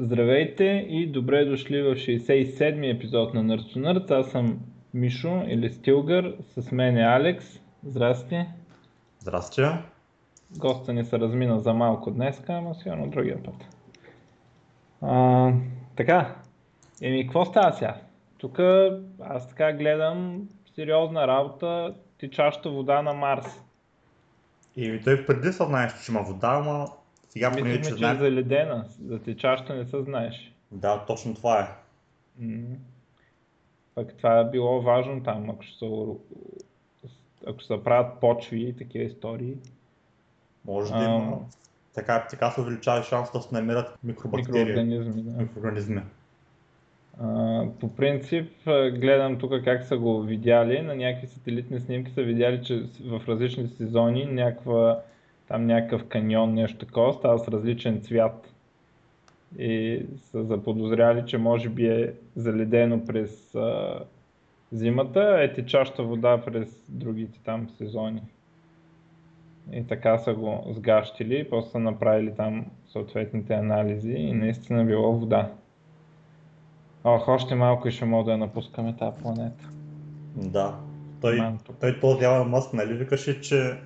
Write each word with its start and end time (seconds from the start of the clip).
Здравейте 0.00 0.64
и 0.88 1.06
добре 1.06 1.44
дошли 1.44 1.82
в 1.82 1.94
67-ми 1.94 2.90
епизод 2.90 3.34
на 3.34 3.44
Nerds 3.44 3.76
to 3.76 3.76
Nerds. 3.76 4.10
Аз 4.10 4.30
съм 4.30 4.60
Мишо 4.94 5.42
или 5.46 5.70
Стилгър, 5.72 6.36
с 6.40 6.72
мен 6.72 6.96
е 6.96 7.02
Алекс. 7.02 7.60
Здрасти. 7.84 8.46
Здрасти. 9.18 9.62
Госта 10.58 10.92
ни 10.92 11.04
се 11.04 11.18
размина 11.18 11.58
за 11.58 11.74
малко 11.74 12.10
днес, 12.10 12.42
ама 12.48 12.74
сигурно 12.74 13.10
другия 13.10 13.42
път. 13.42 13.54
А, 15.02 15.52
така, 15.96 16.36
еми 17.02 17.22
какво 17.22 17.44
става 17.44 17.72
сега? 17.72 17.96
Тук 18.38 18.58
аз 19.20 19.48
така 19.48 19.72
гледам 19.72 20.48
сериозна 20.74 21.26
работа, 21.26 21.94
течаща 22.18 22.70
вода 22.70 23.02
на 23.02 23.12
Марс. 23.12 23.62
И 24.76 25.00
той 25.04 25.26
преди 25.26 25.52
се 25.52 25.64
знаеш, 25.64 26.04
че 26.04 26.12
има 26.12 26.22
вода, 26.22 26.48
ама 26.48 26.86
сега 27.28 27.50
поне, 27.50 27.62
Мислихме, 27.62 27.96
че 27.96 28.04
че 28.04 28.10
е 28.10 28.14
заледена, 28.14 28.84
за 29.06 29.18
течаща 29.18 29.74
не 29.74 29.84
се 29.84 30.02
знаеш. 30.02 30.52
Да, 30.72 31.04
точно 31.06 31.34
това 31.34 31.60
е. 31.60 31.68
Пък 33.94 34.14
това 34.14 34.38
е 34.38 34.50
било 34.50 34.82
важно 34.82 35.22
там, 35.22 35.50
ако 35.50 35.62
ще 35.62 35.78
се, 35.78 35.86
ако 37.46 37.58
ще 37.58 37.74
се 37.74 37.84
правят 37.84 38.20
почви 38.20 38.60
и 38.68 38.76
такива 38.76 39.04
истории. 39.04 39.54
Може 40.64 40.92
да 40.92 40.98
А. 40.98 41.04
има. 41.04 41.38
Така, 41.94 42.26
така 42.30 42.50
се 42.50 42.60
увеличава 42.60 43.02
шанс 43.02 43.32
да 43.32 43.40
се 43.40 43.54
намерят 43.54 43.98
микробактерии, 44.04 44.64
Микроорганизми, 44.64 45.22
да. 45.22 45.42
микроорганизми. 45.42 46.00
А, 47.20 47.64
по 47.80 47.96
принцип, 47.96 48.52
гледам 48.92 49.38
тук 49.38 49.52
как 49.64 49.84
са 49.84 49.98
го 49.98 50.22
видяли. 50.22 50.82
На 50.82 50.96
някакви 50.96 51.26
сателитни 51.26 51.80
снимки 51.80 52.10
са 52.10 52.22
видяли, 52.22 52.64
че 52.64 52.84
в 53.04 53.22
различни 53.28 53.68
сезони 53.68 54.24
някаква, 54.24 55.00
там 55.48 55.66
някакъв 55.66 56.04
каньон, 56.04 56.54
нещо 56.54 56.86
такова, 56.86 57.12
става 57.12 57.38
с 57.38 57.48
различен 57.48 58.00
цвят. 58.00 58.54
И 59.58 60.02
са 60.16 60.44
заподозряли, 60.44 61.26
че 61.26 61.38
може 61.38 61.68
би 61.68 61.86
е 61.86 62.12
заледено 62.36 63.04
през 63.04 63.54
а, 63.54 64.00
зимата, 64.72 65.38
е 65.40 65.52
течаща 65.52 66.02
вода 66.02 66.42
през 66.44 66.84
другите 66.88 67.40
там 67.44 67.68
сезони. 67.78 68.22
И 69.72 69.86
така 69.86 70.18
са 70.18 70.34
го 70.34 70.64
сгащили, 70.70 71.50
после 71.50 71.70
са 71.70 71.78
направили 71.78 72.34
там 72.36 72.66
съответните 72.92 73.54
анализи 73.54 74.12
и 74.12 74.32
наистина 74.32 74.84
било 74.84 75.12
вода. 75.12 75.50
Ох, 77.04 77.28
още 77.28 77.54
малко 77.54 77.88
и 77.88 77.90
ще 77.90 78.04
мога 78.04 78.24
да 78.24 78.30
я 78.30 78.38
напускаме 78.38 78.96
тази 78.96 79.16
планета. 79.22 79.68
Да. 80.36 80.78
Той, 81.20 81.36
Манто. 81.36 81.72
той 81.80 82.00
този 82.00 82.26
Мъск, 82.46 82.72
нали, 82.72 82.94
викаше, 82.94 83.40
че 83.40 83.76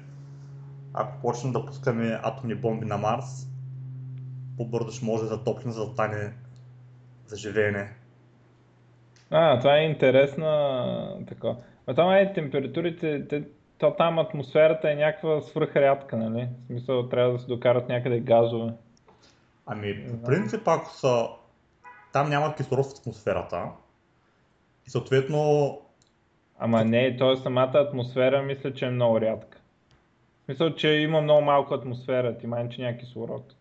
ако 0.94 1.20
почнем 1.20 1.52
да 1.52 1.66
пускаме 1.66 2.20
атомни 2.22 2.54
бомби 2.54 2.86
на 2.86 2.98
Марс, 2.98 3.46
по-бързо 4.56 4.90
ще 4.90 5.04
може 5.04 5.22
да 5.22 5.28
затоплим, 5.28 5.72
за 5.72 5.86
да 5.86 5.92
стане 5.92 6.32
за 7.26 7.36
живеене. 7.36 7.92
А, 9.30 9.58
това 9.58 9.76
е 9.76 9.84
интересна 9.84 11.24
така. 11.28 11.56
А 11.86 11.94
там 11.94 12.12
е 12.12 12.32
температурите, 12.32 13.28
те, 13.28 13.44
то 13.78 13.94
там 13.98 14.18
атмосферата 14.18 14.90
е 14.90 14.94
някаква 14.94 15.40
свръхрядка, 15.40 16.16
нали? 16.16 16.48
В 16.64 16.66
смисъл 16.66 17.08
трябва 17.08 17.32
да 17.32 17.38
се 17.38 17.46
докарат 17.46 17.88
някъде 17.88 18.20
газове. 18.20 18.72
Ами, 19.66 20.06
по 20.10 20.22
принцип, 20.22 20.68
ако 20.68 20.90
са... 20.90 21.28
Там 22.12 22.30
няма 22.30 22.54
кислород 22.54 22.86
в 22.86 23.00
атмосферата, 23.00 23.68
и 24.86 24.90
съответно 24.90 25.78
Ама 26.64 26.84
не, 26.84 27.16
то 27.16 27.32
е 27.32 27.36
самата 27.36 27.72
атмосфера, 27.74 28.42
мисля, 28.42 28.74
че 28.74 28.86
е 28.86 28.90
много 28.90 29.20
рядка. 29.20 29.58
Смисъл, 30.44 30.74
че 30.74 30.88
има 30.88 31.20
много 31.20 31.42
малко 31.42 31.74
атмосфера, 31.74 32.38
ти 32.38 32.46
май, 32.46 32.68
че 32.68 32.82
няма 32.82 32.98
кислород. 32.98 33.54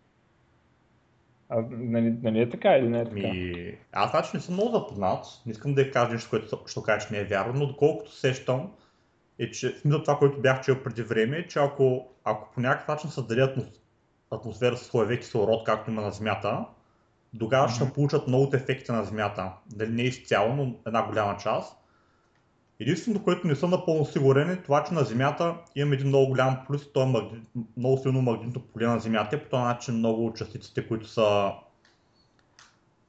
А, 1.48 1.64
нали, 1.70 2.14
нали 2.22 2.40
е 2.40 2.50
така 2.50 2.76
или 2.76 2.88
не 2.88 3.00
е 3.00 3.04
така? 3.04 3.14
Ми, 3.14 3.78
аз 3.92 4.10
значи 4.10 4.30
не 4.34 4.40
съм 4.40 4.54
много 4.54 4.70
запознат, 4.70 5.26
не 5.46 5.52
искам 5.52 5.74
да 5.74 5.80
я 5.80 5.90
кажа 5.90 6.12
нещо, 6.12 6.30
което 6.30 6.58
ще 6.66 6.82
кажа, 6.82 7.06
че 7.06 7.14
не 7.14 7.20
е 7.20 7.24
вярно, 7.24 7.52
но 7.56 7.66
доколкото 7.66 8.12
сещам, 8.12 8.70
е, 9.38 9.50
че 9.50 9.70
смисъл 9.70 10.02
това, 10.02 10.18
което 10.18 10.40
бях 10.40 10.60
чел 10.64 10.82
преди 10.82 11.02
време, 11.02 11.38
е, 11.38 11.46
че 11.46 11.58
ако, 11.58 12.08
ако 12.24 12.52
по 12.54 12.60
някакъв 12.60 12.88
начин 12.88 13.10
създаде 13.10 13.42
атмос, 13.42 13.66
атмосфера 14.30 14.76
с 14.76 14.86
слоеве 14.86 15.18
кислород, 15.18 15.64
както 15.64 15.90
има 15.90 16.02
на 16.02 16.10
Земята, 16.10 16.66
тогава 17.38 17.68
ще 17.68 17.84
се 17.84 17.92
получат 17.92 18.26
много 18.26 18.44
от 18.44 18.54
ефекти 18.54 18.92
на 18.92 19.04
Земята. 19.04 19.52
Дали 19.66 19.90
не 19.90 20.02
изцяло, 20.02 20.54
но 20.54 20.74
една 20.86 21.06
голяма 21.06 21.36
част. 21.36 21.81
Единственото, 22.82 23.24
което 23.24 23.46
не 23.46 23.56
съм 23.56 23.70
напълно 23.70 24.04
сигурен 24.04 24.50
е 24.50 24.62
това, 24.62 24.84
че 24.84 24.94
на 24.94 25.04
Земята 25.04 25.56
имаме 25.74 25.94
един 25.94 26.08
много 26.08 26.28
голям 26.28 26.58
плюс 26.66 26.82
и 26.82 26.92
то 26.92 27.02
е 27.02 27.06
магни... 27.06 27.42
много 27.76 27.98
силно 27.98 28.22
магнитно 28.22 28.62
поле 28.62 28.86
на 28.86 28.98
Земята 28.98 29.42
по 29.42 29.48
този 29.48 29.62
начин 29.62 29.94
много 29.94 30.26
от 30.26 30.36
частиците, 30.36 30.88
които 30.88 31.08
са 31.08 31.52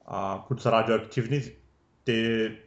а, 0.06 0.42
които 0.48 0.64
са 0.64 0.72
радиоактивни, 0.72 1.42
те, 2.06 2.60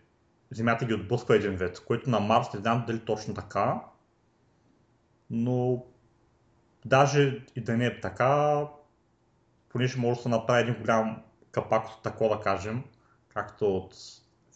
Земята 0.50 0.84
ги 0.84 0.94
отблъсква 0.94 1.36
един 1.36 1.56
вид, 1.56 1.80
което 1.86 2.10
на 2.10 2.20
Марс 2.20 2.52
не 2.54 2.60
знам 2.60 2.84
дали 2.86 3.00
точно 3.00 3.34
така, 3.34 3.82
но 5.30 5.84
даже 6.84 7.44
и 7.56 7.60
да 7.60 7.76
не 7.76 7.86
е 7.86 8.00
така, 8.00 8.60
поне 9.68 9.88
ще 9.88 10.00
може 10.00 10.16
да 10.16 10.22
се 10.22 10.28
направи 10.28 10.62
един 10.62 10.74
голям 10.80 11.22
капак 11.50 11.88
от 11.88 12.02
тако 12.02 12.28
да 12.28 12.40
кажем, 12.40 12.82
както 13.28 13.76
от 13.76 13.94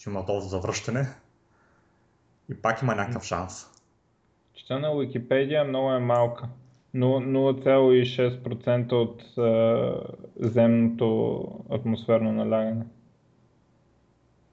филма 0.03 0.25
за 0.28 0.49
завръщане. 0.49 1.15
И 2.50 2.62
пак 2.62 2.83
има 2.83 2.94
някакъв 2.94 3.25
шанс. 3.25 3.66
Чета 4.55 4.78
на 4.78 4.99
Википедия 4.99 5.65
много 5.65 5.91
е 5.91 5.99
малка. 5.99 6.49
Но- 6.94 7.21
0,6% 7.21 8.93
от 8.93 9.22
е, 9.38 10.47
земното 10.49 11.43
атмосферно 11.71 12.33
налягане. 12.33 12.84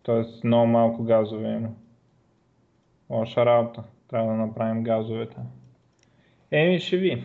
Тоест 0.03 0.43
много 0.43 0.67
малко 0.67 1.03
газове 1.03 1.53
има. 1.53 1.69
Лоша 3.09 3.45
работа. 3.45 3.83
Трябва 4.09 4.27
да 4.27 4.37
направим 4.37 4.83
газовете. 4.83 5.37
Еми 6.51 6.79
ще 6.79 6.97
ви. 6.97 7.23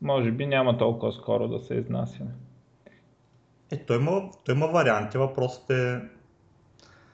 Може 0.00 0.32
би 0.32 0.46
няма 0.46 0.78
толкова 0.78 1.12
скоро 1.12 1.48
да 1.48 1.60
се 1.60 1.74
изнасяме. 1.74 2.30
Е, 3.72 3.76
той 3.76 3.96
има, 3.96 4.30
той 4.44 4.54
има 4.54 4.66
варианти, 4.66 5.18
въпросът 5.18 5.70
е... 5.70 6.00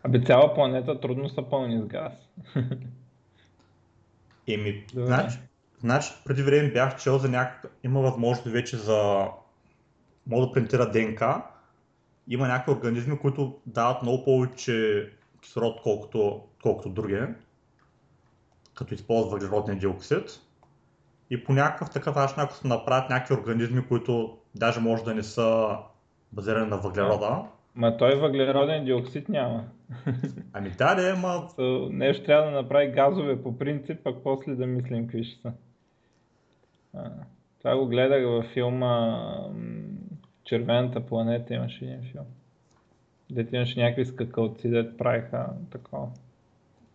Абе 0.03 0.25
цяла 0.25 0.55
планета 0.55 1.01
трудно 1.01 1.29
са 1.29 1.43
пълни 1.51 1.83
с 1.83 1.87
газ. 1.87 2.13
Еми, 4.49 4.87
значи, 4.95 5.39
значи 5.81 6.13
преди 6.25 6.43
време 6.43 6.73
бях 6.73 7.03
чел 7.03 7.19
за 7.19 7.29
някакъв... 7.29 7.71
Има 7.85 8.01
възможност 8.01 8.45
вече 8.45 8.77
за... 8.77 9.29
Мога 10.27 10.47
да 10.47 10.53
принтира 10.53 10.91
ДНК. 10.91 11.43
Има 12.29 12.49
някакви 12.49 12.73
организми, 12.73 13.19
които 13.19 13.59
дават 13.67 14.03
много 14.03 14.25
повече 14.25 15.09
кислород, 15.43 15.81
колкото, 15.83 16.43
колкото 16.63 16.89
други, 16.89 17.21
като 18.75 18.95
използват 18.95 19.33
въглеродния 19.33 19.79
диоксид. 19.79 20.41
И 21.31 21.45
по 21.45 21.53
някакъв 21.53 21.91
такъв 21.91 22.17
начин, 22.17 22.37
ако 22.39 22.55
се 22.55 22.69
направят 22.69 23.11
някакви 23.11 23.35
организми, 23.35 23.87
които 23.89 24.39
даже 24.55 24.81
може 24.81 25.05
да 25.05 25.15
не 25.15 25.23
са 25.23 25.77
базирани 26.33 26.71
на 26.71 26.77
въглерода, 26.77 27.43
Ма 27.75 27.97
той 27.97 28.15
въглероден 28.15 28.85
диоксид 28.85 29.29
няма. 29.29 29.65
ами 30.53 30.71
да, 30.71 30.95
да, 30.95 31.11
ама 31.11 31.29
So, 31.29 31.89
нещо 31.93 32.25
трябва 32.25 32.51
да 32.51 32.57
направи 32.57 32.93
газове 32.93 33.43
по 33.43 33.59
принцип, 33.59 34.03
пък 34.05 34.17
после 34.23 34.55
да 34.55 34.67
мислим 34.67 35.07
какви 35.07 35.25
ще 35.25 35.41
са. 35.41 35.53
А, 36.95 37.11
това 37.59 37.77
го 37.77 37.87
гледах 37.87 38.25
във 38.25 38.45
филма 38.45 39.19
Червената 40.45 41.07
планета, 41.07 41.55
имаше 41.55 41.85
един 41.85 42.03
филм. 42.13 42.25
Дето 43.31 43.57
имаше 43.57 43.81
някакви 43.81 44.05
скакалци, 44.05 44.69
дето 44.69 44.97
правиха 44.97 45.47
такова. 45.71 46.09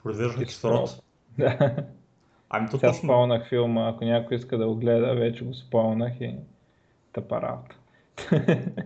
произвеждат 0.03 0.46
кислород. 0.46 0.90
Да, 1.38 1.75
Ами 2.50 2.69
то 2.69 2.78
сега 2.78 2.91
точно, 2.91 3.03
спомнах 3.03 3.50
филма, 3.50 3.90
ако 3.90 4.06
някой 4.06 4.38
иска 4.38 4.58
да 4.58 4.68
го 4.68 4.75
гледа, 4.75 5.16
вече 5.16 5.46
го 5.46 5.53
спомнах 5.53 6.22
и 6.22 6.35
тъпа 7.14 7.41
работа. 7.41 7.75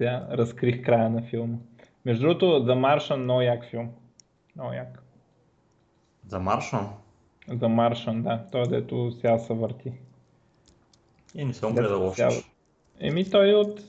сега 0.00 0.26
разкрих 0.30 0.84
края 0.84 1.10
на 1.10 1.22
филма. 1.22 1.58
Между 2.04 2.22
другото, 2.22 2.44
The 2.46 2.72
Martian, 2.72 3.16
много 3.16 3.40
як 3.40 3.64
филм. 3.64 3.90
Много 4.56 4.72
як. 4.72 5.02
за 6.26 6.38
Маршан. 6.38 6.88
The 7.48 7.66
Martian, 7.66 8.22
да. 8.22 8.44
Той 8.52 8.68
дето 8.68 9.12
сега 9.12 9.38
се 9.38 9.54
върти. 9.54 9.92
И 11.34 11.44
не 11.44 11.54
съм 11.54 11.74
гледал 11.74 12.06
още. 12.06 12.44
Еми 13.00 13.30
той 13.30 13.50
е 13.50 13.54
от, 13.54 13.80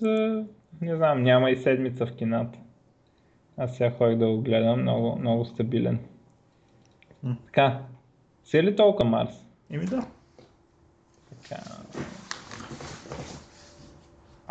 не 0.82 0.96
знам, 0.96 1.24
няма 1.24 1.52
и 1.52 1.58
седмица 1.58 2.06
в 2.06 2.16
кината. 2.16 2.60
Аз 3.58 3.78
сега 3.78 3.92
ходих 3.92 4.18
да 4.18 4.28
го 4.28 4.42
гледам, 4.42 4.82
много, 4.82 5.20
много 5.20 5.46
стабилен. 5.46 6.00
М. 7.24 7.38
Така, 7.46 7.82
си 8.44 8.58
е 8.58 8.64
ли 8.64 8.76
толкова 8.76 9.10
Марс? 9.10 9.46
Еми 9.70 9.86
да. 9.86 10.06
Така. 11.30 11.62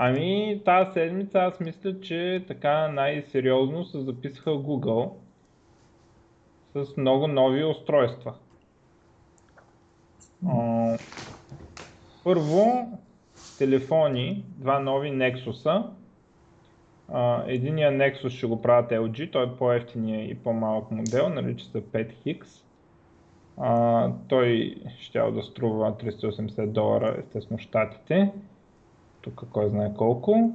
Ами, 0.03 0.61
тази 0.65 0.93
седмица 0.93 1.39
аз 1.39 1.61
мисля, 1.61 2.01
че 2.01 2.45
така 2.49 2.89
най-сериозно 2.89 3.85
се 3.85 4.01
записаха 4.01 4.51
Google 4.51 5.11
с 6.75 6.97
много 6.97 7.27
нови 7.27 7.65
устройства. 7.65 8.35
А, 10.49 10.99
Първо, 12.25 12.89
телефони, 13.59 14.45
два 14.49 14.79
нови 14.79 15.09
Nexus. 15.11 15.85
единия 17.47 17.93
Nexus 17.93 18.29
ще 18.29 18.47
го 18.47 18.63
правят 18.63 18.91
LG, 18.91 19.33
той 19.33 19.47
е 19.47 19.57
по-ефтиния 19.57 20.31
и 20.31 20.35
по-малък 20.35 20.91
модел, 20.91 21.29
нарича 21.29 21.65
се 21.65 21.85
5X. 21.85 22.47
А, 23.57 24.09
той 24.29 24.77
ще 24.99 25.19
да 25.19 25.43
струва 25.43 25.93
380 25.93 26.67
долара, 26.67 27.17
естествено 27.19 27.59
щатите. 27.59 28.33
Тук 29.23 29.45
кой 29.53 29.69
знае 29.69 29.95
колко. 29.95 30.53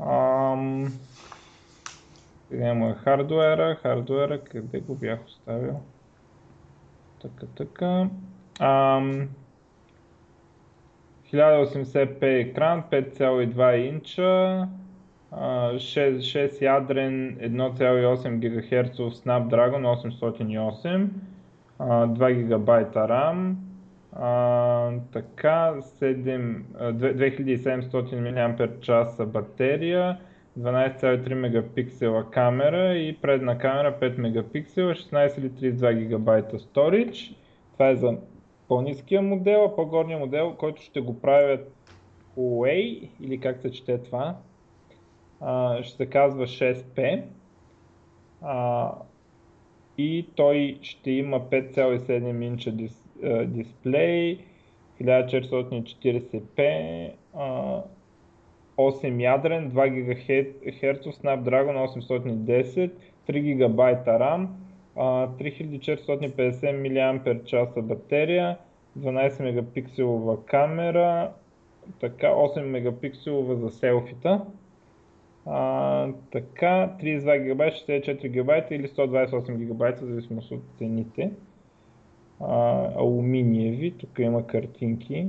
Ам... 0.00 0.92
Е 2.50 2.94
хардуера? 3.04 3.74
Хардуера, 3.82 4.44
къде 4.44 4.80
го 4.80 4.94
бях 4.94 5.24
оставил? 5.26 5.80
Така, 7.22 7.46
така. 7.56 8.08
Ам... 8.60 9.28
1080p 11.32 12.22
екран, 12.22 12.82
5,2 12.90 13.76
инча, 13.76 14.68
6, 15.32 16.20
6 16.20 16.62
ядрен 16.62 17.38
1,8 17.40 18.38
ГГц 18.38 18.96
Snapdragon 18.96 19.84
808, 19.84 21.08
2 21.78 22.48
ГБ 22.48 22.68
RAM, 22.94 23.54
така, 25.12 25.74
7, 25.80 26.62
2700 26.72 28.58
мАч 28.58 29.32
батерия, 29.32 30.18
12,3 30.58 31.34
мегапиксела 31.34 32.30
камера 32.30 32.94
и 32.94 33.16
предна 33.16 33.58
камера 33.58 33.98
5 34.00 34.18
мегапиксела, 34.18 34.94
16 34.94 35.38
или 35.38 35.50
32 35.50 36.04
ГБ 36.08 36.28
storage. 36.58 37.36
Това 37.72 37.88
е 37.88 37.96
за 37.96 38.16
по-низкия 38.68 39.22
модел, 39.22 39.64
а 39.64 39.76
по-горния 39.76 40.18
модел, 40.18 40.54
който 40.58 40.82
ще 40.82 41.00
го 41.00 41.20
правят 41.20 41.72
Huawei, 42.36 43.08
или 43.20 43.40
как 43.40 43.60
се 43.60 43.70
чете 43.70 43.98
това, 43.98 44.36
ще 45.82 45.96
се 45.96 46.06
казва 46.06 46.46
6P. 46.46 47.22
и 49.98 50.28
той 50.34 50.78
ще 50.82 51.10
има 51.10 51.40
5,7 51.40 52.44
инча 52.44 52.72
дис, 52.72 53.07
дисплей, 53.46 54.44
1440p, 55.00 57.12
8 58.76 59.20
ядрен, 59.20 59.70
2 59.70 59.88
ГГц 59.88 60.26
Snapdragon 61.12 61.76
810, 61.76 62.90
3 63.26 63.54
ГБ 63.54 63.78
RAM, 64.06 64.46
3450 64.96 66.72
мАч 66.72 67.54
батерия, 67.82 68.58
12 68.96 69.40
мегапикселова 69.40 70.46
камера, 70.46 71.32
така 72.00 72.28
8 72.28 72.66
мегапикселова 72.66 73.56
за 73.56 73.70
селфита. 73.70 74.44
А, 75.46 76.08
така, 76.30 76.96
32 77.00 77.38
ГБ, 77.38 77.70
64 77.70 78.28
ГБ 78.28 78.70
или 78.70 78.88
128 78.88 79.56
ГБ, 79.56 80.06
зависимост 80.06 80.50
от 80.50 80.62
цените. 80.78 81.30
Алуминиеви, 82.40 83.94
тук 83.98 84.18
има 84.18 84.46
картинки. 84.46 85.28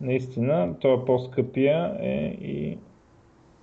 Наистина, 0.00 0.74
той 0.80 0.94
е 0.94 1.04
по-скъпия 1.04 1.96
е 2.00 2.26
и 2.40 2.78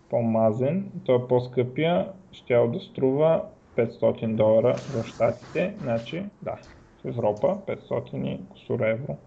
по-мазен. 0.10 0.92
Той 1.06 1.16
е 1.16 1.28
по-скъпия, 1.28 2.08
ще 2.32 2.54
да 2.54 2.80
струва 2.80 3.44
500 3.78 4.36
долара 4.36 4.74
в 4.74 5.04
Штатите, 5.08 5.74
значи 5.82 6.26
да, 6.42 6.58
в 7.04 7.06
Европа 7.06 7.58
500 7.68 8.28
и 8.28 8.40
кусор 8.50 8.80
евро. 8.80 9.18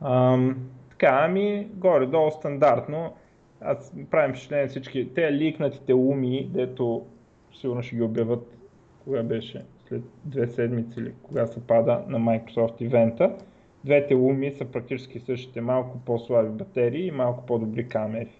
Ам, 0.00 0.56
така, 0.90 1.20
ами 1.24 1.68
горе-долу 1.74 2.30
стандартно. 2.30 3.12
Аз 3.60 3.92
правим 4.10 4.30
впечатление 4.30 4.66
всички. 4.66 5.14
Те 5.14 5.32
ликнатите 5.32 5.94
уми, 5.94 6.50
дето 6.52 7.06
сигурно 7.54 7.82
ще 7.82 7.96
ги 7.96 8.02
обяват 8.02 8.58
кога 9.04 9.22
беше, 9.22 9.64
след 9.92 10.02
две 10.24 10.48
седмици 10.48 11.00
или 11.00 11.12
кога 11.22 11.46
се 11.46 11.66
пада 11.66 12.04
на 12.08 12.18
Microsoft 12.18 12.82
ивента. 12.82 13.36
Двете 13.84 14.14
уми 14.14 14.52
са 14.52 14.64
практически 14.64 15.20
същите, 15.20 15.60
малко 15.60 15.98
по-слаби 15.98 16.48
батерии 16.48 17.06
и 17.06 17.10
малко 17.10 17.46
по-добри 17.46 17.88
камери. 17.88 18.32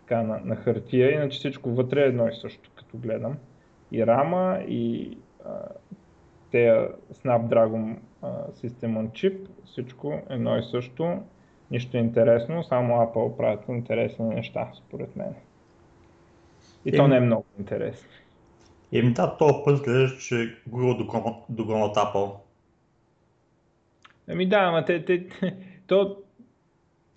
Така 0.00 0.22
на, 0.22 0.40
на 0.44 0.56
хартия, 0.56 1.12
иначе 1.12 1.38
всичко 1.38 1.70
вътре 1.70 2.02
е 2.02 2.06
едно 2.06 2.28
и 2.28 2.32
също, 2.32 2.70
като 2.76 2.98
гледам 2.98 3.36
и 3.92 4.06
рама 4.06 4.58
и 4.68 5.16
тези 6.50 6.88
Snapdragon 7.12 7.96
System 8.52 8.98
on 8.98 9.08
Chip, 9.08 9.48
всичко 9.64 10.20
едно 10.30 10.56
и 10.56 10.62
също, 10.62 11.22
нищо 11.70 11.96
интересно, 11.96 12.64
само 12.64 12.94
Apple 12.94 13.36
правят 13.36 13.68
интересни 13.68 14.24
неща, 14.24 14.70
според 14.74 15.16
мен. 15.16 15.34
И 16.84 16.88
Еми, 16.88 16.96
то 16.96 17.08
не 17.08 17.16
е 17.16 17.20
много 17.20 17.44
интересно. 17.58 18.08
Еми 18.92 19.12
да, 19.12 19.36
този 19.36 19.54
път 19.64 19.82
гледаш, 19.84 20.26
че 20.28 20.34
Google 20.70 21.44
догонят 21.48 21.96
Apple. 21.96 22.34
Еми 24.28 24.48
да, 24.48 24.56
ама 24.56 24.84
те, 24.84 25.04
те, 25.04 25.26
то 25.86 26.16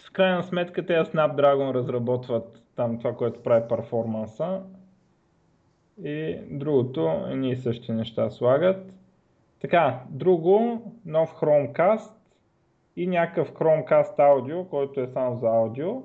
в 0.08 0.12
крайна 0.12 0.44
сметка 0.44 0.86
те 0.86 0.94
Snapdragon 0.94 1.74
разработват 1.74 2.62
там 2.76 2.98
това, 2.98 3.16
което 3.16 3.44
прави 3.44 3.68
перформанса, 3.70 4.62
и 6.04 6.38
другото, 6.50 7.28
и 7.44 7.56
същи 7.56 7.92
неща 7.92 8.30
слагат. 8.30 8.94
Така, 9.60 10.00
друго, 10.10 10.82
нов 11.06 11.34
Chromecast 11.34 12.12
и 12.96 13.08
някакъв 13.08 13.54
Chromecast 13.54 14.20
аудио, 14.20 14.66
който 14.66 15.02
е 15.02 15.08
само 15.08 15.40
за 15.40 15.48
аудио. 15.48 16.04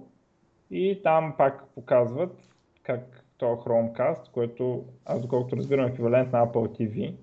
И 0.70 1.00
там 1.02 1.34
пак 1.38 1.64
показват 1.74 2.38
как 2.82 3.19
този 3.40 3.60
Chromecast, 3.60 4.30
който 4.30 4.84
аз 5.06 5.22
доколкото 5.22 5.56
разбирам 5.56 5.86
еквивалент 5.86 6.32
на 6.32 6.46
Apple 6.46 6.80
TV 6.80 7.14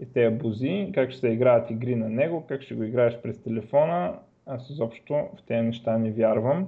и 0.00 0.12
тези 0.12 0.36
бузи, 0.36 0.90
как 0.94 1.10
ще 1.10 1.20
се 1.20 1.28
играят 1.28 1.70
игри 1.70 1.96
на 1.96 2.08
него, 2.08 2.44
как 2.48 2.62
ще 2.62 2.74
го 2.74 2.82
играеш 2.82 3.20
през 3.22 3.42
телефона. 3.42 4.18
Аз 4.46 4.70
изобщо 4.70 5.14
в 5.14 5.42
тези 5.46 5.66
неща 5.66 5.98
не 5.98 6.10
вярвам 6.10 6.66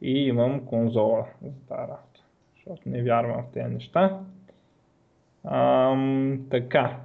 и 0.00 0.26
имам 0.26 0.66
конзола 0.66 1.26
за 1.42 1.66
тази 1.68 1.80
работа, 1.80 2.20
защото 2.54 2.82
не 2.86 3.02
вярвам 3.02 3.42
в 3.42 3.52
тези 3.52 3.74
неща. 3.74 4.20
Ам, 5.44 6.46
така. 6.50 7.00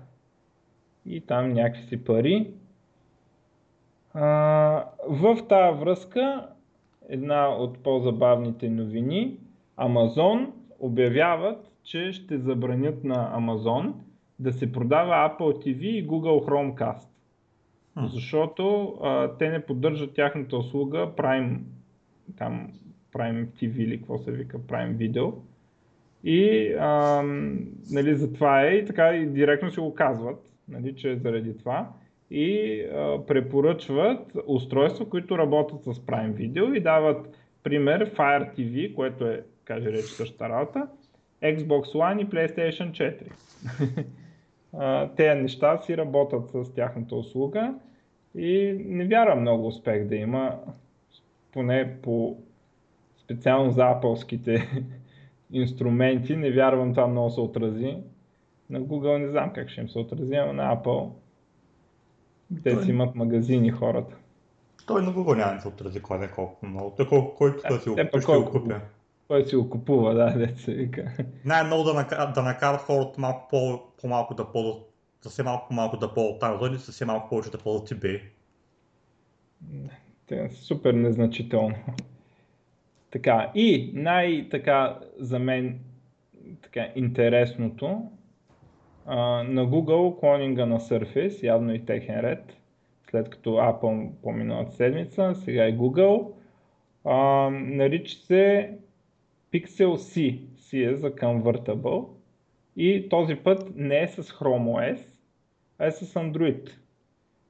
И 1.05 1.21
там 1.21 1.53
някакви 1.53 2.03
пари. 2.03 2.51
А, 4.13 4.23
в 5.07 5.37
тази 5.49 5.79
връзка, 5.79 6.47
една 7.09 7.49
от 7.49 7.83
по-забавните 7.83 8.69
новини, 8.69 9.37
Амазон 9.77 10.53
обявяват, 10.79 11.71
че 11.83 12.11
ще 12.11 12.37
забранят 12.37 13.03
на 13.03 13.29
Амазон 13.33 13.95
да 14.39 14.53
се 14.53 14.71
продава 14.71 15.13
Apple 15.13 15.65
TV 15.65 15.81
и 15.81 16.07
Google 16.07 16.45
Chromecast. 16.45 17.07
Защото 18.05 18.97
а, 19.03 19.37
те 19.37 19.49
не 19.49 19.65
поддържат 19.65 20.13
тяхната 20.13 20.57
услуга 20.57 21.11
Prime, 21.17 21.57
там, 22.37 22.71
Prime 23.13 23.45
TV 23.45 23.77
или 23.77 23.97
какво 23.97 24.17
се 24.17 24.31
вика, 24.31 24.59
Prime 24.59 24.95
Video. 24.95 25.33
И 26.23 26.73
а, 26.79 27.21
нали, 27.91 28.15
за 28.15 28.33
това 28.33 28.63
е 28.63 28.75
и 28.75 28.85
така 28.85 29.15
и 29.15 29.25
директно 29.25 29.71
си 29.71 29.79
го 29.79 29.95
казват, 29.95 30.39
нали, 30.67 30.95
че 30.95 31.11
е 31.11 31.17
заради 31.17 31.57
това. 31.57 31.89
И 32.31 32.81
а, 32.81 33.25
препоръчват 33.27 34.37
устройства, 34.47 35.09
които 35.09 35.37
работят 35.37 35.83
с 35.83 35.93
Prime 35.93 36.33
Video 36.33 36.77
и 36.77 36.79
дават 36.79 37.37
пример 37.63 38.15
Fire 38.15 38.55
TV, 38.57 38.93
което 38.93 39.25
е, 39.25 39.43
каже 39.67 39.91
рече 39.91 40.07
същата 40.07 40.49
работа, 40.49 40.87
Xbox 41.43 41.83
One 41.83 42.21
и 42.21 42.29
PlayStation 42.29 43.17
4. 44.73 45.09
Те 45.15 45.35
неща 45.35 45.77
си 45.77 45.97
работят 45.97 46.49
с 46.49 46.73
тяхната 46.73 47.15
услуга 47.15 47.73
и 48.35 48.85
не 48.85 49.05
вярвам 49.05 49.41
много 49.41 49.67
успех 49.67 50.07
да 50.07 50.15
има, 50.15 50.59
поне 51.51 51.97
по 52.01 52.37
специално 53.17 53.71
за 53.71 53.85
апълските 53.85 54.69
инструменти, 55.51 56.35
не 56.35 56.51
вярвам 56.51 56.93
това 56.93 57.07
много 57.07 57.29
се 57.29 57.41
отрази. 57.41 57.97
На 58.69 58.81
Google 58.81 59.17
не 59.17 59.27
знам 59.27 59.53
как 59.53 59.69
ще 59.69 59.81
им 59.81 59.89
се 59.89 59.99
отрази, 59.99 60.35
но 60.35 60.53
на 60.53 60.75
Apple 60.75 61.11
те 62.63 62.73
той... 62.73 62.83
си 62.83 62.89
имат 62.89 63.15
магазини 63.15 63.71
хората. 63.71 64.15
Той 64.87 65.01
на 65.01 65.13
Google 65.13 65.37
няма 65.37 65.55
да 65.55 65.61
се 65.61 65.67
отрази 65.67 66.01
кой 66.01 66.27
колко 66.35 66.65
много. 66.65 66.93
Той 66.97 67.07
колко, 67.07 67.35
който 67.35 67.61
да, 67.69 67.79
си, 67.79 67.89
го, 67.89 67.95
ще 67.95 68.96
го 69.27 69.33
купя. 69.33 69.43
Кой 69.43 69.45
си 69.45 69.55
го 69.55 69.69
купува, 69.69 70.13
да, 70.13 70.37
деца 70.37 70.71
вика. 70.71 71.11
Най-много 71.45 71.83
да, 71.83 71.93
накарат, 71.93 72.33
да 72.33 72.41
накарат 72.41 72.81
хората 72.81 73.21
малко 73.21 73.47
по, 73.49 73.81
по-малко 74.01 74.33
да 74.33 74.51
ползват, 74.51 74.93
съвсем 75.21 75.45
малко 75.45 75.67
по-малко 75.67 75.97
да 75.97 76.13
ползват 76.13 76.41
Amazon 76.41 76.75
и 76.75 76.79
съвсем 76.79 77.07
малко 77.07 77.29
повече 77.29 77.51
да 77.51 77.57
ползват 77.57 77.89
eBay. 77.89 78.21
Те 80.27 80.49
са 80.49 80.63
супер 80.63 80.93
незначително. 80.93 81.75
Така, 83.11 83.51
и 83.55 83.91
най-така 83.93 84.99
за 85.19 85.39
мен 85.39 85.79
така, 86.61 86.87
интересното 86.95 88.11
а, 89.05 89.43
на 89.43 89.67
Google 89.67 90.19
клонинга 90.19 90.65
на 90.65 90.79
Surface, 90.79 91.43
явно 91.43 91.73
и 91.73 91.85
техен 91.85 92.19
ред, 92.19 92.57
след 93.09 93.29
като 93.29 93.49
Apple 93.49 94.09
по 94.23 94.31
миналата 94.31 94.71
седмица, 94.71 95.35
сега 95.35 95.67
и 95.67 95.77
Google. 95.77 96.31
А, 97.05 97.49
нарича 97.51 98.15
се 98.15 98.77
Pixel 99.51 99.95
C. 99.95 100.39
C 100.55 100.91
е 100.91 100.95
за 100.95 101.15
Convertible. 101.15 102.07
И 102.75 103.09
този 103.09 103.35
път 103.35 103.75
не 103.75 104.01
е 104.01 104.07
с 104.07 104.23
Chrome 104.23 104.93
OS, 104.93 104.99
а 105.79 105.85
е 105.85 105.91
с 105.91 106.13
Android. 106.13 106.69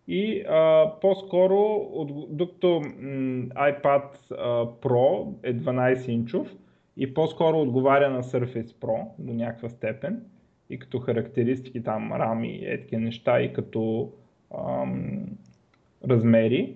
И 0.08 0.42
а, 0.42 0.94
по-скоро, 1.02 1.56
от, 1.94 2.38
докато 2.38 2.80
м, 2.80 3.48
iPad 3.48 4.32
а, 4.32 4.66
Pro 4.66 5.34
е 5.44 5.54
12 5.54 6.10
инчов 6.10 6.56
и 6.98 7.14
по-скоро 7.14 7.62
отговаря 7.62 8.10
на 8.10 8.24
Surface 8.24 8.74
Pro 8.74 9.06
до 9.20 9.34
някаква 9.34 9.70
степен 9.70 10.24
и 10.70 10.80
като 10.80 11.00
характеристики 11.00 11.84
там, 11.84 12.14
рами 12.14 12.50
и 12.50 12.66
етки 12.66 12.98
неща 12.98 13.42
и 13.42 13.54
като 13.54 14.12
ам, 14.58 15.26
размери. 16.10 16.76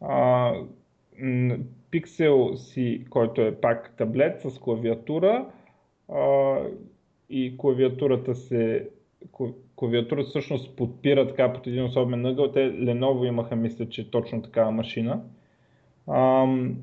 А, 0.00 0.52
Pixel 1.92 2.54
си, 2.54 3.04
който 3.10 3.40
е 3.40 3.60
пак 3.60 3.94
таблет 3.96 4.40
с 4.40 4.58
клавиатура 4.58 5.46
а, 6.08 6.56
и 7.30 7.54
клавиатурата 7.58 8.34
се 8.34 8.88
клавиатурата 9.76 10.28
всъщност 10.28 10.76
подпира 10.76 11.28
така 11.28 11.52
под 11.52 11.66
един 11.66 11.84
особен 11.84 12.26
ъгъл. 12.26 12.52
Те 12.52 12.58
Lenovo 12.58 13.28
имаха, 13.28 13.56
мисля, 13.56 13.88
че 13.88 14.10
точно 14.10 14.42
такава 14.42 14.70
машина. 14.70 15.22
Ам, 16.08 16.76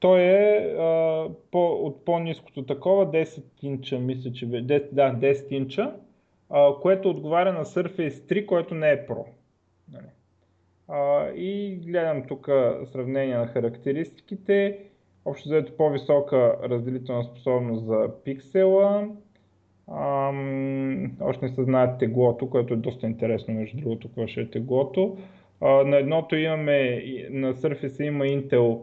той 0.00 0.20
е 0.20 0.74
а, 0.78 1.28
по, 1.50 1.66
от 1.66 2.04
по-низкото 2.04 2.66
такова, 2.66 3.10
10 3.10 3.42
инча, 3.62 3.98
мисля, 3.98 4.32
че 4.32 4.46
10, 4.46 4.88
да, 4.92 5.14
10 5.14 5.52
инча, 5.52 5.94
а, 6.50 6.74
което 6.82 7.10
отговаря 7.10 7.52
на 7.52 7.64
Surface 7.64 8.10
3, 8.10 8.46
който 8.46 8.74
не 8.74 8.90
е 8.90 9.06
Pro. 9.06 9.24
Нали. 9.92 10.06
И 11.36 11.80
гледам 11.86 12.22
тук 12.28 12.48
сравнение 12.92 13.36
на 13.36 13.46
характеристиките. 13.46 14.78
Общо 15.24 15.48
взето 15.48 15.76
по-висока 15.76 16.56
разделителна 16.62 17.24
способност 17.24 17.86
за 17.86 18.10
пиксела. 18.24 19.08
Ам, 19.92 21.16
още 21.20 21.44
не 21.44 21.52
се 21.52 21.64
знаят 21.64 21.98
теглото, 21.98 22.50
което 22.50 22.74
е 22.74 22.76
доста 22.76 23.06
интересно 23.06 23.54
между 23.54 23.80
другото, 23.80 24.08
какво 24.08 24.26
ще 24.26 24.40
е 24.40 24.50
теглото. 24.50 25.18
А, 25.60 25.84
на 25.84 25.96
едното 25.96 26.36
имаме, 26.36 27.02
на 27.30 27.54
Surface 27.54 28.02
има 28.02 28.24
Intel 28.24 28.80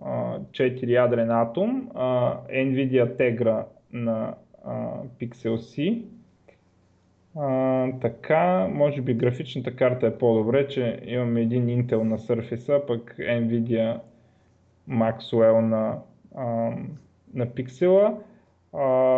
4 0.00 0.88
ядрен 0.88 1.30
атом, 1.30 1.90
а, 1.94 2.38
Nvidia 2.48 3.16
Tegra 3.16 3.64
на 3.92 4.34
а, 4.64 5.02
Pixel 5.20 5.56
C. 5.56 6.02
А, 7.38 7.88
така, 8.00 8.68
може 8.72 9.02
би 9.02 9.14
графичната 9.14 9.76
карта 9.76 10.06
е 10.06 10.18
по-добре, 10.18 10.68
че 10.68 11.00
имаме 11.04 11.40
един 11.40 11.66
Intel 11.66 12.02
на 12.02 12.18
Surface, 12.18 12.86
пък 12.86 13.14
Nvidia 13.18 14.00
Maxwell 14.90 15.60
на, 15.60 15.98
а, 16.34 16.44
на 17.34 17.46
Pixel. 17.46 18.14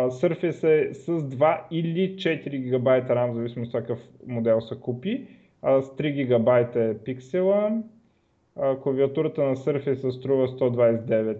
Surface 0.09 0.89
е 0.89 0.93
с 0.93 1.07
2 1.07 1.61
или 1.71 2.15
4 2.15 2.59
ГБ 2.59 2.87
RAM, 2.87 3.31
в 3.31 3.35
зависимост 3.35 3.73
от 3.73 3.81
какъв 3.81 3.99
модел 4.27 4.61
се 4.61 4.79
купи. 4.79 5.27
А 5.61 5.81
с 5.81 5.95
3 5.95 6.25
ГБ 6.25 6.79
е 6.79 6.97
пиксела. 6.97 7.81
Клавиатурата 8.83 9.43
на 9.43 9.55
Surface 9.55 10.09
струва 10.09 10.47
129 10.47 11.37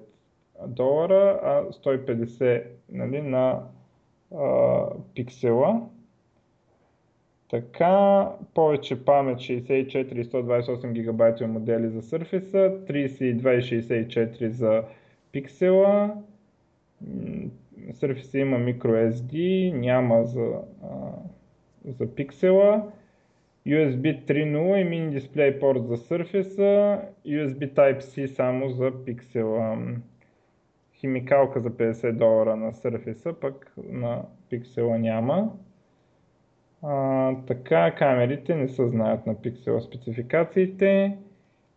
долара, 0.68 1.40
а 1.44 1.64
150 1.72 2.64
нали, 2.90 3.22
на 3.22 3.60
а, 4.36 4.86
пиксела. 5.16 5.82
Така, 7.50 8.28
повече 8.54 9.06
памет 9.06 9.38
64 9.38 10.14
и 10.14 10.24
128 10.24 11.04
ГБ 11.04 11.48
модели 11.48 11.90
за 11.90 12.02
Surface, 12.02 12.52
32 12.52 13.58
и 13.58 13.82
64 13.82 14.48
за 14.48 14.84
пиксела. 15.32 16.16
Surface 17.92 18.38
има 18.38 18.58
microSD, 18.58 19.74
няма 19.74 20.24
за, 20.26 20.62
а, 20.84 21.12
за 21.86 22.16
пиксела. 22.16 22.92
USB 23.68 24.26
3.0 24.26 24.78
и 24.78 24.86
mini 24.86 25.20
display 25.20 25.60
порт 25.60 25.88
за 25.88 25.98
Surface, 25.98 27.00
USB 27.28 27.74
Type-C 27.74 28.26
само 28.26 28.70
за 28.70 28.92
пиксела. 29.06 29.78
Химикалка 30.94 31.60
за 31.60 31.70
50 31.70 32.12
долара 32.12 32.56
на 32.56 32.72
Surface, 32.72 33.34
пък 33.34 33.74
на 33.78 34.22
пиксела 34.50 35.00
няма. 35.00 35.52
А, 36.84 37.36
така, 37.48 37.96
камерите 37.96 38.56
не 38.56 38.68
се 38.68 38.88
знаят 38.88 39.28
на 39.28 39.42
пиксела 39.42 39.82
спецификациите. 39.82 41.18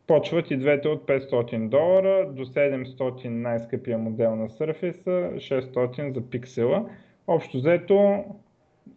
Почват 0.06 0.50
и 0.50 0.56
двете 0.56 0.88
от 0.88 1.06
500 1.06 1.68
долара 1.68 2.32
до 2.32 2.44
700 2.44 3.28
най-скъпия 3.28 3.98
модел 3.98 4.36
на 4.36 4.48
Surface, 4.48 5.36
600 5.36 6.14
за 6.14 6.30
пиксела. 6.30 6.90
Общо 7.26 7.56
взето 7.58 8.24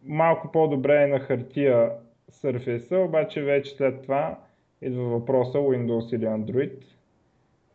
малко 0.03 0.51
по-добре 0.51 1.03
е 1.03 1.07
на 1.07 1.19
хартия 1.19 1.91
Surface, 2.31 3.05
обаче 3.05 3.41
вече 3.41 3.75
след 3.75 4.01
това 4.01 4.39
идва 4.81 5.03
въпроса 5.03 5.57
Windows 5.57 6.15
или 6.15 6.25
Android. 6.25 6.83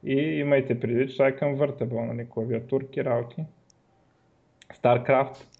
И 0.05 0.15
имайте 0.17 0.81
предвид, 0.81 1.11
че 1.11 1.17
това 1.17 1.29
е 1.29 1.37
convertible, 1.37 2.07
нали, 2.07 2.29
клавиатурки, 2.31 3.05
работи. 3.05 3.45
StarCraft. 4.75 5.60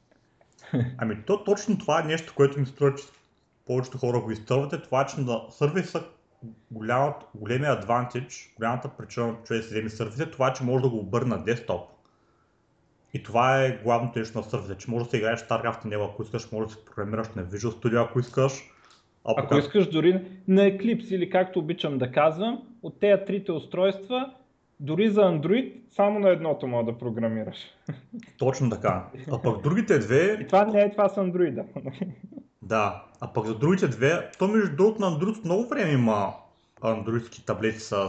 Ами 0.99 1.17
то 1.27 1.45
точно 1.45 1.79
това 1.79 2.01
е 2.01 2.07
нещо, 2.07 2.33
което 2.37 2.61
ми 2.61 2.67
струва, 2.67 2.95
че 2.95 3.05
повечето 3.67 3.99
хора 3.99 4.21
го 4.21 4.31
изтървате, 4.31 4.83
това 4.83 5.07
че 5.07 5.21
на 5.21 5.33
Surface 5.33 6.05
голямата, 6.71 7.27
големия 7.35 7.73
адвантич, 7.73 8.53
голямата 8.57 8.89
причина 8.89 9.35
човек 9.45 9.63
да 9.63 9.69
се 9.69 9.75
вземе 9.75 9.91
Surface 9.91 10.27
е 10.27 10.31
това, 10.31 10.53
че 10.53 10.65
може 10.65 10.83
да 10.83 10.89
го 10.89 10.99
обърне 10.99 11.37
на 11.37 11.45
десктоп. 11.45 11.89
И 13.15 13.23
това 13.23 13.65
е 13.65 13.81
главното 13.85 14.19
нещо 14.19 14.39
на 14.39 14.45
Surface, 14.45 14.77
че 14.77 14.91
може 14.91 15.05
да 15.05 15.11
се 15.11 15.17
играеш 15.17 15.41
StarCraft 15.41 15.85
на 15.85 15.91
него, 15.91 16.05
ако 16.05 16.23
искаш, 16.23 16.53
може 16.53 16.67
да 16.67 16.73
се 16.73 16.85
програмираш 16.85 17.29
на 17.37 17.45
Visual 17.45 17.71
Studio, 17.71 18.05
ако 18.05 18.21
искаш. 18.21 18.53
А 19.25 19.35
ако 19.37 19.49
как... 19.49 19.59
искаш 19.59 19.89
дори 19.89 20.23
на 20.49 20.63
Eclipse 20.63 21.15
или 21.15 21.31
както 21.31 21.59
обичам 21.59 21.99
да 21.99 22.13
казвам, 22.13 22.63
от 22.83 23.01
тези 23.01 23.25
трите 23.27 23.53
устройства, 23.53 24.35
дори 24.81 25.11
за 25.11 25.21
Android, 25.21 25.75
само 25.91 26.19
на 26.19 26.31
едното 26.31 26.67
мога 26.67 26.93
да 26.93 26.99
програмираш. 26.99 27.57
Точно 28.39 28.71
така. 28.71 29.07
А 29.33 29.43
пък 29.43 29.63
другите 29.63 29.99
две... 29.99 30.39
И 30.41 30.47
това 30.47 30.65
не 30.65 30.81
е 30.81 30.91
това 30.91 31.09
с 31.09 31.17
Android. 31.17 31.65
Да, 32.63 33.05
а 33.21 33.33
пък 33.33 33.47
за 33.47 33.59
другите 33.59 33.89
две, 33.89 34.31
то 34.39 34.49
между 34.49 34.77
другото 34.77 35.01
на 35.01 35.07
Android 35.07 35.45
много 35.45 35.69
време 35.69 35.93
има 35.93 36.35
андроидски 36.83 37.47
таблети 37.47 37.79
с 37.81 38.09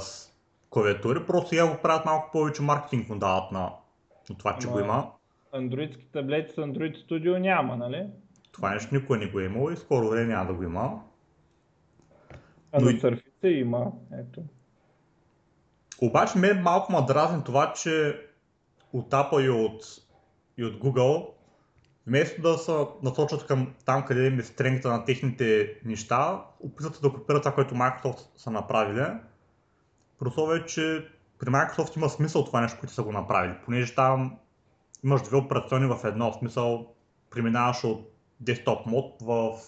клавиатури, 0.70 1.20
просто 1.28 1.50
сега 1.50 1.68
го 1.68 1.82
правят 1.82 2.06
малко 2.06 2.30
повече 2.32 2.62
маркетинг 2.62 3.10
му 3.10 3.20
дават 3.20 3.52
на, 3.52 3.72
на 4.30 4.38
това, 4.38 4.58
че 4.62 4.68
Но, 4.68 4.74
го 4.74 4.80
има. 4.80 5.12
Андроидски 5.54 6.06
таблети 6.06 6.54
с 6.54 6.56
Android 6.56 7.08
Studio 7.08 7.38
няма, 7.38 7.78
нали? 7.78 8.08
Това 8.52 8.74
нещо 8.74 8.96
никой 8.96 9.20
не 9.20 9.28
го 9.28 9.40
е 9.40 9.46
имал 9.46 9.72
и 9.72 9.78
скоро 9.78 10.10
време 10.10 10.34
няма 10.34 10.46
да 10.48 10.54
го 10.54 10.64
има. 10.64 11.02
А 12.72 12.80
Но 12.80 12.86
на 12.86 12.92
Surface 12.92 13.48
има, 13.48 13.92
ето. 14.20 14.42
Обаче 16.02 16.38
мен 16.38 16.62
малко 16.62 16.92
ма 16.92 17.06
дразни 17.06 17.44
това, 17.44 17.74
че 17.74 18.22
от 18.94 19.10
Apple 19.10 19.46
и 19.46 19.50
от, 19.50 19.84
и 20.58 20.66
от 20.66 20.74
Google 20.74 21.28
вместо 22.08 22.42
да 22.42 22.58
се 22.58 22.72
насочат 23.04 23.46
към 23.46 23.74
там, 23.86 24.06
къде 24.06 24.28
е 24.28 24.32
стрengta 24.32 24.86
на 24.86 25.06
техните 25.06 25.78
неща, 25.86 26.46
опитват 26.60 27.00
да 27.02 27.14
копират 27.14 27.44
това, 27.44 27.56
което 27.56 27.76
Microsoft 27.76 28.38
са 28.38 28.52
направили. 28.52 29.06
Просто 30.20 30.54
е, 30.54 30.66
че 30.66 31.08
при 31.40 31.48
Microsoft 31.48 31.98
има 31.98 32.10
смисъл 32.10 32.46
това 32.46 32.62
нещо, 32.62 32.80
което 32.80 32.94
са 32.94 33.04
го 33.04 33.12
направили, 33.12 33.56
понеже 33.66 33.96
там 33.96 34.38
имаш 35.04 35.22
две 35.22 35.38
операционни 35.38 35.88
в 35.88 36.00
едно, 36.04 36.32
в 36.32 36.36
смисъл 36.36 36.94
преминаваш 37.30 37.84
от 37.84 38.14
десктоп 38.40 38.86
мод 38.86 39.22
в, 39.22 39.60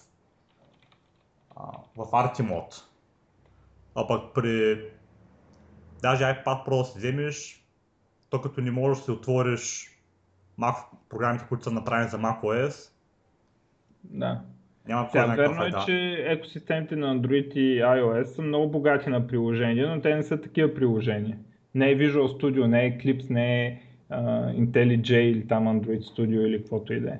в 1.97 2.11
RT 2.11 2.41
мод. 2.41 2.87
А 3.95 4.07
пък 4.07 4.33
при 4.33 4.81
даже 6.03 6.23
iPad 6.23 6.67
Pro 6.67 6.77
да 6.77 6.83
си 6.85 6.97
вземеш, 6.97 7.65
то 8.29 8.41
като 8.41 8.61
не 8.61 8.71
можеш 8.71 8.97
да 8.97 9.05
си 9.05 9.11
отвориш 9.11 9.89
Mac, 10.59 10.75
програмите, 11.09 11.45
които 11.49 11.63
са 11.63 11.71
направени 11.71 12.09
за 12.09 12.17
macOS. 12.17 12.91
Да. 14.03 14.41
Няма 14.87 15.09
Сега, 15.11 15.25
верно 15.25 15.63
е, 15.63 15.69
да. 15.69 15.83
че 15.85 16.25
екосистемите 16.27 16.95
на 16.95 17.15
Android 17.15 17.53
и 17.53 17.81
iOS 17.81 18.23
са 18.23 18.41
много 18.41 18.71
богати 18.71 19.09
на 19.09 19.27
приложения, 19.27 19.95
но 19.95 20.01
те 20.01 20.15
не 20.15 20.23
са 20.23 20.41
такива 20.41 20.73
приложения. 20.73 21.37
Не 21.75 21.91
е 21.91 21.97
Visual 21.97 22.41
Studio, 22.41 22.65
не 22.65 22.85
е 22.85 22.97
Eclipse, 22.97 23.29
не 23.29 23.65
е 23.65 23.81
uh, 24.11 24.67
IntelliJ 24.67 25.13
или 25.13 25.47
там 25.47 25.67
Android 25.67 26.01
Studio 26.01 26.45
или 26.45 26.57
каквото 26.57 26.93
и 26.93 26.99
да 26.99 27.09
е. 27.09 27.19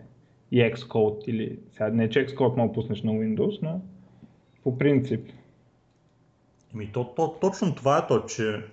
И 0.51 0.59
Xcode 0.59 1.29
или... 1.29 1.59
Сега 1.71 1.89
не 1.89 2.03
е, 2.03 2.09
че 2.09 2.27
Xcode 2.27 2.57
мога 2.57 2.73
пуснеш 2.73 3.03
на 3.03 3.11
Windows, 3.11 3.59
но 3.61 3.81
по 4.63 4.77
принцип. 4.77 5.29
Ами 6.73 6.91
то, 6.91 7.13
то, 7.15 7.35
точно 7.41 7.75
това 7.75 7.97
е 7.97 8.07
то, 8.07 8.25
че 8.25 8.65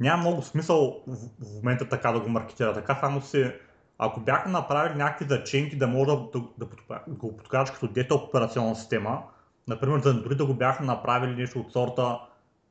няма 0.00 0.20
много 0.22 0.42
смисъл 0.42 1.02
в, 1.06 1.16
в 1.16 1.54
момента 1.54 1.88
така 1.88 2.12
да 2.12 2.20
го 2.20 2.28
маркетира. 2.28 2.74
Така 2.74 2.98
само 3.00 3.20
си, 3.20 3.52
ако 3.98 4.20
бяха 4.20 4.48
направили 4.48 4.98
някакви 4.98 5.24
заченки 5.28 5.76
да 5.76 5.86
може 5.86 6.10
да, 6.10 6.16
да, 6.16 6.40
да, 6.58 6.66
да 7.08 7.14
го 7.14 7.36
подкараш 7.36 7.70
като 7.70 7.88
десктоп 7.88 8.28
операционна 8.28 8.76
система, 8.76 9.22
например, 9.68 10.00
да, 10.00 10.14
дори 10.14 10.34
да 10.34 10.46
го 10.46 10.54
бяха 10.54 10.84
направили 10.84 11.36
нещо 11.36 11.60
от 11.60 11.72
сорта, 11.72 12.20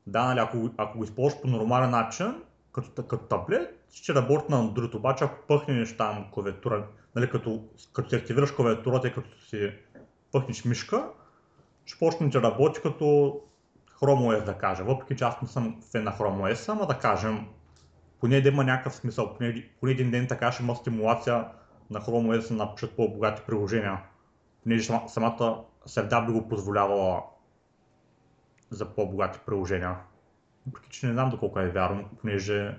да, 0.06 0.24
нали, 0.24 0.38
ако, 0.38 0.70
ако 0.76 0.98
го 0.98 1.04
използваш 1.04 1.42
по 1.42 1.48
нормален 1.48 1.90
начин, 1.90 2.34
като, 2.72 3.06
като 3.06 3.24
таблет 3.24 3.86
ще 3.92 4.14
работи 4.14 4.44
на 4.48 4.56
Android, 4.56 4.94
обаче 4.94 5.24
ако 5.24 5.46
пъхнеш 5.46 5.96
там 5.96 6.26
клавиатура, 6.32 6.86
нали, 7.16 7.30
като, 7.30 7.64
като 7.92 8.08
си 8.08 8.16
активираш 8.16 8.52
клавиатурата 8.52 9.08
и 9.08 9.14
като 9.14 9.40
си 9.40 9.72
пъхнеш 10.32 10.64
мишка, 10.64 11.08
ще 11.84 11.98
почне 11.98 12.28
да 12.28 12.42
работи 12.42 12.80
като 12.82 13.40
Chrome 14.02 14.40
OS 14.40 14.44
да 14.44 14.58
кажа, 14.58 14.84
въпреки 14.84 15.16
че 15.16 15.24
аз 15.24 15.42
не 15.42 15.48
съм 15.48 15.82
фен 15.92 16.04
на 16.04 16.12
Chrome 16.12 16.52
OS, 16.52 16.72
ама 16.72 16.86
да 16.86 16.98
кажем, 16.98 17.46
поне 18.20 18.40
да 18.40 18.48
има 18.48 18.64
някакъв 18.64 18.94
смисъл, 18.94 19.34
поне, 19.34 19.68
поне 19.80 19.92
един 19.92 20.10
ден 20.10 20.28
така 20.28 20.52
ще 20.52 20.62
има 20.62 20.76
стимулация 20.76 21.48
на 21.90 22.00
Chrome 22.00 22.38
OS 22.38 22.48
да 22.48 22.54
напишат 22.54 22.96
по-богати 22.96 23.42
приложения, 23.46 24.02
понеже 24.62 25.00
самата 25.06 25.64
среда 25.86 26.20
би 26.20 26.32
го 26.32 26.48
позволявала 26.48 27.22
за 28.70 28.94
по-богати 28.94 29.38
приложения. 29.46 29.96
Въпреки 30.66 30.90
че 30.90 31.06
не 31.06 31.12
знам 31.12 31.30
доколко 31.30 31.60
е 31.60 31.68
вярно, 31.68 32.04
понеже 32.20 32.78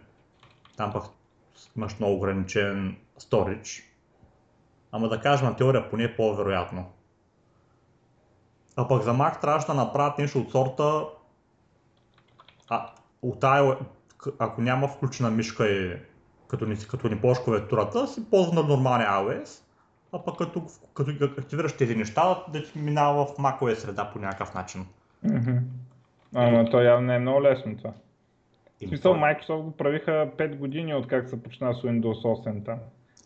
там 0.78 0.94
пък 0.94 1.04
имаш 1.78 2.00
много 2.00 2.16
ограничен 2.16 2.98
storage. 3.20 3.84
Ама 4.92 5.10
да 5.10 5.22
кажем 5.22 5.48
на 5.48 5.56
теория 5.56 5.90
поне 5.90 6.04
е 6.04 6.16
по-вероятно. 6.16 6.92
А 8.76 8.88
пък 8.88 9.04
за 9.04 9.12
Mac 9.14 9.42
трябваше 9.42 9.68
да 9.68 9.74
направят 9.74 10.18
нещо 10.18 10.40
от 10.40 10.52
сорта, 10.52 11.06
а, 12.74 12.90
от 13.22 13.40
тая, 13.40 13.78
ако 14.40 14.62
няма 14.62 14.88
включена 14.88 15.32
мишка 15.32 15.70
и 15.70 15.96
като 16.48 16.66
ни, 16.66 16.76
като 16.92 17.10
ни 17.10 17.22
ползваш 17.22 17.46
клавиатурата, 17.46 18.08
си 18.08 18.30
ползва 18.30 18.54
на 18.54 18.68
нормалния 18.68 19.10
iOS, 19.10 19.64
а 20.12 20.20
пък 20.20 20.38
като, 20.38 20.64
като 20.94 21.12
активираш 21.26 21.74
тези 21.74 21.96
неща, 21.96 22.44
да 22.54 22.64
ти 22.64 22.80
минава 22.80 23.26
в 23.26 23.38
macOS 23.38 23.74
среда 23.74 24.10
по 24.14 24.20
някакъв 24.20 24.54
начин. 24.54 24.86
Mm-hmm. 25.26 25.60
Ама 26.36 26.70
то 26.70 26.82
явно 26.82 27.08
не 27.08 27.16
е 27.16 27.20
много 27.20 27.44
лесно 27.44 27.78
това. 27.78 27.94
В 28.86 28.88
смисъл, 28.88 29.14
Microsoft 29.14 29.62
го 29.62 29.72
правиха 29.72 30.32
5 30.38 30.56
години 30.56 30.96
от 30.96 31.08
как 31.08 31.30
се 31.30 31.44
почна 31.44 31.74
с 31.74 31.82
Windows 31.82 32.46
8 32.46 32.66
там. 32.66 32.80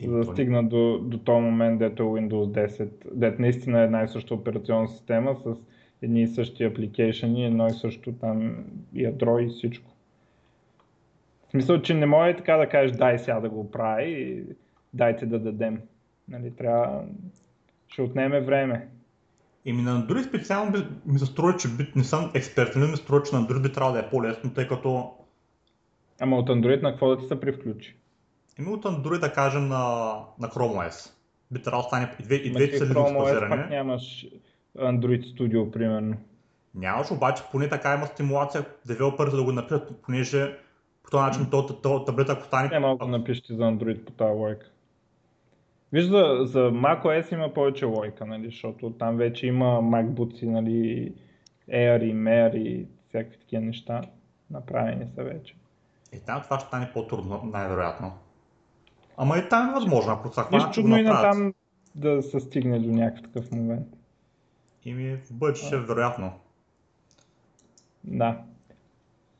За 0.06 0.18
да 0.18 0.26
стигна 0.26 0.64
до, 0.64 1.00
до 1.02 1.18
този 1.18 1.42
момент, 1.42 1.80
дето 1.80 2.04
е 2.04 2.06
Windows 2.06 2.68
10, 2.68 2.90
дето 3.14 3.42
наистина 3.42 3.82
е 3.82 3.84
една 3.84 4.04
и 4.04 4.08
съща 4.08 4.34
операционна 4.34 4.88
система 4.88 5.36
с 5.36 5.56
едни 6.02 6.22
и 6.22 6.28
същи 6.28 6.64
апликейшени, 6.64 7.46
едно 7.46 7.68
и 7.68 7.74
също 7.74 8.12
там 8.12 8.66
ядро 8.94 9.40
и 9.40 9.48
всичко. 9.50 9.92
В 11.48 11.52
смисъл, 11.52 11.82
че 11.82 11.94
не 11.94 12.06
може 12.06 12.38
така 12.38 12.58
да 12.58 12.70
кажеш 12.70 12.98
дай 12.98 13.20
сега 13.20 13.40
да 13.40 13.50
го 13.50 13.72
прави 13.72 14.12
и 14.12 14.44
дайте 14.94 15.26
да 15.26 15.40
дадем. 15.40 15.82
Нали, 16.28 16.56
трябва... 16.56 17.04
Ще 17.88 18.02
отнеме 18.02 18.42
време. 18.42 18.88
Еми 19.66 19.82
на 19.82 20.06
Android 20.06 20.28
специално 20.28 20.72
би, 20.72 20.78
ми 21.06 21.20
се 21.20 21.26
струва, 21.26 21.58
че 21.58 21.68
би, 21.68 21.92
не 21.96 22.04
съм 22.04 22.32
експерт, 22.34 22.74
но 22.76 22.88
ми 22.88 22.98
се 22.98 23.04
струва, 23.04 23.24
че 23.24 23.36
на 23.36 23.42
Android 23.42 23.62
би 23.62 23.72
трябвало 23.72 23.94
да 23.94 24.00
е 24.00 24.10
по-лесно, 24.10 24.54
тъй 24.54 24.68
като... 24.68 25.14
Ама 26.20 26.38
от 26.38 26.50
Android 26.50 26.82
на 26.82 26.92
какво 26.92 27.10
да 27.10 27.18
ти 27.18 27.28
се 27.28 27.40
привключи? 27.40 27.96
Еми 28.60 28.70
от 28.70 28.84
Android 28.84 29.20
да 29.20 29.34
кажем 29.34 29.68
на, 29.68 30.14
на 30.40 30.48
Chrome 30.48 30.90
OS. 30.90 31.14
Би 31.52 31.62
трябвало 31.62 31.84
да 31.84 31.88
стане 31.88 32.16
и, 32.20 32.24
две, 32.24 32.36
и 32.36 32.52
двете 32.52 32.78
са 32.78 32.86
Chrome 32.86 33.18
OS 33.18 33.50
пак 33.50 33.70
нямаш 33.70 34.28
Android 34.78 35.24
Studio, 35.24 35.72
примерно. 35.72 36.16
Нямаш, 36.76 37.12
обаче 37.12 37.44
поне 37.52 37.70
така 37.70 37.96
има 37.96 38.06
стимулация 38.06 38.66
девелоперите 38.86 39.36
да 39.36 39.44
го 39.44 39.52
напишат, 39.52 40.02
понеже 40.02 40.58
по 41.04 41.10
този 41.12 41.22
начин 41.22 41.50
то, 41.52 41.66
то, 41.82 42.04
таблета, 42.06 42.32
ако 42.32 42.46
стане... 42.46 42.70
Няма 42.70 42.98
да 42.98 43.08
напишете 43.08 43.54
за 43.54 43.64
Android 43.64 44.06
по 44.06 44.12
тази 44.12 44.34
лойка. 44.34 44.66
Виж, 45.92 46.06
за, 46.06 46.40
за 46.42 46.60
macOS 46.60 47.34
има 47.34 47.54
повече 47.54 47.86
лойка, 47.86 48.26
нали, 48.26 48.46
защото 48.46 48.90
там 48.90 49.18
вече 49.18 49.48
има 49.48 49.66
MacBooks, 49.66 50.46
нали, 50.46 51.14
Air 51.70 52.04
и 52.04 52.16
Mer 52.16 52.56
и 52.56 52.88
всякакви 53.10 53.40
такива 53.40 53.62
неща. 53.62 54.02
Направени 54.52 55.06
са 55.16 55.24
вече. 55.24 55.56
И 56.14 56.20
там 56.20 56.42
това 56.44 56.60
ще 56.60 56.68
стане 56.68 56.90
по-трудно, 56.94 57.42
най-вероятно. 57.54 58.12
Ама 59.18 59.38
и 59.38 59.50
там 59.50 59.70
е 59.70 59.74
възможно, 59.74 60.14
ако 60.14 60.28
са 60.34 60.42
хванат. 60.42 60.68
Нищо 60.68 60.82
чудно 60.82 60.98
и 60.98 61.04
на 61.04 61.22
там 61.22 61.54
да 61.96 62.22
се 62.22 62.40
стигне 62.40 62.80
до 62.80 62.90
някакъв 62.92 63.32
такъв 63.32 63.52
момент. 63.52 63.88
Ими 64.88 65.18
в 65.18 65.34
бъдеще, 65.34 65.78
вероятно. 65.78 66.32
Да. 68.04 68.42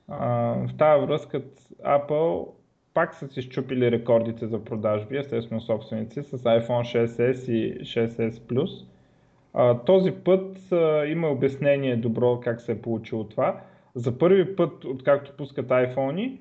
А, 0.08 0.28
в 0.68 0.78
тази 0.78 1.06
връзка 1.06 1.42
Apple 1.86 2.48
пак 2.94 3.16
са 3.16 3.28
си 3.28 3.42
щупили 3.42 3.92
рекордите 3.92 4.48
за 4.48 4.64
продажби, 4.64 5.18
естествено 5.18 5.62
собственици, 5.62 6.24
с 6.24 6.38
iPhone 6.38 7.08
6s 7.08 7.52
и 7.52 7.82
6s 7.82 8.32
Plus. 8.32 8.86
А, 9.54 9.80
този 9.80 10.12
път 10.12 10.72
а, 10.72 11.06
има 11.06 11.28
обяснение 11.28 11.96
добро 11.96 12.40
как 12.40 12.62
се 12.62 12.72
е 12.72 12.82
получило 12.82 13.24
това. 13.24 13.62
За 13.96 14.18
първи 14.18 14.56
път, 14.56 14.86
откакто 14.86 15.38
пускат 15.38 15.68
iPhone, 15.68 16.38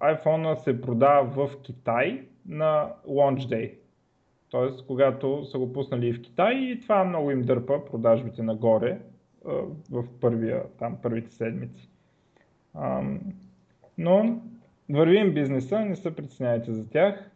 iPhone 0.00 0.54
се 0.54 0.80
продава 0.80 1.46
в 1.46 1.62
Китай 1.62 2.22
на 2.48 2.92
Launch 3.08 3.40
Day. 3.40 3.79
Тоест, 4.50 4.86
когато 4.86 5.44
са 5.44 5.58
го 5.58 5.72
пуснали 5.72 6.12
в 6.12 6.22
Китай 6.22 6.54
и 6.54 6.80
това 6.80 7.04
много 7.04 7.30
им 7.30 7.42
дърпа 7.42 7.84
продажбите 7.84 8.42
нагоре 8.42 9.00
в 9.90 10.04
първия, 10.20 10.64
там, 10.78 10.98
първите 11.02 11.30
седмици. 11.30 11.88
Но 13.98 14.42
вървим 14.90 15.34
бизнеса, 15.34 15.80
не 15.80 15.96
се 15.96 16.16
притесняйте 16.16 16.72
за 16.72 16.88
тях. 16.88 17.30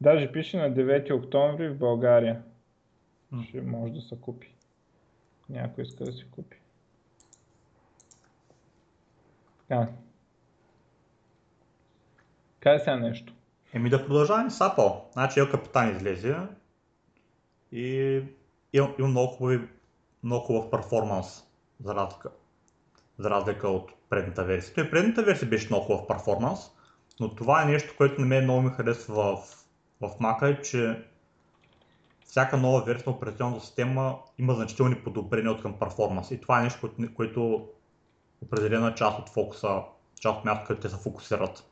Даже 0.00 0.32
пише 0.32 0.58
на 0.58 0.74
9 0.74 1.12
октомври 1.12 1.68
в 1.68 1.78
България. 1.78 2.42
Ще 3.44 3.60
може 3.60 3.92
да 3.92 4.00
се 4.00 4.20
купи. 4.20 4.54
Някой 5.48 5.84
иска 5.84 6.04
да 6.04 6.12
си 6.12 6.30
купи. 6.30 6.56
Така. 9.58 9.88
Кай 12.60 12.78
сега 12.78 12.96
нещо. 12.96 13.34
Еми 13.76 13.90
да 13.90 14.06
продължаваме 14.06 14.50
с 14.50 14.58
Apple. 14.58 15.12
Значи 15.12 15.40
Ел 15.40 15.50
Капитан 15.50 15.90
излезе 15.90 16.36
и 17.72 18.22
има 18.72 18.94
много, 18.98 19.26
хубави, 19.26 19.68
много 20.22 20.44
хубав 20.44 20.70
перформанс 20.70 21.44
за 21.84 21.94
разлика, 21.94 22.30
за 23.18 23.30
разлика 23.30 23.68
от 23.68 23.90
предната 24.10 24.44
версия. 24.44 24.74
Той 24.74 24.90
предната 24.90 25.22
версия 25.22 25.48
беше 25.48 25.68
много 25.70 25.84
хубав 25.84 26.06
перформанс, 26.06 26.60
но 27.20 27.34
това 27.34 27.62
е 27.62 27.66
нещо, 27.66 27.94
което 27.96 28.20
на 28.20 28.26
мен 28.26 28.44
много 28.44 28.62
ми 28.62 28.70
харесва 28.70 29.36
в, 29.36 29.36
в 30.00 30.18
Mac, 30.20 30.42
е, 30.42 30.62
че 30.62 31.04
всяка 32.26 32.56
нова 32.56 32.84
версия 32.84 33.10
на 33.10 33.16
операционната 33.16 33.64
система 33.64 34.18
има 34.38 34.54
значителни 34.54 34.94
подобрения 34.94 35.52
от 35.52 35.62
към 35.62 35.78
перформанс. 35.78 36.30
И 36.30 36.40
това 36.40 36.60
е 36.60 36.62
нещо, 36.62 36.80
което, 36.80 37.14
което 37.14 37.68
определена 38.42 38.94
част 38.94 39.18
от 39.18 39.28
фокуса, 39.28 39.82
част 40.20 40.38
от 40.38 40.44
място, 40.44 40.64
където 40.66 40.88
те 40.88 40.94
се 40.94 41.02
фокусират, 41.02 41.64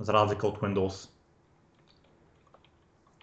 за 0.00 0.12
разлика 0.12 0.46
от 0.46 0.58
Windows. 0.58 1.17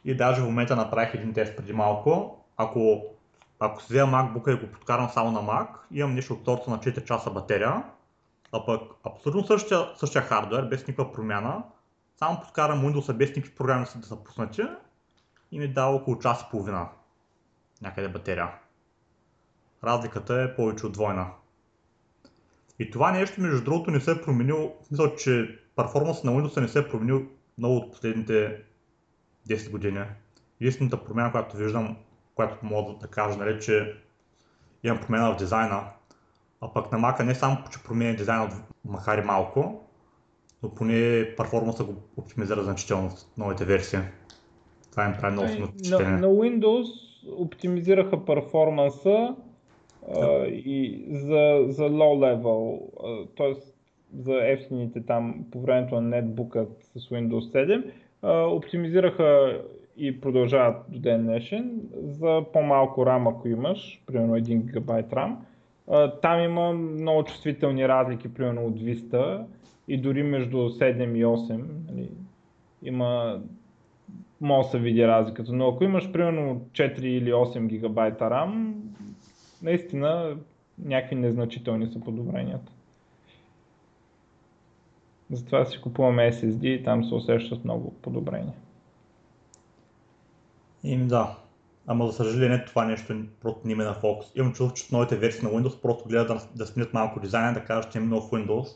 И 0.05 0.17
даже 0.17 0.41
в 0.41 0.45
момента 0.45 0.75
направих 0.75 1.13
един 1.13 1.33
тест 1.33 1.57
преди 1.57 1.73
малко. 1.73 2.41
Ако, 2.57 3.03
ако 3.59 3.81
си 3.81 3.87
взема 3.89 4.17
MacBook 4.17 4.53
и 4.53 4.65
го 4.65 4.71
подкарам 4.71 5.09
само 5.09 5.31
на 5.31 5.39
Mac, 5.39 5.67
имам 5.91 6.15
нещо 6.15 6.33
от 6.33 6.45
сорта 6.45 6.69
на 6.69 6.79
4 6.79 7.03
часа 7.03 7.31
батерия, 7.31 7.83
а 8.51 8.65
пък 8.65 8.81
абсолютно 9.03 9.47
същия, 9.47 9.89
същия 9.95 10.21
хардвер, 10.21 10.65
без 10.65 10.87
никаква 10.87 11.11
промяна, 11.11 11.63
само 12.19 12.41
подкарам 12.41 12.81
Windows 12.81 13.13
без 13.13 13.29
никакви 13.29 13.55
програми 13.55 13.85
да 13.95 14.07
са 14.07 14.23
пуснати 14.23 14.61
и 15.51 15.59
ми 15.59 15.67
дава 15.67 15.95
около 15.95 16.19
час 16.19 16.41
и 16.41 16.45
половина 16.51 16.87
някъде 17.81 18.09
батерия. 18.09 18.51
Разликата 19.83 20.41
е 20.41 20.55
повече 20.55 20.85
от 20.85 20.93
двойна. 20.93 21.31
И 22.79 22.91
това 22.91 23.11
нещо, 23.11 23.41
между 23.41 23.63
другото, 23.63 23.91
не 23.91 23.99
се 23.99 24.11
е 24.11 24.21
променил, 24.21 24.73
мисля, 24.91 25.15
че 25.15 25.59
перформанс 25.75 26.23
на 26.23 26.31
Windows 26.31 26.61
не 26.61 26.67
се 26.67 26.79
е 26.79 26.87
променил 26.87 27.27
много 27.57 27.75
от 27.75 27.91
последните 27.91 28.63
10 29.49 29.71
години. 29.71 29.99
Единствената 30.61 31.03
промяна, 31.03 31.31
която 31.31 31.57
виждам, 31.57 31.97
която 32.35 32.65
мога 32.65 32.93
да 33.01 33.07
кажа, 33.07 33.37
нали, 33.37 33.59
че 33.61 33.93
имам 34.83 34.99
промяна 35.01 35.33
в 35.33 35.37
дизайна, 35.37 35.83
а 36.61 36.73
пък 36.73 36.91
на 36.91 36.97
Mac 36.99 37.23
не 37.23 37.35
само, 37.35 37.57
че 37.71 37.83
променя 37.83 38.13
дизайна, 38.13 38.49
макар 38.85 39.17
и 39.17 39.21
малко, 39.21 39.81
но 40.63 40.69
поне 40.69 41.27
перформанса 41.37 41.83
го 41.83 41.93
оптимизира 42.17 42.63
значително 42.63 43.09
в 43.09 43.37
новите 43.37 43.65
версии. 43.65 43.99
Това 44.91 45.05
им 45.05 45.13
прави 45.21 45.33
много 45.33 45.47
впечатление. 45.47 46.11
На, 46.11 46.19
на 46.19 46.27
Windows 46.27 46.87
оптимизираха 47.37 48.25
перформанса 48.25 49.35
а, 50.15 50.45
и 50.47 51.05
за, 51.09 51.65
за 51.67 51.83
low 51.83 52.41
level, 52.41 52.79
т.е. 53.37 53.53
за 54.17 54.47
ефтините 54.51 55.05
там 55.05 55.45
по 55.51 55.61
времето 55.61 55.95
на 55.95 56.01
нетбука 56.01 56.67
с 56.95 57.09
Windows 57.09 57.67
7 57.67 57.91
оптимизираха 58.23 59.61
и 59.97 60.21
продължават 60.21 60.77
до 60.89 60.99
ден 60.99 61.23
днешен 61.23 61.81
за 62.03 62.43
по-малко 62.53 63.01
RAM, 63.01 63.29
ако 63.29 63.47
имаш, 63.47 64.03
примерно 64.05 64.35
1 64.35 64.57
ГБ 64.57 64.91
RAM. 64.91 65.35
Там 66.21 66.39
има 66.39 66.73
много 66.73 67.23
чувствителни 67.23 67.87
разлики, 67.87 68.33
примерно 68.33 68.65
от 68.65 68.79
200 68.79 69.43
и 69.87 69.97
дори 69.97 70.23
между 70.23 70.57
7 70.57 71.17
и 71.17 71.25
8. 71.25 71.63
Нали, 71.91 72.09
има 72.83 73.39
може 74.41 74.65
да 74.65 74.71
се 74.71 74.79
види 74.79 75.07
разликата, 75.07 75.53
но 75.53 75.67
ако 75.67 75.83
имаш 75.83 76.11
примерно 76.11 76.61
4 76.71 77.01
или 77.01 77.31
8 77.31 77.67
ГБ 77.67 78.19
RAM, 78.19 78.73
наистина 79.63 80.37
някакви 80.85 81.15
незначителни 81.15 81.87
са 81.87 81.99
подобренията. 81.99 82.71
Затова 85.31 85.65
си 85.65 85.81
купуваме 85.81 86.31
SSD 86.31 86.65
и 86.65 86.83
там 86.83 87.03
се 87.03 87.15
усещат 87.15 87.63
много 87.63 87.93
подобрения. 88.01 88.53
Им 90.83 91.07
да. 91.07 91.35
Ама 91.87 92.07
за 92.07 92.13
съжаление 92.13 92.65
това 92.65 92.85
нещо 92.85 93.15
просто 93.41 93.67
не 93.67 93.75
ме 93.75 93.83
на 93.83 93.93
фокус. 93.93 94.31
Имам 94.35 94.53
чувство, 94.53 94.75
че 94.75 94.95
новите 94.95 95.15
версии 95.15 95.43
на 95.43 95.49
Windows 95.49 95.81
просто 95.81 96.09
гледат 96.09 96.27
да, 96.27 96.41
да 96.55 96.65
сменят 96.65 96.93
малко 96.93 97.19
дизайна, 97.19 97.53
да 97.53 97.63
кажат, 97.63 97.91
че 97.91 97.97
е 97.97 98.01
много 98.01 98.27
в 98.27 98.31
Windows. 98.31 98.67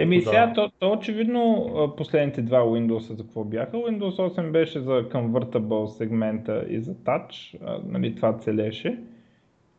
Еми 0.00 0.22
сега, 0.22 0.46
да... 0.46 0.54
то, 0.54 0.70
то 0.78 0.92
очевидно 0.92 1.94
последните 1.96 2.42
два 2.42 2.58
Windows 2.58 3.14
за 3.14 3.22
какво 3.22 3.44
бяха. 3.44 3.76
Windows 3.76 4.36
8 4.36 4.50
беше 4.50 4.80
за 4.80 4.92
convertible 4.92 5.86
сегмента 5.86 6.64
и 6.68 6.80
за 6.80 6.94
Touch, 6.94 7.58
нали, 7.84 8.14
това 8.14 8.38
целеше. 8.38 8.98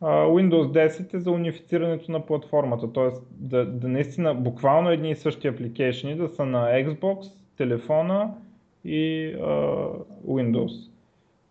Windows 0.06 0.88
10 0.88 1.14
е 1.14 1.18
за 1.18 1.30
унифицирането 1.30 2.12
на 2.12 2.26
платформата, 2.26 2.92
т.е. 2.92 3.10
Да, 3.30 3.66
да 3.66 3.88
наистина 3.88 4.34
буквално 4.34 4.90
едни 4.90 5.10
и 5.10 5.16
същи 5.16 5.48
апликейшни 5.48 6.16
да 6.16 6.28
са 6.28 6.44
на 6.44 6.66
Xbox, 6.66 7.32
телефона 7.56 8.34
и 8.84 9.34
uh, 9.36 10.04
Windows. 10.26 10.90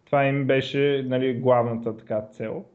Това 0.06 0.26
им 0.26 0.48
беше 0.48 1.06
нали, 1.08 1.34
главната 1.34 1.98
така 1.98 2.22
цел. 2.22 2.66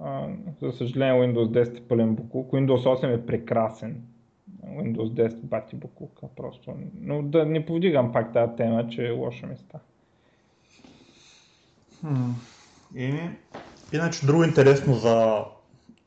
Uh, 0.00 0.34
за 0.62 0.72
съжаление 0.72 1.22
Windows 1.22 1.64
10 1.64 1.78
е 1.78 1.88
пълен 1.88 2.14
буклук. 2.14 2.50
Windows 2.50 3.02
8 3.02 3.14
е 3.14 3.26
прекрасен. 3.26 4.02
Windows 4.66 5.28
10 5.28 5.34
бати 5.42 5.76
буклука 5.76 6.26
просто. 6.36 6.74
Но 7.00 7.22
да 7.22 7.46
не 7.46 7.66
повдигам 7.66 8.12
пак 8.12 8.32
тази 8.32 8.56
тема, 8.56 8.88
че 8.88 9.06
е 9.06 9.10
лоша 9.10 9.46
места. 9.46 9.78
Hmm. 12.04 12.32
Иначе 13.92 14.26
друго 14.26 14.44
интересно 14.44 14.94
за, 14.94 15.44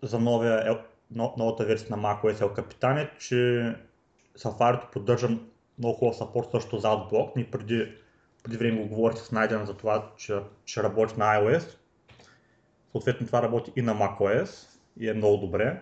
за 0.03 0.19
новия, 0.19 0.79
новата 1.11 1.65
версия 1.65 1.97
на 1.97 2.03
macOS 2.03 2.33
El 2.33 2.59
Capitan 2.59 3.03
е, 3.03 3.17
че 3.19 3.35
Safari 4.39 4.91
поддържа 4.91 5.29
много 5.79 5.97
хубав 5.97 6.15
саппорт 6.15 6.51
също 6.51 6.77
за 6.77 6.87
AdBlock. 6.87 7.35
Ние 7.35 7.51
преди, 7.51 7.91
преди 8.43 8.57
време 8.57 8.81
го 8.81 8.87
говорих 8.87 9.17
с 9.17 9.31
Найден 9.31 9.65
за 9.65 9.73
това, 9.73 10.11
че 10.17 10.39
ще 10.65 10.83
работи 10.83 11.13
на 11.17 11.25
iOS. 11.25 11.77
Съответно 12.91 13.27
това 13.27 13.41
работи 13.41 13.71
и 13.75 13.81
на 13.81 13.95
macOS 13.95 14.67
и 14.99 15.09
е 15.09 15.13
много 15.13 15.37
добре. 15.37 15.81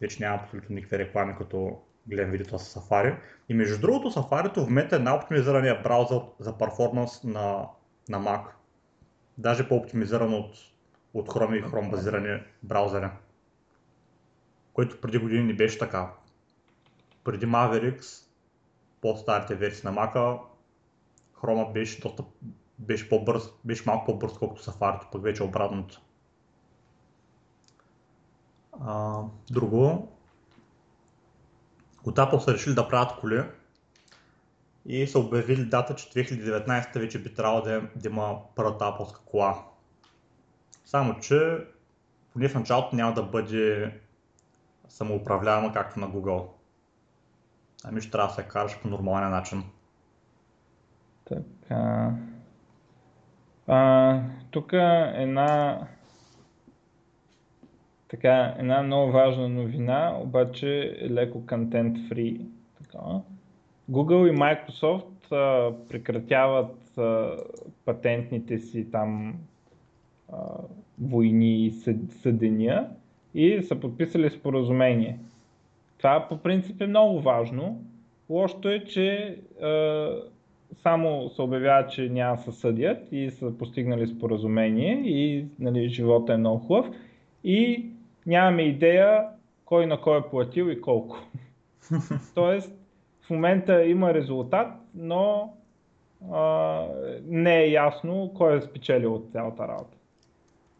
Вече 0.00 0.16
няма 0.20 0.42
абсолютно 0.42 0.74
никакви 0.74 0.98
реклами, 0.98 1.34
като 1.38 1.78
гледам 2.06 2.30
видеото 2.30 2.58
с 2.58 2.74
Safari. 2.74 3.16
И 3.48 3.54
между 3.54 3.80
другото, 3.80 4.10
Safari 4.10 4.54
в 4.54 4.68
момента 4.68 4.96
е 4.96 4.98
най-оптимизирания 4.98 5.82
браузър 5.82 6.20
за 6.38 6.58
перформанс 6.58 7.24
на, 7.24 7.66
на 8.08 8.20
Mac. 8.20 8.42
Даже 9.38 9.68
по-оптимизиран 9.68 10.34
от 10.34 10.54
от 11.14 11.28
Chrome 11.28 11.54
и 11.54 11.64
Chrome 11.64 11.90
базирани 11.90 12.42
браузъри. 12.62 13.08
Което 14.72 15.00
преди 15.00 15.18
години 15.18 15.44
не 15.44 15.54
беше 15.54 15.78
така. 15.78 16.12
Преди 17.24 17.46
Mavericks, 17.46 18.26
по-старите 19.00 19.54
версии 19.54 19.88
на 19.88 19.94
Mac, 19.94 20.38
Chrome 21.34 21.72
беше, 21.72 22.00
доста, 22.00 22.24
беше, 22.78 23.08
по-бърз, 23.08 23.42
беше 23.64 23.82
малко 23.86 24.06
по-бърз, 24.06 24.38
колкото 24.38 24.62
Safari, 24.62 25.10
пък 25.12 25.22
вече 25.22 25.42
обратното. 25.42 26.00
А, 28.80 29.22
друго, 29.50 30.12
от 32.04 32.16
Apple 32.16 32.38
са 32.38 32.54
решили 32.54 32.74
да 32.74 32.88
правят 32.88 33.20
коли 33.20 33.42
и 34.86 35.06
са 35.06 35.18
обявили 35.18 35.64
дата, 35.64 35.94
че 35.94 36.08
2019 36.08 36.98
вече 36.98 37.22
би 37.22 37.34
трябвало 37.34 37.62
да, 37.62 37.88
да 37.96 38.08
има 38.08 38.38
първата 38.54 38.84
Apple 38.84 39.16
кола. 39.24 39.64
Само, 40.86 41.20
че 41.20 41.58
поне 42.32 42.48
в 42.48 42.54
началото 42.54 42.96
няма 42.96 43.14
да 43.14 43.22
бъде 43.22 43.92
самоуправляема 44.88 45.72
както 45.72 46.00
на 46.00 46.08
Google. 46.08 46.46
Ами 47.84 48.00
ще 48.00 48.10
трябва 48.10 48.28
да 48.28 48.34
се 48.34 48.48
караш 48.48 48.80
по 48.82 48.88
нормален 48.88 49.30
начин. 49.30 49.62
Така. 51.24 52.12
А, 53.66 54.20
тук 54.50 54.72
една 54.72 55.80
така, 58.08 58.54
една 58.58 58.82
много 58.82 59.12
важна 59.12 59.48
новина, 59.48 60.18
обаче 60.20 60.98
е 61.00 61.10
леко 61.10 61.46
контент 61.46 61.96
free. 61.96 62.46
Google 63.90 64.32
и 64.32 64.36
Microsoft 64.36 65.32
а, 65.32 65.74
прекратяват 65.88 66.98
а, 66.98 67.36
патентните 67.84 68.58
си 68.58 68.90
там 68.90 69.34
войни 71.00 71.66
и 71.66 71.70
съдения 72.22 72.88
и 73.34 73.62
са 73.62 73.80
подписали 73.80 74.30
споразумение. 74.30 75.18
Това 75.98 76.26
по 76.28 76.38
принцип 76.38 76.80
е 76.80 76.86
много 76.86 77.20
важно. 77.20 77.84
Лошото 78.30 78.68
е, 78.68 78.84
че 78.84 79.38
само 80.82 81.28
се 81.28 81.42
обявява, 81.42 81.86
че 81.86 82.08
няма 82.08 82.38
се 82.38 82.52
съдят 82.52 83.12
и 83.12 83.30
са 83.30 83.58
постигнали 83.58 84.06
споразумение 84.06 85.02
и 85.04 85.46
нали, 85.58 85.88
живота 85.88 86.32
е 86.32 86.36
много 86.36 86.58
хубав 86.58 86.86
и 87.44 87.86
нямаме 88.26 88.62
идея 88.62 89.24
кой 89.64 89.86
на 89.86 90.00
кой 90.00 90.18
е 90.18 90.22
платил 90.30 90.64
и 90.64 90.80
колко. 90.80 91.18
Тоест, 92.34 92.72
в 93.22 93.30
момента 93.30 93.84
има 93.84 94.14
резултат, 94.14 94.68
но 94.94 95.54
а, 96.32 96.82
не 97.26 97.62
е 97.62 97.70
ясно 97.70 98.32
кой 98.34 98.56
е 98.56 98.60
спечелил 98.60 99.14
от 99.14 99.32
цялата 99.32 99.68
работа. 99.68 99.95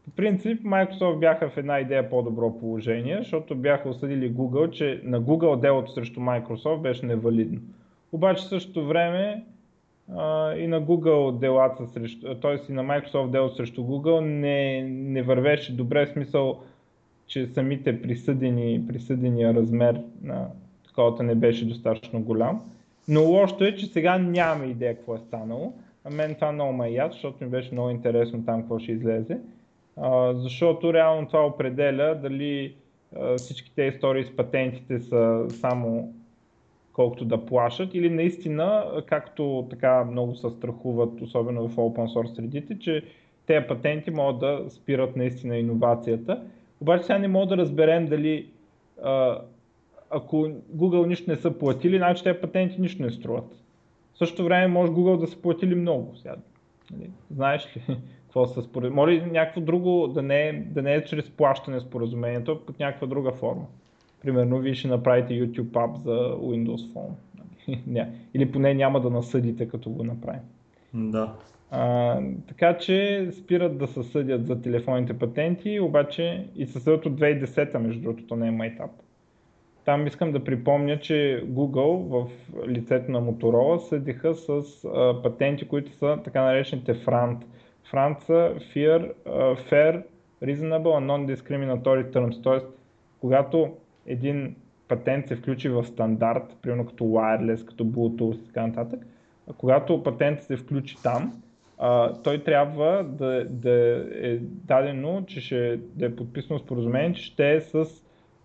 По 0.07 0.13
принцип 0.13 0.63
Microsoft 0.63 1.19
бяха 1.19 1.49
в 1.49 1.57
една 1.57 1.81
идея 1.81 2.11
по-добро 2.11 2.59
положение, 2.59 3.19
защото 3.19 3.55
бяха 3.55 3.89
осъдили 3.89 4.35
Google, 4.35 4.71
че 4.71 5.01
на 5.05 5.23
Google 5.23 5.61
делото 5.61 5.93
срещу 5.93 6.21
Microsoft 6.21 6.81
беше 6.81 7.07
невалидно. 7.07 7.61
Обаче 8.13 8.43
в 8.43 8.49
същото 8.49 8.87
време 8.87 9.45
а, 10.17 10.55
и 10.55 10.67
на 10.67 10.83
Google 10.83 11.39
делата 11.39 11.87
срещу, 11.87 12.35
т.е. 12.35 12.73
и 12.73 12.75
на 12.75 12.83
Microsoft 12.83 13.31
делото 13.31 13.55
срещу 13.55 13.83
Google 13.83 14.21
не, 14.21 14.83
не 14.89 15.23
вървеше 15.23 15.77
добре 15.77 16.07
в 16.07 16.13
смисъл, 16.13 16.61
че 17.27 17.47
самите 17.47 18.03
присъдени, 18.03 18.85
присъдения 18.89 19.55
размер 19.55 20.01
на 20.23 20.47
таковата 20.87 21.23
не 21.23 21.35
беше 21.35 21.69
достатъчно 21.69 22.23
голям. 22.23 22.61
Но 23.09 23.23
лошото 23.23 23.65
е, 23.65 23.75
че 23.75 23.87
сега 23.87 24.19
нямаме 24.19 24.67
идея 24.67 24.97
какво 24.97 25.15
е 25.15 25.19
станало. 25.19 25.73
А 26.05 26.11
мен 26.11 26.35
това 26.35 26.53
много 26.53 26.73
ме 26.73 26.91
яд, 26.91 27.13
защото 27.13 27.45
ми 27.45 27.51
беше 27.51 27.73
много 27.73 27.91
интересно 27.91 28.45
там 28.45 28.61
какво 28.61 28.79
ще 28.79 28.93
излезе 28.93 29.39
защото 30.35 30.95
реално 30.95 31.27
това 31.27 31.47
определя 31.47 32.19
дали 32.23 32.75
всички 33.37 33.73
тези 33.75 33.95
истории 33.97 34.25
с 34.25 34.37
патентите 34.37 35.01
са 35.01 35.47
само 35.51 36.15
колкото 36.93 37.25
да 37.25 37.47
плашат 37.47 37.95
или 37.95 38.11
наистина, 38.11 38.85
както 39.07 39.67
така 39.71 40.05
много 40.05 40.35
се 40.35 40.51
страхуват, 40.51 41.21
особено 41.21 41.69
в 41.69 41.77
open 41.77 42.15
source 42.15 42.35
средите, 42.35 42.79
че 42.79 43.03
тези 43.47 43.67
патенти 43.67 44.11
могат 44.11 44.41
да 44.41 44.65
спират 44.71 45.17
наистина 45.17 45.57
иновацията. 45.57 46.43
Обаче 46.81 47.05
сега 47.05 47.19
не 47.19 47.29
мога 47.29 47.47
да 47.47 47.57
разберем 47.57 48.07
дали 48.07 48.49
ако 50.11 50.37
Google 50.77 51.07
нищо 51.07 51.31
не 51.31 51.37
са 51.37 51.59
платили, 51.59 51.97
значи 51.97 52.25
тези 52.25 52.41
патенти 52.41 52.81
нищо 52.81 53.03
не 53.03 53.11
струват. 53.11 53.57
В 54.15 54.19
същото 54.19 54.45
време 54.45 54.67
може 54.67 54.93
Google 54.93 55.19
да 55.21 55.27
са 55.27 55.43
платили 55.43 55.75
много. 55.75 56.17
Сега, 56.17 56.37
нали? 56.93 57.11
Знаеш 57.31 57.77
ли? 57.77 57.97
Какво 58.27 58.47
са 58.47 58.63
според... 58.63 58.93
Може 58.93 59.27
някакво 59.27 59.61
друго 59.61 60.07
да 60.07 60.23
не, 60.23 60.49
е, 60.49 60.53
да 60.53 60.83
не 60.83 60.95
е 60.95 61.05
чрез 61.05 61.31
плащане 61.31 61.81
споразумението, 61.81 62.53
а 62.53 62.67
под 62.67 62.79
някаква 62.79 63.07
друга 63.07 63.33
форма. 63.33 63.67
Примерно, 64.23 64.59
вие 64.59 64.75
ще 64.75 64.89
направите 64.89 65.35
YouTube 65.35 65.71
app 65.71 65.97
за 65.97 66.17
Windows 66.37 66.93
Phone. 66.93 67.13
Или 68.35 68.53
поне 68.53 68.75
няма 68.75 69.01
да 69.01 69.11
насъдите, 69.11 69.69
като 69.69 69.91
го 69.91 70.05
направим. 70.05 70.41
Да. 70.95 71.33
А, 71.71 72.19
така 72.49 72.79
че 72.79 73.29
спират 73.33 73.79
да 73.79 73.87
се 73.87 74.03
съдят 74.03 74.47
за 74.47 74.63
телефонните 74.63 75.19
патенти, 75.19 75.81
обаче 75.81 76.47
и 76.57 76.67
се 76.67 76.81
съдят 76.81 77.07
от 77.07 77.21
2010, 77.21 77.79
между 77.79 78.03
другото, 78.03 78.27
то 78.27 78.37
не 78.37 78.47
е 78.49 78.51
майтап. 78.51 78.91
Там 79.85 80.07
искам 80.07 80.33
да 80.33 80.45
припомня, 80.45 81.01
че 81.01 81.45
Google 81.49 82.09
в 82.09 82.29
лицето 82.69 83.11
на 83.11 83.23
Motorola 83.23 83.79
съдиха 83.79 84.35
с 84.35 84.51
а, 84.85 85.23
патенти, 85.23 85.69
които 85.69 85.93
са 85.93 86.19
така 86.25 86.43
наречените 86.43 86.95
FRANT 86.95 87.39
Франца 87.91 88.55
Fear, 88.73 89.13
Fair, 89.71 90.03
Reasonable 90.43 90.95
and 90.99 91.07
Non-Discriminatory 91.07 92.13
Terms. 92.13 92.43
Т.е. 92.43 92.67
когато 93.21 93.77
един 94.07 94.57
патент 94.89 95.29
се 95.29 95.37
включи 95.37 95.69
в 95.69 95.85
стандарт, 95.85 96.57
примерно 96.63 96.87
като 96.87 97.05
wireless, 97.05 97.65
като 97.69 97.85
Bluetooth 97.85 98.43
и 98.43 98.47
така 98.47 98.67
нататък, 98.67 99.01
когато 99.59 100.03
патент 100.03 100.43
се 100.43 100.57
включи 100.57 100.97
там, 101.03 101.43
uh, 101.79 102.25
той 102.25 102.45
трябва 102.45 103.05
да, 103.05 103.45
да 103.45 104.07
е 104.23 104.39
дадено, 104.41 105.25
че 105.27 105.41
ще 105.41 105.77
да 105.77 106.07
е 106.07 106.17
подписано 106.17 106.59
споразумение, 106.59 107.13
че 107.13 107.25
ще 107.25 107.55
е 107.55 107.61
с 107.61 107.85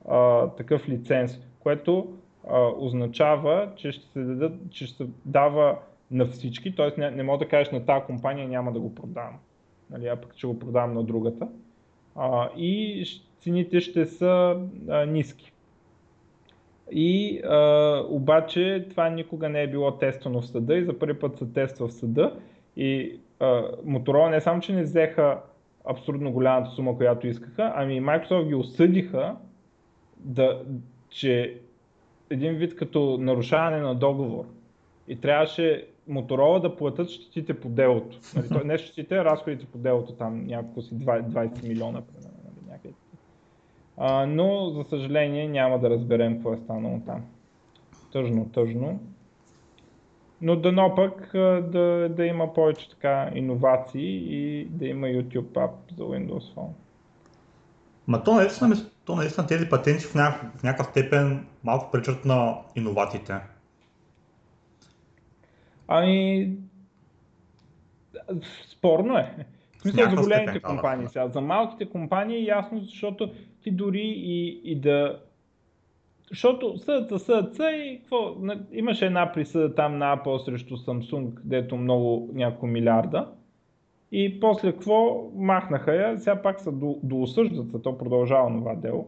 uh, 0.06 0.58
такъв 0.58 0.90
лиценз, 0.90 1.40
което 1.60 2.14
uh, 2.46 2.74
означава, 2.78 3.70
че 3.76 3.92
ще 3.92 4.06
се, 4.08 4.20
дадат, 4.20 4.54
че 4.70 4.88
ще 4.88 5.06
дава 5.26 5.80
на 6.12 6.26
всички, 6.26 6.76
т.е. 6.76 7.00
Не, 7.00 7.12
не 7.12 7.24
мога 7.24 7.38
да 7.38 7.48
кажеш 7.48 7.72
на 7.72 7.86
тази 7.86 8.06
компания 8.06 8.48
няма 8.48 8.72
да 8.72 8.80
го 8.80 8.96
продавам, 8.96 9.38
нали, 9.90 10.08
а 10.08 10.16
пък 10.16 10.38
ще 10.38 10.48
го 10.48 10.60
продавам 10.60 10.94
на 10.94 11.04
другата. 11.04 11.48
А, 12.16 12.50
и 12.58 13.06
цените 13.40 13.80
ще 13.80 14.06
са 14.06 14.62
а, 14.90 15.06
ниски. 15.06 15.54
И 16.92 17.42
а, 17.44 18.04
обаче 18.10 18.88
това 18.90 19.10
никога 19.10 19.50
не 19.50 19.62
е 19.62 19.68
било 19.68 19.98
тествано 19.98 20.42
в 20.42 20.48
съда 20.48 20.76
и 20.76 20.86
за 20.86 21.00
първи 21.00 21.20
път 21.20 21.38
се 21.38 21.46
тества 21.46 21.88
в 21.88 21.94
съда. 21.94 22.36
И 22.78 23.20
Motorola 23.86 24.30
не 24.30 24.42
само, 24.42 24.62
че 24.62 24.74
не 24.74 24.84
взеха 24.84 25.42
абсурдно 25.86 26.32
голямата 26.32 26.72
сума, 26.72 26.98
която 26.98 27.28
искаха, 27.28 27.74
ами 27.76 28.02
Microsoft 28.02 28.48
ги 28.48 28.56
осъдиха 28.56 29.36
да, 30.18 30.62
че 31.10 31.58
един 32.30 32.54
вид 32.54 32.76
като 32.76 33.18
нарушаване 33.20 33.78
на 33.78 33.96
договор. 33.96 34.46
И 35.08 35.16
трябваше 35.16 35.88
Моторола 36.12 36.60
да 36.60 36.76
платят 36.76 37.10
щетите 37.10 37.60
по 37.60 37.70
делото. 37.70 38.20
Нали, 38.36 38.66
не 38.66 38.78
щетите, 38.78 39.18
а 39.18 39.26
разходите 39.26 39.66
по 39.66 39.78
делото, 39.78 40.14
там 40.14 40.46
няколко 40.46 40.82
си 40.82 40.94
20 40.96 41.68
милиона. 41.68 42.02
Нали. 42.70 42.94
А, 43.98 44.26
но, 44.26 44.70
за 44.70 44.84
съжаление, 44.84 45.48
няма 45.48 45.80
да 45.80 45.90
разберем 45.90 46.34
какво 46.34 46.54
е 46.54 46.58
станало 46.58 47.02
там. 47.06 47.24
Тъжно, 48.12 48.50
тъжно. 48.54 49.00
Но 50.42 50.56
дано 50.56 50.96
пък 50.96 51.30
да, 51.72 52.10
да 52.10 52.26
има 52.26 52.54
повече 52.54 52.90
така 52.90 53.32
иновации 53.36 54.36
и 54.36 54.66
да 54.66 54.88
има 54.88 55.08
YouTube 55.08 55.52
App 55.52 55.72
за 55.98 56.04
Windows 56.04 56.56
Phone. 56.56 56.72
Ма 58.08 58.24
то 58.24 58.36
наистина, 58.36 58.76
то 59.06 59.16
наистина 59.16 59.48
тези 59.48 59.70
патенти 59.70 60.06
в, 60.06 60.14
няк- 60.14 60.58
в 60.58 60.64
някакъв 60.64 60.88
степен 60.88 61.46
малко 61.64 61.92
причат 61.92 62.26
на 62.26 62.58
иновациите. 62.76 63.34
Ами, 65.88 66.52
спорно 68.68 69.18
е. 69.18 69.36
В 69.78 69.82
смисъл 69.82 70.10
за 70.10 70.16
големите 70.16 70.52
степен, 70.52 70.70
компании. 70.70 71.08
Сега, 71.08 71.28
за 71.28 71.42
малките 71.42 71.90
компании 71.90 72.38
е 72.38 72.46
ясно, 72.46 72.80
защото 72.80 73.34
ти 73.64 73.72
дори 73.72 74.04
и, 74.04 74.62
и 74.64 74.76
да 74.76 75.20
защото 76.32 76.78
съдата, 76.78 77.20
съдата 77.20 77.72
и 77.72 78.00
какво, 78.00 78.36
имаше 78.72 79.06
една 79.06 79.32
присъда 79.32 79.76
там 79.76 79.98
на 79.98 80.18
Apple 80.18 80.46
срещу 80.46 80.78
Samsung, 80.78 81.32
дето 81.44 81.78
много 81.78 82.30
няколко 82.34 82.68
милиарда. 82.68 83.28
И 84.12 84.40
после 84.40 84.72
какво 84.72 85.30
махнаха 85.36 85.96
я, 85.96 86.20
сега 86.20 86.42
пак 86.42 86.62
са 86.62 86.72
до, 86.72 87.00
до 87.04 87.22
осъждата, 87.22 87.82
то 87.82 87.98
продължава 87.98 88.50
това 88.50 88.76
дело. 88.76 89.08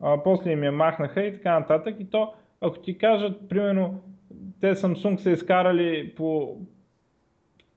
А, 0.00 0.22
после 0.22 0.52
им 0.52 0.64
я 0.64 0.72
махнаха 0.72 1.22
и 1.22 1.32
така 1.32 1.58
нататък. 1.58 1.96
И 2.00 2.10
то, 2.10 2.32
ако 2.60 2.78
ти 2.78 2.98
кажат, 2.98 3.48
примерно, 3.48 4.00
те 4.60 4.74
Samsung 4.74 5.16
са 5.16 5.30
изкарали 5.30 6.14
по 6.14 6.56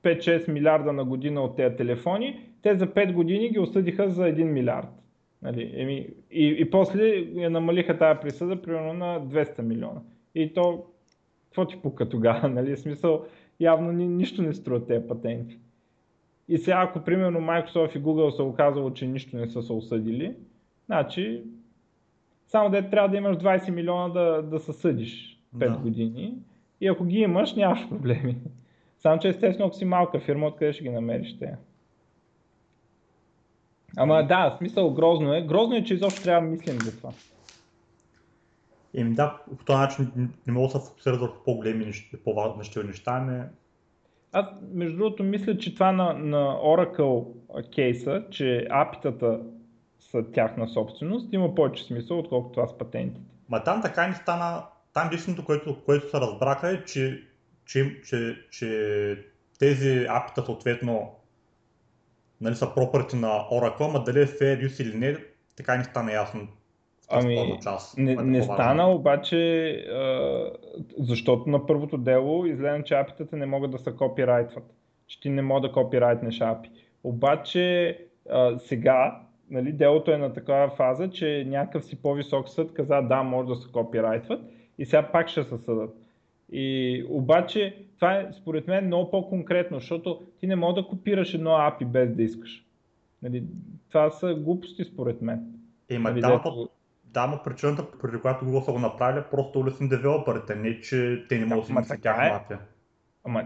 5-6 0.04 0.52
милиарда 0.52 0.94
на 0.94 1.06
година 1.06 1.41
от 1.41 1.56
тези 1.56 1.76
телефони, 1.76 2.46
те 2.62 2.76
за 2.76 2.88
5 2.88 3.13
години 3.13 3.50
ги 3.50 3.60
осъдиха 3.60 4.10
за 4.10 4.24
1 4.24 4.44
милиард. 4.44 4.88
Нали, 5.41 5.72
еми, 5.74 6.08
и, 6.32 6.48
и 6.60 6.70
после 6.70 7.04
я 7.34 7.50
намалиха 7.50 7.98
тази 7.98 8.20
присъда 8.20 8.62
примерно 8.62 8.94
на 8.94 9.22
200 9.22 9.62
милиона. 9.62 10.02
И 10.36 10.54
то, 10.54 10.86
какво 11.46 11.65
ти 11.65 11.78
пука 11.82 12.10
тогава? 12.10 12.50
Нали? 12.56 12.78
Смисъл, 12.78 13.26
явно 13.60 13.91
ни, 13.91 14.08
нищо 14.08 14.41
не 14.41 14.54
струва 14.54 14.86
тези 14.86 15.08
патенти. 15.08 15.58
И 16.48 16.58
сега, 16.58 16.82
ако 16.82 17.00
примерно 17.00 17.39
Microsoft 17.39 17.98
и 17.98 18.04
Google 18.04 18.30
са 18.30 18.44
оказало, 18.44 18.94
че 18.94 19.08
нищо 19.08 19.38
не 19.38 19.48
са 19.48 19.63
се 19.63 19.74
осъдили, 19.74 20.36
значи 20.86 21.44
само 22.48 22.70
де 22.70 22.89
трябва 22.89 23.10
да 23.10 23.17
имаш 23.17 23.38
20 23.38 23.70
милиона 23.70 24.10
да, 24.10 24.41
да 24.41 24.60
се 24.60 24.74
съдиш 24.74 25.39
5 25.56 25.60
да. 25.60 25.78
години. 25.78 26.34
И 26.82 26.88
ако 26.88 27.06
ги 27.06 27.20
имаш, 27.20 27.56
нямаш 27.56 27.89
проблеми. 27.89 28.38
Само 29.00 29.20
че 29.20 29.28
естествено, 29.28 29.67
ако 29.67 29.76
си 29.76 29.86
малка 29.86 30.20
фирма, 30.20 30.48
откъде 30.48 30.74
ще 30.74 30.84
ги 30.84 30.89
намериш 30.89 31.39
те? 31.39 31.56
Ама 33.98 34.28
да, 34.28 34.56
смисъл 34.58 34.94
грозно 34.94 35.34
е. 35.34 35.41
Грозно 35.41 35.76
е, 35.76 35.84
че 35.84 35.94
изобщо 35.94 36.24
трябва 36.24 36.48
да 36.48 36.52
мислим 36.52 36.80
за 36.82 36.98
това. 36.98 37.12
Еми 38.94 39.15
да, 39.15 39.38
по 39.58 39.65
този 39.65 39.78
начин 39.78 40.12
не 40.48 40.54
мога 40.54 40.67
да 40.67 40.80
се 40.80 40.88
фокусират 40.88 41.20
върху 41.20 41.44
по-големи 41.46 41.86
неща, 41.86 42.17
по-важни 42.24 42.84
неща, 42.84 43.20
не... 43.20 43.44
Аз, 44.34 44.46
между 44.72 44.98
другото, 44.98 45.24
мисля, 45.24 45.58
че 45.58 45.74
това 45.74 45.91
на, 45.91 46.13
на 46.13 46.56
Oracle 46.56 47.26
кейса, 47.76 48.24
че 48.30 48.67
апитата 48.70 49.39
са 50.00 50.32
тяхна 50.32 50.67
собственост, 50.67 51.34
има 51.34 51.56
повече 51.56 51.84
смисъл, 51.84 52.20
отколкото 52.20 52.54
това 52.54 52.67
с 52.67 52.78
патентите. 52.78 53.22
Ма 53.50 53.63
там 53.63 53.82
така 53.82 54.08
не 54.08 54.15
стана, 54.15 54.63
там 54.94 55.08
единственото, 55.08 55.46
което, 55.46 55.84
което 55.86 56.10
се 56.10 56.18
разбраха 56.18 56.70
е, 56.70 56.86
че, 56.86 57.24
че, 57.66 58.02
че, 58.06 58.36
че 58.52 59.18
тези 59.60 60.06
апита 60.10 60.46
съответно 60.46 61.16
нали, 62.42 62.56
са 62.56 62.74
пропърти 62.74 63.16
на 63.16 63.28
Oracle, 63.28 63.86
ама 63.90 64.04
дали 64.04 64.22
е 64.22 64.26
fair 64.26 64.68
use 64.68 64.84
или 64.84 64.98
не, 64.98 65.18
така 65.56 65.78
не 65.78 65.84
стана 65.84 66.12
ясно. 66.12 66.48
Ами, 67.10 67.60
част, 67.64 67.98
не, 67.98 68.16
не 68.16 68.44
стана 68.44 68.92
обаче, 68.92 69.70
а, 69.72 70.46
защото 71.00 71.50
на 71.50 71.66
първото 71.66 71.98
дело 71.98 72.46
изгледам, 72.46 72.84
че 72.84 72.96
апитата 72.96 73.38
не 73.38 73.46
могат 73.46 73.72
да 73.72 73.78
се 73.78 73.96
копирайтват. 73.96 74.64
Че 75.08 75.20
ти 75.20 75.30
не 75.30 75.42
мога 75.42 75.62
да 75.62 75.74
копирайтнеш 75.74 76.42
апи. 76.42 76.70
Обаче 77.04 77.98
а, 78.30 78.60
сега 78.60 79.22
нали, 79.50 79.72
делото 79.72 80.12
е 80.12 80.18
на 80.18 80.34
такава 80.34 80.70
фаза, 80.70 81.10
че 81.10 81.46
някакъв 81.48 81.86
си 81.86 82.02
по-висок 82.02 82.50
съд 82.50 82.74
каза 82.74 83.02
да, 83.02 83.24
може 83.24 83.48
да 83.48 83.56
се 83.56 83.72
копирайтват 83.72 84.42
и 84.82 84.86
сега 84.86 85.12
пак 85.12 85.28
ще 85.28 85.44
се 85.44 85.58
съдат. 85.58 85.96
И 86.52 87.06
обаче 87.10 87.86
това 87.96 88.15
е 88.15 88.30
според 88.41 88.67
мен 88.67 88.86
много 88.86 89.12
по-конкретно, 89.12 89.80
защото 89.80 90.22
ти 90.39 90.48
не 90.48 90.56
можеш 90.56 90.84
да 90.84 90.89
копираш 90.89 91.34
едно 91.34 91.50
API 91.50 91.86
без 91.86 92.15
да 92.15 92.24
искаш. 92.24 92.65
Нали, 93.22 93.44
това 93.89 94.10
са 94.10 94.36
глупости 94.36 94.84
според 94.84 95.22
мен. 95.22 95.46
Е, 95.89 96.00
ма, 96.00 96.10
нали, 96.10 96.22
да, 96.22 96.41
да, 97.06 97.28
но 97.28 97.44
причината, 97.44 97.86
преди 98.02 98.17
която 98.17 98.46
Google 98.46 98.65
са 98.65 98.72
го 98.72 98.80
направили, 98.80 99.24
просто 99.32 99.60
улесни 99.60 99.89
девелоперите, 99.89 100.56
не 100.56 100.80
че 100.80 101.26
те 101.30 101.39
не 101.39 101.46
могат 101.46 101.67
да 101.74 101.84
си 101.84 102.02
тяхно 102.02 102.24
е. 102.24 102.28
API. 102.28 102.58
Ама, 103.24 103.44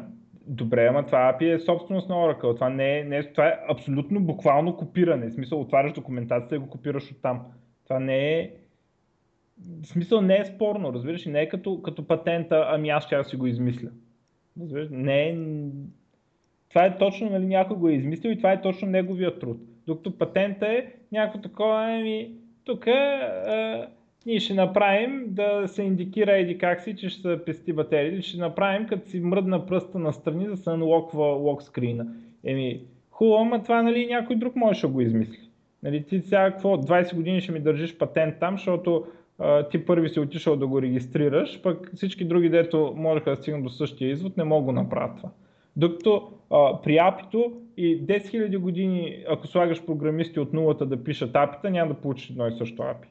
добре, 0.48 0.88
ама 0.88 1.06
това 1.06 1.34
API 1.34 1.56
е 1.56 1.60
собственост 1.60 2.10
на 2.10 2.16
Oracle. 2.16 2.56
Това, 2.56 2.70
не 2.70 3.00
е, 3.00 3.04
не 3.04 3.18
е, 3.18 3.32
това 3.32 3.48
е 3.48 3.60
абсолютно 3.70 4.20
буквално 4.20 4.78
копиране. 4.78 5.30
В 5.30 5.34
смисъл, 5.34 5.62
отваряш 5.62 5.94
документацията 5.94 6.56
и 6.56 6.60
го 6.60 6.70
копираш 6.70 7.12
оттам. 7.12 7.46
Това 7.84 8.00
не 8.00 8.40
е, 8.40 8.52
в 9.58 9.88
смисъл 9.88 10.22
не 10.22 10.38
е 10.38 10.46
спорно, 10.46 10.94
разбираш, 10.94 11.26
не 11.26 11.42
е 11.42 11.50
като, 11.50 11.82
като 11.82 12.08
патента, 12.08 12.66
ами 12.70 12.90
аз 12.90 13.06
ще 13.06 13.24
си 13.24 13.36
го 13.36 13.48
измисля. 13.48 13.90
Разбираш, 14.62 14.88
не 14.92 15.30
е... 15.30 15.38
Това 16.70 16.86
е 16.86 16.98
точно, 16.98 17.30
нали, 17.30 17.46
някой 17.46 17.78
го 17.78 17.90
е 17.90 17.94
измислил 17.94 18.32
и 18.32 18.38
това 18.38 18.52
е 18.52 18.62
точно 18.62 18.88
неговия 18.88 19.40
труд. 19.40 19.58
Докато 19.88 20.18
патента 20.18 20.68
е 20.68 20.86
някакво 21.12 21.42
такова, 21.42 21.86
ами, 21.86 22.32
тук 22.64 22.88
е, 22.88 23.20
ние 24.26 24.40
ще 24.40 24.54
направим 24.54 25.26
да 25.28 25.68
се 25.68 25.84
индикира 25.84 26.38
еди 26.38 26.58
как 26.58 26.82
си, 26.82 26.96
че 26.96 27.10
ще 27.10 27.22
се 27.22 27.46
пести 27.46 27.74
батерия, 27.74 28.14
или 28.14 28.22
ще 28.22 28.38
направим 28.38 28.88
като 28.88 29.10
си 29.10 29.20
мръдна 29.20 29.66
пръста 29.66 30.00
на 30.00 30.14
страни 30.14 30.48
да 30.48 30.58
се 30.58 30.70
анлоква 30.70 31.26
лок 31.26 31.64
скрина. 31.64 32.08
Еми, 32.44 32.82
хубаво, 33.10 33.42
ама 33.42 33.64
това 33.64 33.82
нали, 33.84 34.06
някой 34.06 34.36
друг 34.36 34.56
може 34.56 34.82
да 34.82 34.88
го 34.88 35.02
измисли. 35.02 35.40
Нали, 35.84 36.04
ти 36.04 36.22
сега 36.22 36.52
какво, 36.52 36.78
20 36.78 37.16
години 37.16 37.42
ще 37.42 37.52
ми 37.52 37.60
държиш 37.60 37.98
патент 37.98 38.36
там, 38.40 38.56
защото 38.56 39.06
ти 39.72 39.86
първи 39.86 40.10
си 40.10 40.20
отишъл 40.20 40.56
да 40.56 40.68
го 40.68 40.82
регистрираш, 40.82 41.62
пък 41.62 41.92
всички 41.96 42.26
други, 42.26 42.50
дето 42.50 42.94
можеха 42.96 43.30
да 43.30 43.36
стигнат 43.36 43.64
до 43.64 43.70
същия 43.70 44.12
извод, 44.12 44.38
не 44.38 44.44
могат 44.44 44.76
да 44.76 44.82
направят 44.82 45.18
това. 45.18 45.30
Докато 45.76 46.32
а, 46.52 46.82
при 46.82 46.98
апито 46.98 47.54
и 47.78 48.06
10 48.06 48.24
000 48.24 48.58
години, 48.58 49.24
ако 49.30 49.48
слагаш 49.48 49.86
програмисти 49.86 50.40
от 50.40 50.54
нулата 50.54 50.86
да 50.86 51.04
пишат 51.04 51.36
апита, 51.36 51.70
няма 51.70 51.94
да 51.94 52.02
получиш 52.02 52.30
едно 52.30 52.48
и 52.48 52.58
също 52.58 52.84
апи. 52.84 53.08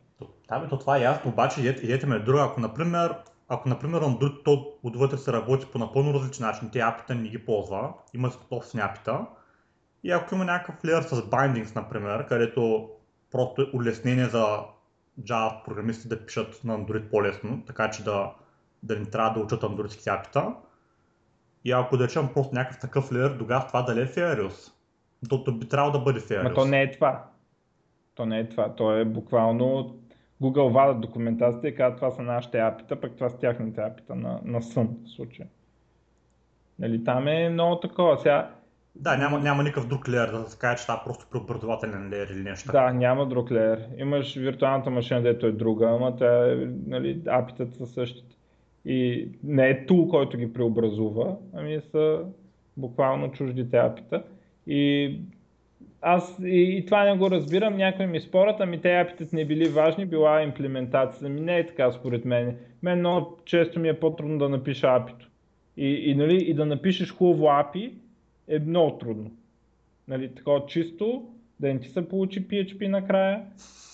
Да, 0.49 0.59
бе, 0.59 0.69
то 0.69 0.79
това 0.79 0.99
е 0.99 1.03
ясно, 1.03 1.31
обаче 1.31 1.61
идеята 1.61 2.07
ми 2.07 2.17
е 2.17 2.19
друга. 2.19 2.47
Ако, 2.51 2.61
например, 2.61 3.15
ако, 3.49 3.69
например, 3.69 4.03
Android 4.03 4.45
то 4.45 4.73
отвътре 4.83 5.17
се 5.17 5.33
работи 5.33 5.67
по 5.73 5.79
напълно 5.79 6.15
различен 6.15 6.47
начин, 6.47 6.71
те 6.73 6.81
апита 6.81 7.15
не 7.15 7.29
ги 7.29 7.39
ползва, 7.39 7.93
има 8.15 8.31
собствени 8.31 8.83
апита, 8.83 9.27
и 10.05 10.11
ако 10.11 10.35
има 10.35 10.45
някакъв 10.45 10.85
леер 10.85 11.03
с 11.03 11.17
bindings, 11.17 11.77
например, 11.77 12.27
където 12.27 12.89
просто 13.31 13.63
е 13.63 13.77
улеснение 13.77 14.25
за 14.25 14.59
Java 15.21 15.65
програмисти 15.65 16.09
да 16.09 16.27
пишат 16.27 16.61
на 16.65 16.79
Android 16.79 17.11
по-лесно, 17.11 17.63
така 17.67 17.91
че 17.91 18.05
да, 18.05 18.33
да 18.83 18.99
не 18.99 19.05
трябва 19.05 19.33
да 19.33 19.41
учат 19.41 19.65
андроидските 19.65 20.11
апита. 20.11 20.55
И 21.65 21.73
ако 21.73 21.97
да 21.97 22.05
речем 22.05 22.29
просто 22.35 22.55
някакъв 22.55 22.81
такъв 22.81 23.13
леер, 23.13 23.37
тогава 23.39 23.67
това 23.67 23.83
дали 23.83 24.01
е 24.01 24.07
Fair 24.07 24.51
То, 25.29 25.45
то 25.45 25.53
би 25.53 25.69
трябвало 25.69 25.93
да 25.93 25.99
бъде 25.99 26.21
Fair 26.21 26.43
Но 26.43 26.55
то 26.55 26.65
не 26.65 26.83
е 26.83 26.91
това. 26.91 27.25
То 28.15 28.27
не 28.27 28.39
е 28.39 28.49
това. 28.49 28.75
То 28.75 28.97
е 28.97 29.05
буквално 29.05 29.97
Google 30.43 30.73
вадат 30.73 31.01
документацията 31.01 31.69
и 31.69 31.75
казват 31.75 31.97
това 31.97 32.11
са 32.11 32.23
нашите 32.23 32.59
апита, 32.59 33.01
пък 33.01 33.15
това 33.15 33.29
са 33.29 33.39
тяхните 33.39 33.81
апита 33.81 34.15
на, 34.15 34.41
на 34.45 34.63
сън 34.63 34.89
в 35.05 35.11
случая. 35.11 35.49
Нали, 36.79 37.05
там 37.05 37.29
е 37.29 37.49
много 37.49 37.81
такова. 37.81 38.19
Сега, 38.19 38.51
да, 38.97 39.17
няма, 39.17 39.41
няма 39.41 39.63
никакъв 39.63 39.89
друг 39.89 40.09
леер 40.09 40.29
да 40.29 40.45
се 40.51 40.59
каже, 40.59 40.77
че 40.77 40.83
това 40.83 40.95
е 40.95 41.05
просто 41.05 41.27
преобразователен 41.31 42.11
леер 42.11 42.29
или 42.29 42.43
нещо. 42.43 42.73
Да, 42.73 42.93
няма 42.93 43.27
друг 43.27 43.51
леер. 43.51 43.89
Имаш 43.99 44.37
виртуалната 44.37 44.91
машина, 44.91 45.23
дето 45.23 45.47
е 45.47 45.53
друга, 45.53 45.87
ама 45.87 46.17
тя 46.17 46.53
е, 46.53 46.57
нали, 46.87 47.23
апитата 47.27 47.77
са 47.77 47.87
същите. 47.87 48.37
И 48.85 49.29
не 49.45 49.69
е 49.69 49.87
тул, 49.87 50.09
който 50.09 50.39
ги 50.39 50.53
преобразува, 50.53 51.37
ами 51.55 51.81
са 51.91 52.21
буквално 52.77 53.33
чуждите 53.33 53.77
апита. 53.77 54.23
И 54.67 55.17
аз 56.01 56.39
и, 56.45 56.77
и 56.79 56.85
това 56.85 57.05
не 57.05 57.17
го 57.17 57.31
разбирам, 57.31 57.77
някои 57.77 58.07
ми 58.07 58.21
спорят, 58.21 58.57
ами 58.61 58.81
те 58.81 59.01
апитите 59.01 59.37
не 59.37 59.45
били 59.45 59.69
важни, 59.69 60.07
била 60.07 60.43
имплементацията. 60.43 61.29
Ми 61.29 61.41
не 61.41 61.59
е 61.59 61.67
така 61.67 61.93
според 61.93 62.25
мен. 62.25 62.57
Мен 62.83 62.99
много 62.99 63.39
често 63.45 63.81
ми 63.81 63.89
е 63.89 64.01
по-трудно 64.01 64.39
да 64.39 64.49
напиша 64.49 64.87
апито. 64.87 65.29
И, 65.77 66.11
и, 66.11 66.15
нали, 66.15 66.37
и 66.37 66.55
да 66.55 66.67
напишеш 66.67 67.13
хубаво 67.13 67.49
апи 67.49 67.95
е 68.49 68.59
много 68.59 68.99
трудно. 68.99 69.31
Нали, 70.09 70.35
такова 70.35 70.67
чисто, 70.67 71.29
да 71.61 71.75
не 71.75 71.81
ти 71.81 71.89
се 71.89 72.09
получи 72.09 72.49
PHP 72.49 72.89
накрая. 72.89 73.43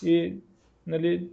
И 0.04 0.34
нали, 0.86 1.28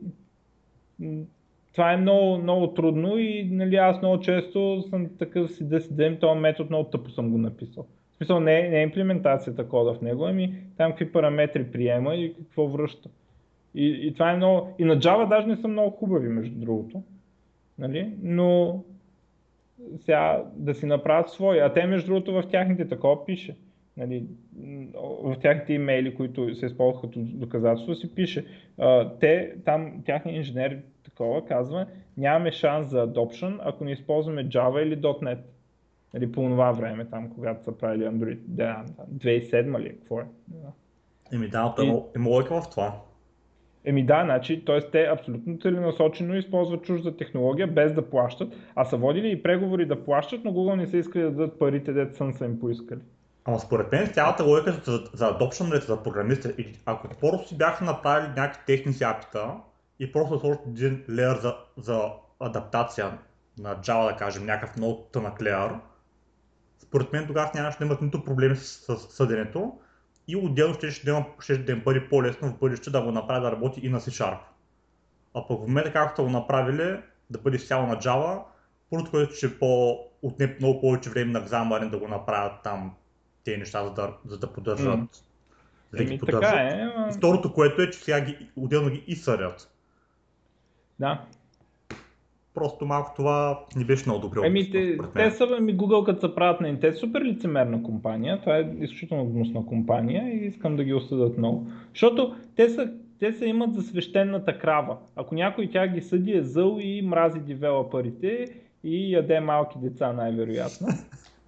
това 1.74 1.94
е 1.94 1.98
много, 1.98 2.38
много 2.38 2.68
трудно 2.68 3.18
и 3.18 3.50
нали, 3.52 3.76
аз 3.76 4.02
много 4.02 4.20
често 4.20 4.84
съм 4.90 5.10
такъв 5.18 5.52
си 5.52 5.70
да 5.70 5.82
си 5.82 5.90
дадем 5.90 6.18
този 6.20 6.40
метод, 6.40 6.70
много 6.70 6.90
тъпо 6.90 7.10
съм 7.10 7.32
го 7.32 7.38
написал. 7.38 7.86
В 8.14 8.18
смисъл 8.18 8.40
не 8.40 8.70
не 8.70 8.80
е 8.80 8.84
имплементацията 8.84 9.70
кода 9.70 9.94
в 9.94 10.02
него, 10.02 10.26
ами 10.26 10.54
там 10.78 10.92
какви 10.92 11.12
параметри 11.12 11.72
приема 11.72 12.16
и 12.16 12.34
какво 12.34 12.68
връща. 12.68 13.10
И, 13.76 14.08
и 14.08 14.14
това 14.14 14.32
е 14.32 14.38
много... 14.38 14.76
И 14.80 14.86
на 14.86 14.98
Java 14.98 15.30
даже 15.30 15.48
не 15.48 15.56
са 15.56 15.68
много 15.68 15.92
хубави, 15.92 16.28
между 16.28 16.56
другото. 16.56 17.04
Нали? 17.80 18.12
Но 18.22 18.84
сега 20.06 20.44
да 20.56 20.74
си 20.74 20.86
направят 20.86 21.30
свои. 21.30 21.60
А 21.60 21.74
те, 21.74 21.86
между 21.86 22.08
другото, 22.08 22.34
в 22.34 22.44
тяхните 22.52 22.88
такова 22.88 23.26
пише. 23.26 23.58
Нали, 23.98 24.26
в 25.24 25.36
тяхните 25.42 25.74
имейли, 25.74 26.16
които 26.16 26.56
се 26.56 26.66
използват 26.66 27.02
като 27.02 27.20
доказателство, 27.20 27.96
си 27.96 28.16
пише. 28.16 28.46
А, 28.78 29.10
те, 29.20 29.56
там, 29.66 30.02
тяхният 30.06 30.38
инженер 30.38 30.80
такова 31.04 31.46
казва, 31.46 31.86
нямаме 32.18 32.52
шанс 32.52 32.88
за 32.88 33.08
adoption, 33.08 33.60
ако 33.62 33.84
не 33.84 33.92
използваме 33.92 34.50
Java 34.50 34.84
или 34.84 35.02
.NET. 35.02 35.40
Нали, 36.14 36.32
по 36.32 36.42
това 36.42 36.72
време, 36.72 37.06
там, 37.06 37.30
когато 37.30 37.64
са 37.64 37.78
правили 37.78 38.04
Android, 38.04 38.40
да, 38.46 38.86
2007 39.14 39.80
ли, 39.80 39.90
какво 39.90 40.20
е? 40.20 40.26
Еми 41.34 41.48
да, 41.48 41.76
и... 41.82 42.02
има 42.16 42.30
логика 42.30 42.62
в 42.62 42.70
това. 42.70 43.02
Еми 43.88 44.06
да, 44.06 44.24
значи, 44.26 44.66
т.е. 44.66 44.92
те 44.92 45.04
абсолютно 45.04 45.58
целенасочено 45.62 46.36
използват 46.36 46.84
чужда 46.84 47.18
технология 47.18 47.68
без 47.68 47.94
да 47.94 48.10
плащат, 48.10 48.54
а 48.76 48.86
са 48.86 48.98
водили 48.98 49.32
и 49.32 49.44
преговори 49.44 49.86
да 49.86 50.06
плащат, 50.06 50.42
но 50.44 50.52
Google 50.52 50.76
не 50.76 50.88
са 50.88 50.98
искали 50.98 51.24
да 51.24 51.32
дадат 51.32 51.60
парите, 51.60 51.94
дето 51.94 52.34
са 52.34 52.46
им 52.46 52.60
поискали. 52.60 53.00
Ама 53.46 53.60
според 53.60 53.92
мен 53.92 54.08
цялата 54.08 54.44
логика 54.44 54.72
за, 54.72 55.04
за 55.14 55.26
adoption 55.26 55.76
rate 55.76 55.88
за 55.88 56.04
програмисти, 56.04 56.50
ако 56.86 57.08
просто 57.22 57.48
си 57.48 57.58
бяха 57.58 57.86
направили 57.86 58.28
някакви 58.28 58.62
техни 58.66 58.94
апита 59.02 59.52
и 60.00 60.12
просто 60.12 60.40
сложат 60.40 60.62
един 60.68 61.04
леер 61.10 61.36
за, 61.36 61.56
за 61.78 62.02
адаптация 62.40 63.18
на 63.60 63.76
Java, 63.76 64.12
да 64.12 64.18
кажем, 64.18 64.46
някакъв 64.46 64.78
много 64.78 65.08
тънък 65.12 65.42
леер, 65.42 65.70
според 66.80 67.14
мен 67.14 67.28
тогава 67.28 67.52
нямаше 67.56 67.78
да 67.78 67.86
имат 67.86 68.02
нито 68.02 68.24
проблеми 68.24 68.56
с, 68.56 68.98
с 68.98 69.16
съденето 69.16 69.74
и 70.28 70.36
отделно 70.36 70.74
ще, 70.74 70.92
ще, 70.92 71.06
да, 71.06 71.26
ще 71.40 71.58
да 71.58 71.72
им 71.72 71.82
бъде 71.86 72.10
по-лесно 72.10 72.50
в 72.50 72.58
бъдеще 72.58 72.90
да 72.90 73.02
го 73.02 73.12
направи 73.12 73.42
да 73.42 73.52
работи 73.52 73.80
и 73.84 73.90
на 73.90 74.00
C-Sharp. 74.00 74.38
А 75.34 75.48
пък 75.48 75.60
в 75.60 75.68
момента 75.68 75.94
както 75.94 76.24
го 76.24 76.30
направили, 76.30 77.00
да 77.30 77.40
бъде 77.40 77.60
сяло 77.60 77.88
на 77.88 77.98
Java, 77.98 78.42
първото, 78.90 79.12
което 79.12 79.36
ще 79.36 79.60
по, 79.60 80.00
отне 80.22 80.56
много 80.60 80.82
повече 80.82 81.10
време 81.10 81.32
на 81.32 81.48
Xamarin 81.48 81.90
да 81.90 82.00
го 82.00 82.08
направят 82.08 82.54
там 82.64 82.96
тези 83.44 83.58
неща, 83.58 83.84
за 83.84 83.94
да, 83.94 84.14
за 84.26 84.38
да 84.38 84.54
поддържат. 84.54 85.00
Mm. 85.00 85.24
Да 85.98 86.04
ги 86.04 86.20
поддържат. 86.20 86.42
Така 86.42 86.62
е, 86.62 86.92
а... 86.96 87.12
Второто, 87.12 87.54
което 87.54 87.82
е, 87.82 87.90
че 87.90 88.00
сега 88.00 88.22
ги, 88.22 88.50
отделно 88.56 88.90
ги 88.90 89.04
и 89.08 89.16
съдят. 89.16 89.72
Да, 91.00 91.26
Просто 92.58 92.86
малко 92.86 93.12
това 93.16 93.60
не 93.76 93.86
беше 93.86 94.04
много 94.06 94.22
добре. 94.22 94.40
Еми, 94.44 94.72
те, 94.72 94.98
те 95.16 95.32
са, 95.32 95.60
ми 95.62 95.78
Google 95.78 96.06
като 96.06 96.28
се 96.28 96.36
правят 96.36 96.62
на 96.62 96.80
те 96.80 96.94
супер 96.94 97.22
лицемерна 97.22 97.84
компания, 97.84 98.40
това 98.40 98.58
е 98.58 98.70
изключително 98.80 99.26
гнусна 99.26 99.66
компания 99.66 100.34
и 100.34 100.48
искам 100.48 100.76
да 100.76 100.84
ги 100.84 100.94
осъдат 100.94 101.38
много. 101.38 101.68
Защото 101.90 102.36
те 102.56 102.70
са, 102.70 102.92
те 103.20 103.34
са 103.34 103.46
имат 103.46 103.76
за 103.76 103.82
свещената 103.82 104.60
крава. 104.60 104.98
Ако 105.16 105.36
някой 105.36 105.70
тя 105.70 105.88
ги 105.88 106.02
съди 106.02 106.32
е 106.32 106.44
зъл 106.44 106.78
и 106.82 107.02
мрази 107.02 107.40
девелоперите 107.40 108.46
и 108.84 109.14
яде 109.14 109.40
малки 109.40 109.78
деца 109.80 110.14
най-вероятно. 110.14 110.88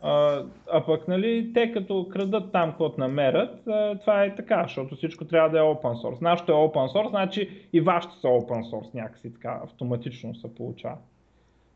А, 0.01 0.43
а 0.71 0.85
пък, 0.85 1.07
нали, 1.07 1.51
те 1.53 1.71
като 1.71 2.07
крадат 2.11 2.51
там, 2.51 2.69
каквото 2.69 2.99
намерят, 2.99 3.67
а, 3.67 3.99
това 3.99 4.23
е 4.23 4.35
така, 4.35 4.63
защото 4.63 4.95
всичко 4.95 5.25
трябва 5.25 5.49
да 5.49 5.59
е 5.59 5.61
open 5.61 6.03
source. 6.03 6.21
Нашето 6.21 6.51
е 6.51 6.55
open 6.55 6.93
source, 6.93 7.09
значи 7.09 7.67
и 7.73 7.81
вашето 7.81 8.15
са 8.15 8.27
open 8.27 8.71
source 8.71 8.95
някакси 8.95 9.33
така 9.33 9.61
автоматично 9.63 10.35
се 10.35 10.55
получава. 10.55 10.97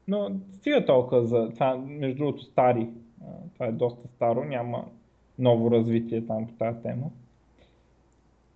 Но 0.08 0.32
стига 0.54 0.86
толкова 0.86 1.26
за 1.26 1.50
това, 1.54 1.78
между 1.78 2.18
другото, 2.18 2.44
стари. 2.44 2.90
А, 3.22 3.26
това 3.54 3.66
е 3.66 3.72
доста 3.72 4.08
старо, 4.08 4.44
няма 4.44 4.86
ново 5.40 5.72
развитие 5.72 6.26
там 6.28 6.48
по 6.48 6.54
тази 6.54 6.82
тема. 6.82 7.06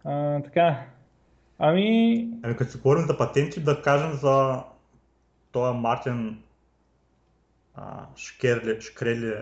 А, 0.04 0.42
така. 0.42 0.86
Ами... 1.60 2.30
Ами 2.44 2.56
като 2.56 2.72
се 2.72 2.78
говорим 2.78 3.04
за 3.08 3.18
патенти, 3.18 3.64
да 3.64 3.82
кажем 3.82 4.12
за 4.12 4.64
този 5.52 5.78
Мартин 5.78 6.38
Шкерли, 8.16 8.82
Шкрели 8.82 9.34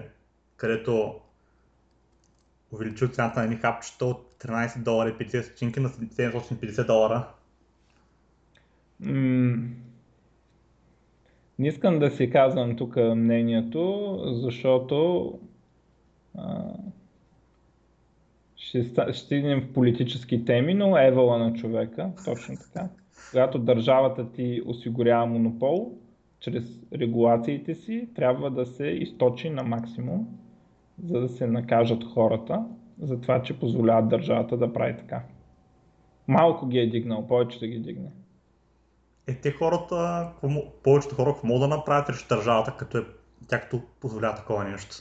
където 0.58 1.16
увеличил 2.72 3.08
цената 3.08 3.40
на 3.40 3.46
едни 3.46 3.58
хапчета 3.58 4.06
от 4.06 4.36
13 4.40 4.84
долара 4.84 5.10
и 5.10 5.14
50 5.14 5.42
стотинки 5.42 5.80
на 5.80 5.90
750 5.90 6.88
долара. 6.88 7.28
Mm. 9.02 9.68
Не 11.60 11.68
искам 11.68 12.00
да 12.00 12.12
си 12.12 12.30
казвам 12.30 12.76
тук 12.76 12.96
мнението, 12.96 14.18
защото 14.26 15.32
а, 16.38 16.64
ще, 18.56 18.84
ще 18.84 19.14
стигнем 19.14 19.62
в 19.62 19.74
политически 19.74 20.46
теми, 20.46 20.74
но 20.74 20.98
евала 20.98 21.38
на 21.38 21.54
човека, 21.54 22.12
точно 22.26 22.56
така. 22.58 22.90
Когато 23.30 23.60
държавата 23.60 24.32
ти 24.32 24.62
осигурява 24.66 25.26
монопол, 25.26 25.98
чрез 26.40 26.64
регулациите 26.94 27.76
си, 27.76 28.10
трябва 28.16 28.52
да 28.52 28.66
се 28.66 28.88
източи 28.88 29.50
на 29.50 29.64
максимум 29.64 30.28
за 31.04 31.20
да 31.20 31.30
се 31.30 31.48
накажат 31.48 32.04
хората 32.04 32.66
за 33.02 33.22
това, 33.22 33.42
че 33.42 33.60
позволяват 33.60 34.10
държавата 34.10 34.58
да 34.58 34.74
прави 34.74 34.98
така. 34.98 35.24
Малко 36.28 36.68
ги 36.68 36.80
е 36.80 36.90
дигнал, 36.90 37.28
повече 37.28 37.60
да 37.60 37.68
ги 37.68 37.80
дигне. 37.80 38.12
Е, 39.28 39.36
те 39.36 39.52
хората, 39.52 40.30
повечето 40.84 41.16
хора 41.16 41.34
какво 41.34 41.48
могат 41.48 41.70
да 41.70 41.76
направят 41.76 42.08
срещу 42.08 42.36
държавата, 42.36 42.76
като 42.78 42.98
е, 42.98 43.02
тя 43.48 43.62
като 43.62 43.82
позволява 44.00 44.36
такова 44.36 44.64
нещо? 44.64 44.96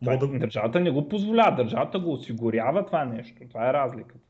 Това, 0.00 0.16
да... 0.16 0.38
Държавата 0.38 0.80
не 0.80 0.90
го 0.90 1.08
позволява, 1.08 1.56
държавата 1.56 1.98
го 1.98 2.12
осигурява 2.12 2.86
това 2.86 3.04
нещо. 3.04 3.48
Това 3.48 3.70
е 3.70 3.72
разликата. 3.72 4.20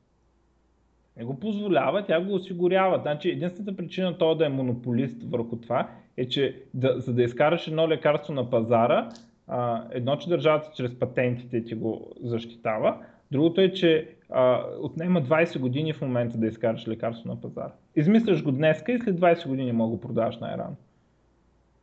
Не 1.16 1.24
го 1.24 1.40
позволява, 1.40 2.07
тя 2.07 2.20
го 2.20 2.35
осигурява. 2.35 2.98
Значи 2.98 3.31
единствената 3.31 3.76
причина 3.76 4.18
това 4.18 4.35
да 4.35 4.46
е 4.46 4.48
монополист 4.48 5.22
върху 5.22 5.57
това 5.57 5.90
е, 6.16 6.29
че 6.29 6.62
да, 6.74 7.00
за 7.00 7.14
да 7.14 7.22
изкараш 7.22 7.66
едно 7.66 7.88
лекарство 7.88 8.33
на 8.33 8.50
пазара, 8.50 9.09
а, 9.48 9.85
едно, 9.90 10.16
че 10.16 10.28
държавата 10.28 10.70
чрез 10.76 10.98
патентите 10.98 11.64
ти 11.64 11.74
го 11.74 12.12
защитава, 12.22 13.00
другото 13.30 13.61
е, 13.61 13.72
че 13.72 14.09
а, 14.30 14.64
отнема 14.80 15.22
20 15.22 15.59
години 15.59 15.92
в 15.92 16.00
момента 16.00 16.38
да 16.38 16.46
изкараш 16.46 16.88
лекарство 16.88 17.28
на 17.28 17.40
пазара. 17.40 17.72
Измисляш 17.96 18.42
го 18.42 18.52
днеска 18.52 18.92
и 18.92 18.98
след 18.98 19.20
20 19.20 19.48
години 19.48 19.72
мога 19.72 19.90
го 19.90 20.00
продаваш 20.00 20.38
най-рано. 20.38 20.76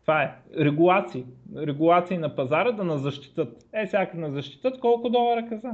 Това 0.02 0.24
е. 0.24 0.36
Регулации. 0.60 1.26
Регулации 1.58 2.18
на 2.18 2.36
пазара 2.36 2.72
да 2.72 2.84
на 2.84 2.98
защитат. 2.98 3.66
Е, 3.74 3.88
сега 3.88 4.10
на 4.14 4.32
защитат, 4.32 4.80
колко 4.80 5.10
долара 5.10 5.50
каза? 5.50 5.72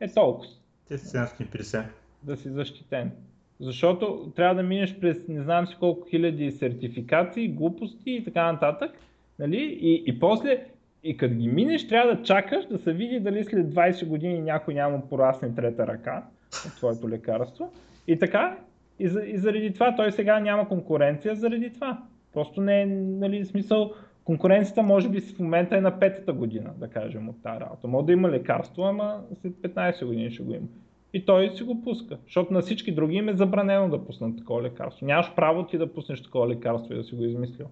Е 0.00 0.12
толкова. 0.12 0.48
Те 0.88 0.98
са 0.98 1.18
750. 1.18 1.84
Да 2.22 2.36
си 2.36 2.48
защитен. 2.48 3.12
Защото 3.60 4.32
трябва 4.36 4.54
да 4.54 4.62
минеш 4.62 4.98
през 5.00 5.28
не 5.28 5.42
знам 5.42 5.66
си 5.66 5.76
колко 5.80 6.08
хиляди 6.08 6.50
сертификации, 6.50 7.48
глупости 7.48 8.10
и 8.10 8.24
така 8.24 8.52
нататък. 8.52 8.90
Нали? 9.38 9.78
И, 9.80 10.04
и 10.06 10.20
после 10.20 10.66
и 11.04 11.16
като 11.16 11.34
ги 11.34 11.48
минеш, 11.48 11.88
трябва 11.88 12.16
да 12.16 12.22
чакаш 12.22 12.66
да 12.66 12.78
се 12.78 12.92
види 12.92 13.20
дали 13.20 13.44
след 13.44 13.66
20 13.66 14.06
години 14.06 14.40
някой 14.40 14.74
няма 14.74 15.08
порасне 15.08 15.54
трета 15.54 15.86
ръка 15.86 16.24
от 16.66 16.76
твоето 16.76 17.08
лекарство. 17.08 17.72
И 18.06 18.18
така, 18.18 18.58
и, 18.98 19.08
за, 19.08 19.22
и 19.24 19.38
заради 19.38 19.72
това 19.72 19.96
той 19.96 20.12
сега 20.12 20.40
няма 20.40 20.68
конкуренция 20.68 21.34
заради 21.34 21.72
това. 21.72 22.02
Просто 22.32 22.60
не 22.60 22.82
е 22.82 22.86
нали, 22.86 23.44
смисъл, 23.44 23.92
конкуренцията 24.24 24.82
може 24.82 25.08
би 25.08 25.20
в 25.20 25.38
момента 25.38 25.76
е 25.76 25.80
на 25.80 25.98
петата 25.98 26.32
година, 26.32 26.70
да 26.76 26.88
кажем, 26.88 27.28
от 27.28 27.42
тази 27.42 27.60
работа. 27.60 27.88
Може 27.88 28.06
да 28.06 28.12
има 28.12 28.28
лекарство, 28.30 28.82
ама 28.82 29.20
след 29.40 29.52
15 29.52 30.06
години 30.06 30.30
ще 30.30 30.42
го 30.42 30.54
има. 30.54 30.66
И 31.12 31.24
той 31.24 31.50
си 31.50 31.62
го 31.62 31.82
пуска, 31.82 32.18
защото 32.24 32.52
на 32.52 32.60
всички 32.60 32.92
други 32.92 33.16
им 33.16 33.28
е 33.28 33.36
забранено 33.36 33.88
да 33.88 34.04
пуснат 34.04 34.38
такова 34.38 34.62
лекарство. 34.62 35.06
Нямаш 35.06 35.34
право 35.34 35.66
ти 35.66 35.78
да 35.78 35.92
пуснеш 35.92 36.22
такова 36.22 36.48
лекарство 36.48 36.94
и 36.94 36.96
да 36.96 37.04
си 37.04 37.14
го 37.14 37.24
измислил. 37.24 37.66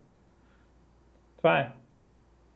Това 1.37 1.61
е. 1.61 1.71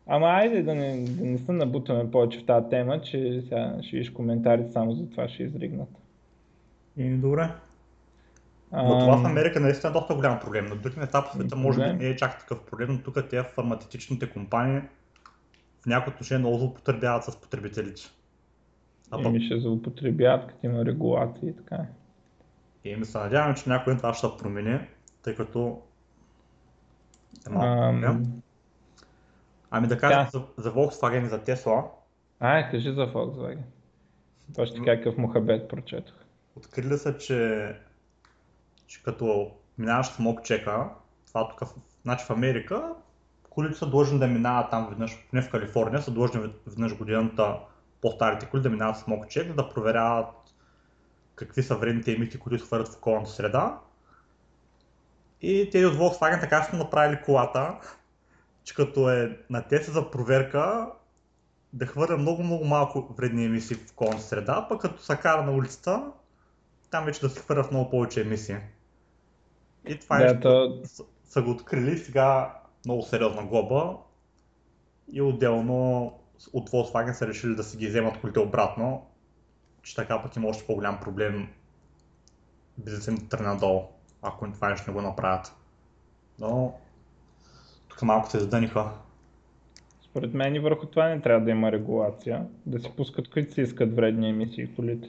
Ама 0.06 0.26
айде 0.26 0.62
да 0.62 0.74
не, 0.74 1.04
да 1.04 1.24
не 1.24 1.38
се 1.38 1.52
набутваме 1.52 2.10
повече 2.10 2.38
в 2.38 2.46
тази 2.46 2.68
тема, 2.68 3.00
че 3.00 3.42
сега 3.48 3.76
ще 3.82 3.96
виж 3.96 4.10
коментарите 4.10 4.72
само 4.72 4.92
за 4.92 5.10
това 5.10 5.28
ще 5.28 5.42
изригнат. 5.42 5.88
И, 6.96 7.10
добре. 7.10 7.50
Но 8.72 8.98
това 8.98 9.16
в 9.16 9.26
Америка 9.26 9.60
наистина 9.60 9.90
е 9.90 9.92
доста 9.92 10.14
голям 10.14 10.40
проблем. 10.40 10.66
На 10.66 10.76
други 10.76 10.98
места 10.98 11.22
по 11.22 11.32
света 11.32 11.56
може 11.56 11.80
би 11.80 11.92
не 11.92 12.08
е 12.08 12.16
чак 12.16 12.38
такъв 12.38 12.62
проблем, 12.62 12.88
но 12.90 13.02
тук 13.02 13.28
тези 13.30 13.46
фармацевтичните 13.54 14.30
компании 14.30 14.80
в 15.82 15.86
някои 15.86 16.12
отношения 16.12 16.38
много 16.38 16.58
злоупотребяват 16.58 17.24
с 17.24 17.40
потребителите. 17.40 18.02
А 19.10 19.20
И 19.20 19.22
пък 19.22 19.32
ми 19.32 19.40
ще 19.40 19.60
злоупотребяват, 19.60 20.46
като 20.46 20.66
има 20.66 20.84
регулации 20.84 21.48
и 21.48 21.56
така. 21.56 21.86
и 22.84 22.96
ми 22.96 23.04
се 23.04 23.18
надяваме, 23.18 23.54
че 23.54 23.68
някой 23.68 23.96
това 23.96 24.14
ще 24.14 24.26
промени, 24.38 24.78
тъй 25.22 25.34
като 25.34 25.82
е 27.46 27.50
малко 27.50 27.92
проблем. 27.92 28.42
Ами 29.76 29.88
да 29.88 29.98
кажем 29.98 30.24
да. 30.32 30.38
за, 30.38 30.62
за 30.62 30.72
Volkswagen 30.72 31.26
и 31.26 31.28
за 31.28 31.38
Tesla, 31.38 31.84
Ай, 32.40 32.70
кажи 32.70 32.92
за 32.92 33.12
Volkswagen. 33.12 33.62
Това 34.52 34.66
ще 34.66 34.84
какъв 34.84 35.16
мухабет 35.16 35.68
прочетох. 35.68 36.14
открили 36.56 36.98
са, 36.98 37.18
че, 37.18 37.72
че 38.86 39.02
като 39.02 39.50
минаваш 39.78 40.06
смог 40.06 40.44
чека, 40.44 40.88
това 41.26 41.48
тук, 41.48 41.68
значи 42.02 42.24
в 42.24 42.30
Америка, 42.30 42.92
колите 43.50 43.78
са 43.78 43.90
длъжни 43.90 44.18
да 44.18 44.26
минават 44.26 44.70
там 44.70 44.88
веднъж, 44.88 45.26
не 45.32 45.42
в 45.42 45.50
Калифорния, 45.50 46.02
са 46.02 46.10
длъжни 46.10 46.40
веднъж 46.66 46.96
годината 46.96 47.58
по-старите 48.02 48.46
коли 48.46 48.62
да 48.62 48.70
минават 48.70 48.98
смог 48.98 49.28
чек, 49.28 49.52
да 49.52 49.68
проверяват 49.68 50.34
какви 51.34 51.62
са 51.62 51.76
вредните 51.76 52.12
емисии, 52.12 52.40
които 52.40 52.56
изхвърлят 52.56 52.88
в 52.88 52.96
околната 52.96 53.30
среда. 53.30 53.78
И 55.42 55.68
те 55.72 55.86
от 55.86 55.94
Volkswagen 55.94 56.40
така 56.40 56.62
са 56.62 56.76
направили 56.76 57.22
колата, 57.24 57.74
че 58.66 58.74
като 58.74 59.10
е 59.10 59.38
на 59.50 59.62
тест 59.68 59.92
за 59.92 60.10
проверка, 60.10 60.92
да 61.72 61.86
хвърля 61.86 62.16
много, 62.16 62.42
много 62.42 62.64
малко 62.64 63.14
вредни 63.18 63.44
емисии 63.44 63.76
в 63.76 63.92
околната 63.92 64.22
среда, 64.22 64.66
пък 64.68 64.80
като 64.80 65.02
се 65.02 65.16
кара 65.16 65.42
на 65.42 65.52
улицата, 65.52 66.12
там 66.90 67.04
вече 67.04 67.20
да 67.20 67.30
се 67.30 67.40
хвърлят 67.40 67.70
много 67.70 67.90
повече 67.90 68.20
емисии. 68.20 68.56
И 69.88 69.98
това 69.98 70.18
Да, 70.18 70.24
нещо 70.24 70.40
то, 70.40 70.82
са, 71.24 71.42
го 71.42 71.50
открили 71.50 71.98
сега 71.98 72.58
много 72.84 73.02
сериозна 73.02 73.44
глоба 73.44 73.96
и 75.12 75.22
отделно 75.22 76.12
от 76.52 76.70
Volkswagen 76.70 77.12
са 77.12 77.26
решили 77.26 77.54
да 77.54 77.64
си 77.64 77.76
ги 77.76 77.88
вземат 77.88 78.20
колите 78.20 78.38
обратно, 78.38 79.06
че 79.82 79.94
така 79.94 80.22
пък 80.22 80.36
има 80.36 80.48
още 80.48 80.66
по-голям 80.66 81.00
проблем 81.00 81.48
бизнесът 82.78 83.08
им 83.08 83.16
да 83.16 83.28
тръгне 83.28 83.48
надолу, 83.48 83.82
ако 84.22 84.52
това 84.52 84.68
нещо 84.68 84.90
не 84.90 84.94
го 84.94 85.02
направят. 85.02 85.54
Но 86.38 86.74
тук 87.96 88.02
малко 88.02 88.30
се 88.30 88.38
задъниха. 88.38 88.90
според 90.02 90.34
мен 90.34 90.54
и 90.54 90.58
върху 90.58 90.86
това 90.86 91.08
не 91.08 91.20
трябва 91.20 91.44
да 91.44 91.50
има 91.50 91.72
регулация. 91.72 92.46
Да 92.66 92.78
си 92.78 92.92
пускат 92.96 93.28
които 93.28 93.54
си 93.54 93.60
искат 93.60 93.96
вредни 93.96 94.28
емисии 94.28 94.74
колите. 94.76 95.08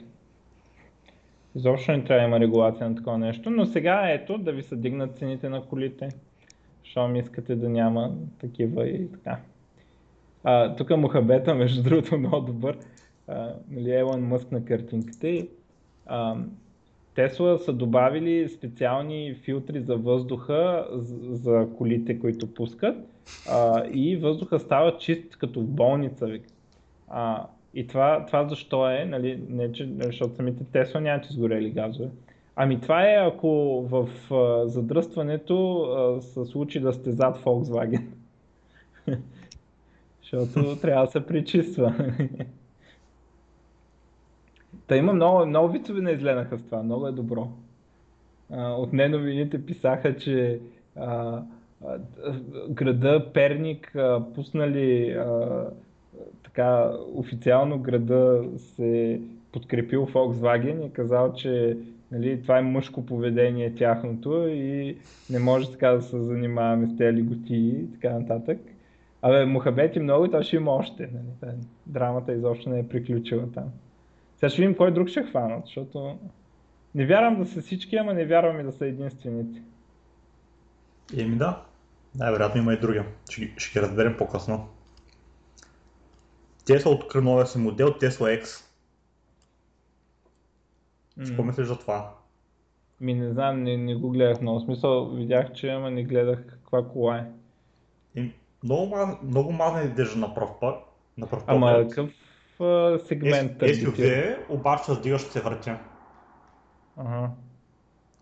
Изобщо 1.54 1.92
не 1.92 2.04
трябва 2.04 2.20
да 2.20 2.28
има 2.28 2.40
регулация 2.40 2.90
на 2.90 2.96
такова 2.96 3.18
нещо, 3.18 3.50
но 3.50 3.66
сега 3.66 4.10
ето 4.10 4.38
да 4.38 4.52
ви 4.52 4.62
се 4.62 4.76
дигнат 4.76 5.18
цените 5.18 5.48
на 5.48 5.62
колите. 5.62 6.08
Щом 6.82 7.16
искате 7.16 7.56
да 7.56 7.68
няма 7.68 8.14
такива 8.40 8.88
и 8.88 9.12
така. 9.12 9.38
А, 10.44 10.76
тук 10.76 10.90
Мухабета, 10.90 11.54
между 11.54 11.82
другото, 11.82 12.18
много 12.18 12.46
добър. 12.46 12.78
А, 13.28 13.54
нали, 13.70 13.92
Елон 13.92 14.20
Мъск 14.20 14.52
на 14.52 14.64
картинката 14.64 15.28
и 15.28 15.48
а, 16.06 16.36
Тесла 17.14 17.58
са 17.58 17.72
добавили 17.72 18.48
специални 18.48 19.34
филтри 19.34 19.80
за 19.80 19.96
въздуха 19.96 20.86
за 21.30 21.68
колите, 21.78 22.18
които 22.18 22.54
пускат 22.54 22.96
а, 23.50 23.84
и 23.92 24.16
въздуха 24.16 24.58
става 24.58 24.98
чист 24.98 25.36
като 25.36 25.60
в 25.60 25.66
болница. 25.66 26.38
А, 27.08 27.46
и 27.74 27.86
това, 27.86 28.26
това 28.26 28.48
защо 28.48 28.90
е, 28.90 29.04
нали, 29.04 29.40
не, 29.48 29.72
че, 29.72 29.88
защото 30.00 30.34
самите 30.34 30.64
Тесла 30.64 31.00
нямат 31.00 31.26
изгорели 31.26 31.70
газове. 31.70 32.08
Ами 32.56 32.80
това 32.80 33.10
е 33.10 33.26
ако 33.26 33.48
в 33.90 34.08
а, 34.34 34.68
задръстването 34.68 35.80
а, 35.82 36.22
се 36.22 36.44
случи 36.44 36.80
да 36.80 36.92
сте 36.92 37.10
зад 37.10 37.38
Volkswagen. 37.38 38.04
Защото 40.22 40.76
трябва 40.80 41.06
да 41.06 41.12
се 41.12 41.26
пречиства. 41.26 41.94
Та 44.88 44.96
има 44.96 45.12
много, 45.12 45.46
много 45.46 45.68
вицове 45.68 46.00
не 46.00 46.10
изгледаха 46.10 46.58
с 46.58 46.62
това, 46.62 46.82
много 46.82 47.06
е 47.06 47.12
добро. 47.12 47.48
А, 48.52 48.72
от 48.72 48.92
неновините 48.92 49.66
писаха, 49.66 50.16
че 50.16 50.60
а, 50.96 51.42
а, 51.86 51.98
града 52.70 53.32
Перник 53.34 53.96
а, 53.96 54.24
пуснали 54.34 55.10
а, 55.10 55.64
така 56.44 56.92
официално 57.14 57.78
града 57.78 58.44
се 58.56 59.20
подкрепил 59.52 60.06
Volkswagen 60.06 60.86
и 60.86 60.92
казал, 60.92 61.32
че 61.32 61.76
нали, 62.12 62.42
това 62.42 62.58
е 62.58 62.62
мъжко 62.62 63.06
поведение 63.06 63.74
тяхното 63.74 64.48
и 64.48 64.96
не 65.30 65.38
може 65.38 65.70
така 65.70 65.88
да 65.88 66.02
се 66.02 66.20
занимаваме 66.20 66.86
с 66.86 66.96
тези 66.96 67.16
лиготии 67.16 67.68
и 67.68 67.92
така 67.92 68.18
нататък. 68.18 68.58
Абе, 69.22 69.44
мухабети 69.44 70.00
много 70.00 70.24
и 70.24 70.30
то 70.30 70.42
ще 70.42 70.56
има 70.56 70.70
още. 70.70 71.02
Нали? 71.02 71.26
Та 71.40 71.46
Драмата 71.86 72.32
изобщо 72.32 72.70
не 72.70 72.78
е 72.78 72.88
приключила 72.88 73.52
там. 73.54 73.64
Сега 74.38 74.50
ще 74.50 74.62
видим 74.62 74.76
кой 74.76 74.94
друг 74.94 75.08
ще 75.08 75.22
хванат, 75.22 75.66
защото 75.66 76.18
не 76.94 77.06
вярвам 77.06 77.38
да 77.38 77.46
са 77.46 77.60
всички, 77.60 77.96
ама 77.96 78.14
не 78.14 78.26
вярвам 78.26 78.60
и 78.60 78.62
да 78.62 78.72
са 78.72 78.86
единствените. 78.86 79.62
Еми 81.18 81.36
да, 81.36 81.62
най-вероятно 82.14 82.60
има 82.60 82.74
и 82.74 82.78
други. 82.78 83.00
Ще, 83.30 83.54
ще 83.56 83.80
ги 83.80 83.86
разберем 83.86 84.16
по-късно. 84.18 84.68
Tesla 86.64 86.86
откри 86.86 87.20
новия 87.20 87.46
си 87.46 87.58
модел 87.58 87.88
Tesla 87.88 88.42
X. 88.42 88.64
Какво 91.26 91.42
М. 91.42 91.46
мислиш 91.46 91.66
за 91.66 91.78
това? 91.78 92.14
Ми 93.00 93.14
не 93.14 93.32
знам, 93.32 93.62
не, 93.62 93.76
не 93.76 93.94
го 93.94 94.10
гледах 94.10 94.40
много. 94.40 94.60
Смисъл, 94.60 95.10
видях, 95.10 95.52
че 95.52 95.68
ама 95.68 95.90
не 95.90 96.04
гледах 96.04 96.46
каква 96.46 96.88
кола 96.88 97.18
е. 97.18 97.24
И 98.14 98.32
много, 98.64 98.86
маз, 98.86 99.16
много 99.22 99.52
мазна 99.52 99.82
изглежда 99.82 100.18
на 100.18 100.34
пръв 100.34 100.50
път. 100.60 100.84
На 101.18 101.26
пръв 101.26 101.44
Ама 101.46 101.66
поглед. 101.66 101.88
какъв 101.88 102.10
а, 102.60 102.98
сегмент? 102.98 103.58
SUV, 103.58 104.36
обаче 104.48 104.84
с 104.84 105.00
дигащ 105.00 105.32
се 105.32 105.40
върти. 105.40 105.70
Ага. 106.96 107.30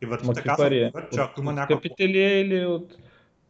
И 0.03 0.07
върти 0.07 0.27
Ма 0.27 0.35
така 0.35 0.57
пари 0.57 0.83
е? 0.83 0.91
върти, 0.95 1.17
че 1.17 1.21
ако 1.21 1.41
има 1.41 1.51
от 1.51 1.57
някакво... 1.57 1.81
скъпите 1.81 2.09
ли 2.09 2.19
е 2.19 2.41
или 2.41 2.67
от... 2.67 2.97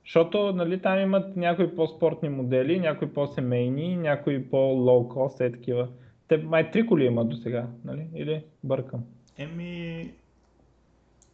Защото 0.05 0.53
нали, 0.53 0.83
там 0.83 0.99
имат 0.99 1.37
някои 1.37 1.77
по-спортни 1.77 2.29
модели, 2.29 2.81
някои 2.81 3.13
по-семейни, 3.13 3.97
някои 3.97 4.51
по-лоу 4.51 5.09
кост, 5.09 5.41
е 5.41 5.53
такива. 5.53 5.89
Те 6.29 6.37
май 6.37 6.71
три 6.71 6.87
коли 6.87 7.05
имат 7.05 7.29
до 7.29 7.37
сега, 7.37 7.67
нали? 7.85 8.07
Или 8.15 8.45
бъркам? 8.65 9.05
Еми... 9.39 10.13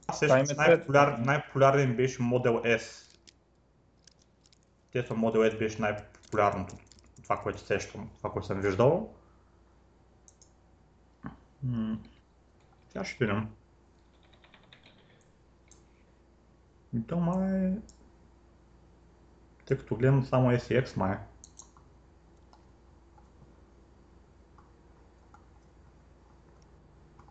Аз 0.06 0.22
е 0.22 0.26
най-популяр, 0.56 1.18
най-популярен 1.18 1.96
беше 1.96 2.18
Model 2.18 2.78
S. 2.78 3.16
Tesla 4.94 5.14
Model 5.14 5.54
S 5.54 5.58
беше 5.58 5.80
най-популярното. 5.80 6.74
Това, 7.22 7.36
което 7.36 7.60
сещам, 7.60 8.10
това, 8.18 8.30
което 8.30 8.46
съм 8.46 8.60
виждал. 8.60 9.14
М, 11.64 11.98
Сега 12.88 13.04
ще 13.04 13.26
видим. 13.26 13.48
И 16.96 17.02
то 17.06 17.20
май... 17.20 17.72
Тъй 19.66 19.76
като 19.78 19.96
гледам 19.96 20.24
само 20.24 20.50
SX 20.50 20.96
май. 20.96 21.16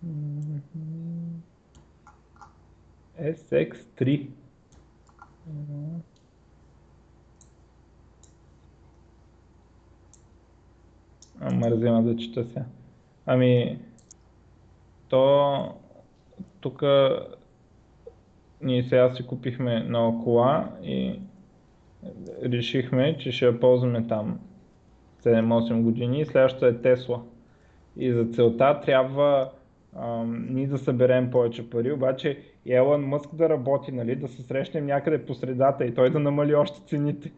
Мгм. 0.04 1.42
SX3. 3.18 4.30
Мгм. 5.48 6.02
А, 11.40 11.52
мързима 11.52 12.04
да 12.04 12.18
чета 12.18 12.46
сега. 12.46 12.66
Ами, 13.26 13.80
то 15.12 15.74
тук 16.60 16.84
ние 18.62 18.84
сега 18.84 19.14
си 19.14 19.28
купихме 19.28 19.84
нова 19.84 20.24
кола 20.24 20.70
и 20.84 21.20
решихме, 22.44 23.18
че 23.18 23.32
ще 23.32 23.46
я 23.46 23.60
ползваме 23.60 24.08
там 24.08 24.40
7-8 25.24 25.82
години 25.82 26.22
и 26.22 26.26
следващата 26.26 26.68
е 26.68 26.82
Тесла. 26.82 27.22
И 27.98 28.14
за 28.14 28.26
целта 28.26 28.82
трябва 28.86 29.52
ам, 29.96 30.46
ние 30.50 30.68
да 30.68 30.78
съберем 30.78 31.32
повече 31.32 31.70
пари, 31.70 31.92
обаче 31.92 32.44
Елън 32.66 33.02
Мъск 33.02 33.36
да 33.36 33.50
работи, 33.50 33.92
нали, 33.92 34.16
да 34.16 34.28
се 34.28 34.42
срещнем 34.42 34.86
някъде 34.86 35.26
по 35.26 35.34
средата 35.34 35.86
и 35.86 35.94
той 35.94 36.10
да 36.10 36.20
намали 36.20 36.56
още 36.56 36.82
цените. 36.88 37.32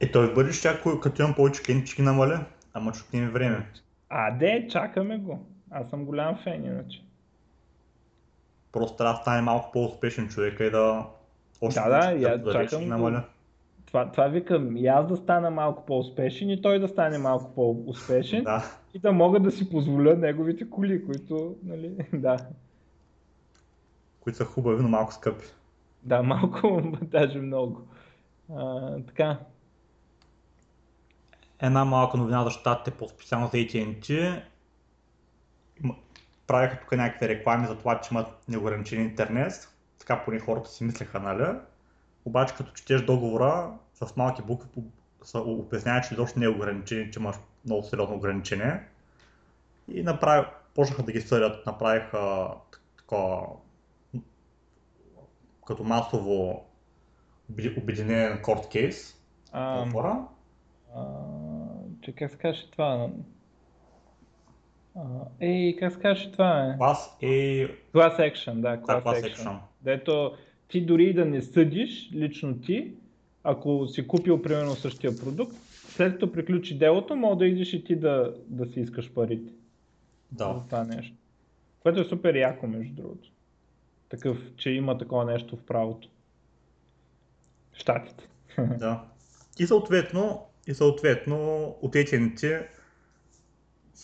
Е, 0.00 0.12
той 0.12 0.26
в 0.26 0.34
бъдеще, 0.34 0.68
ако 0.68 1.00
като 1.00 1.22
имам 1.22 1.34
повече 1.34 1.62
клиенти, 1.62 1.86
ще 1.86 2.02
ги 2.02 2.06
намаля. 2.06 2.44
Ама 2.72 2.94
ще 2.94 3.04
отнеме 3.08 3.30
време. 3.30 3.66
А, 4.08 4.30
де, 4.30 4.68
чакаме 4.70 5.18
го. 5.18 5.46
Аз 5.70 5.90
съм 5.90 6.04
голям 6.04 6.36
фен 6.36 6.64
иначе. 6.64 7.04
Просто 8.72 8.96
трябва 8.96 9.12
да 9.14 9.20
стане 9.20 9.42
малко 9.42 9.72
по-успешен 9.72 10.28
човек 10.28 10.60
и 10.60 10.70
да... 10.70 11.06
Още 11.60 11.80
Да, 11.80 11.88
да, 11.88 12.12
я 12.12 12.38
да 12.38 12.52
чакам 12.52 12.78
ги 12.80 12.84
го. 12.84 12.90
намаля. 12.90 13.24
Това, 13.86 14.10
това 14.10 14.28
викам 14.28 14.76
и 14.76 14.86
аз 14.86 15.06
да 15.06 15.16
стана 15.16 15.50
малко 15.50 15.86
по-успешен 15.86 16.50
и 16.50 16.62
той 16.62 16.78
да 16.78 16.88
стане 16.88 17.18
малко 17.18 17.54
по-успешен 17.54 18.44
Да. 18.44 18.64
и 18.94 18.98
да 18.98 19.12
мога 19.12 19.40
да 19.40 19.50
си 19.50 19.70
позволя 19.70 20.14
неговите 20.14 20.70
коли, 20.70 21.06
които, 21.06 21.56
нали, 21.62 21.96
да. 22.12 22.36
Които 24.20 24.36
са 24.36 24.44
хубави, 24.44 24.82
но 24.82 24.88
малко 24.88 25.12
скъпи. 25.12 25.44
Да, 26.02 26.22
малко, 26.22 26.82
даже 27.02 27.38
много. 27.38 27.82
А, 28.56 28.96
така. 29.06 29.38
Една 31.66 31.84
малка 31.84 32.16
новина 32.16 32.44
за 32.44 32.50
щатите 32.50 32.90
по 32.90 33.08
специално 33.08 33.46
за 33.46 33.56
AT&T. 33.56 34.42
Правиха 36.46 36.80
тук 36.80 36.92
някакви 36.92 37.28
реклами 37.28 37.66
за 37.66 37.78
това, 37.78 38.00
че 38.00 38.14
имат 38.14 38.26
неограничен 38.48 39.02
интернет. 39.02 39.68
Така 39.98 40.24
поне 40.24 40.38
хората 40.38 40.70
си 40.70 40.84
мислеха, 40.84 41.20
нали? 41.20 41.58
Обаче 42.24 42.54
като 42.54 42.72
четеш 42.72 43.02
договора 43.02 43.72
с 43.94 44.16
малки 44.16 44.42
букви 44.42 44.68
се 45.22 45.38
обяснява, 45.38 46.00
че 46.00 46.14
изобщо 46.14 46.38
не 46.38 46.44
е 46.44 46.48
ограничение, 46.48 47.10
че 47.10 47.20
имаш 47.20 47.36
много 47.64 47.82
сериозно 47.82 48.16
ограничение. 48.16 48.80
И 49.88 50.02
направи, 50.02 50.46
почнаха 50.74 51.02
да 51.02 51.12
ги 51.12 51.20
съдят, 51.20 51.66
направиха 51.66 52.48
такова 52.96 53.46
като 55.66 55.84
масово 55.84 56.64
на 57.48 58.42
корт 58.42 58.68
кейс. 58.68 59.20
Um, 59.54 60.26
че 62.04 62.12
как 62.12 62.30
се 62.30 62.36
каже 62.36 62.70
това? 62.70 63.10
ей, 65.40 65.76
как 65.76 65.92
се 65.92 66.00
каже 66.00 66.32
това 66.32 66.66
е? 66.66 66.78
Клас 66.78 67.16
е... 67.22 67.26
Class 67.92 68.32
action, 68.32 68.54
да, 68.54 68.78
class, 68.82 68.86
да, 68.86 69.02
class 69.02 69.22
action. 69.22 69.36
action. 69.36 69.58
Дето 69.82 70.36
ти 70.68 70.86
дори 70.86 71.14
да 71.14 71.24
не 71.24 71.42
съдиш, 71.42 72.10
лично 72.12 72.60
ти, 72.60 72.92
ако 73.44 73.86
си 73.86 74.06
купил 74.06 74.42
примерно 74.42 74.70
същия 74.70 75.18
продукт, 75.18 75.56
след 75.72 76.12
като 76.12 76.32
приключи 76.32 76.78
делото, 76.78 77.16
мога 77.16 77.36
да 77.36 77.46
идиш 77.46 77.72
и 77.72 77.84
ти 77.84 77.96
да, 77.96 78.34
да 78.46 78.66
си 78.66 78.80
искаш 78.80 79.12
парите. 79.12 79.52
Да. 80.32 80.54
За 80.54 80.66
това 80.66 80.84
нещо. 80.84 81.16
Което 81.80 82.00
е 82.00 82.04
супер 82.04 82.34
яко, 82.34 82.66
между 82.66 82.94
другото. 82.94 83.30
Такъв, 84.08 84.38
че 84.56 84.70
има 84.70 84.98
такова 84.98 85.24
нещо 85.24 85.56
в 85.56 85.62
правото. 85.62 86.08
Штатите. 87.72 88.28
Да. 88.78 89.04
И 89.58 89.66
съответно, 89.66 90.46
и 90.66 90.74
съответно 90.74 91.66
отечените 91.82 92.68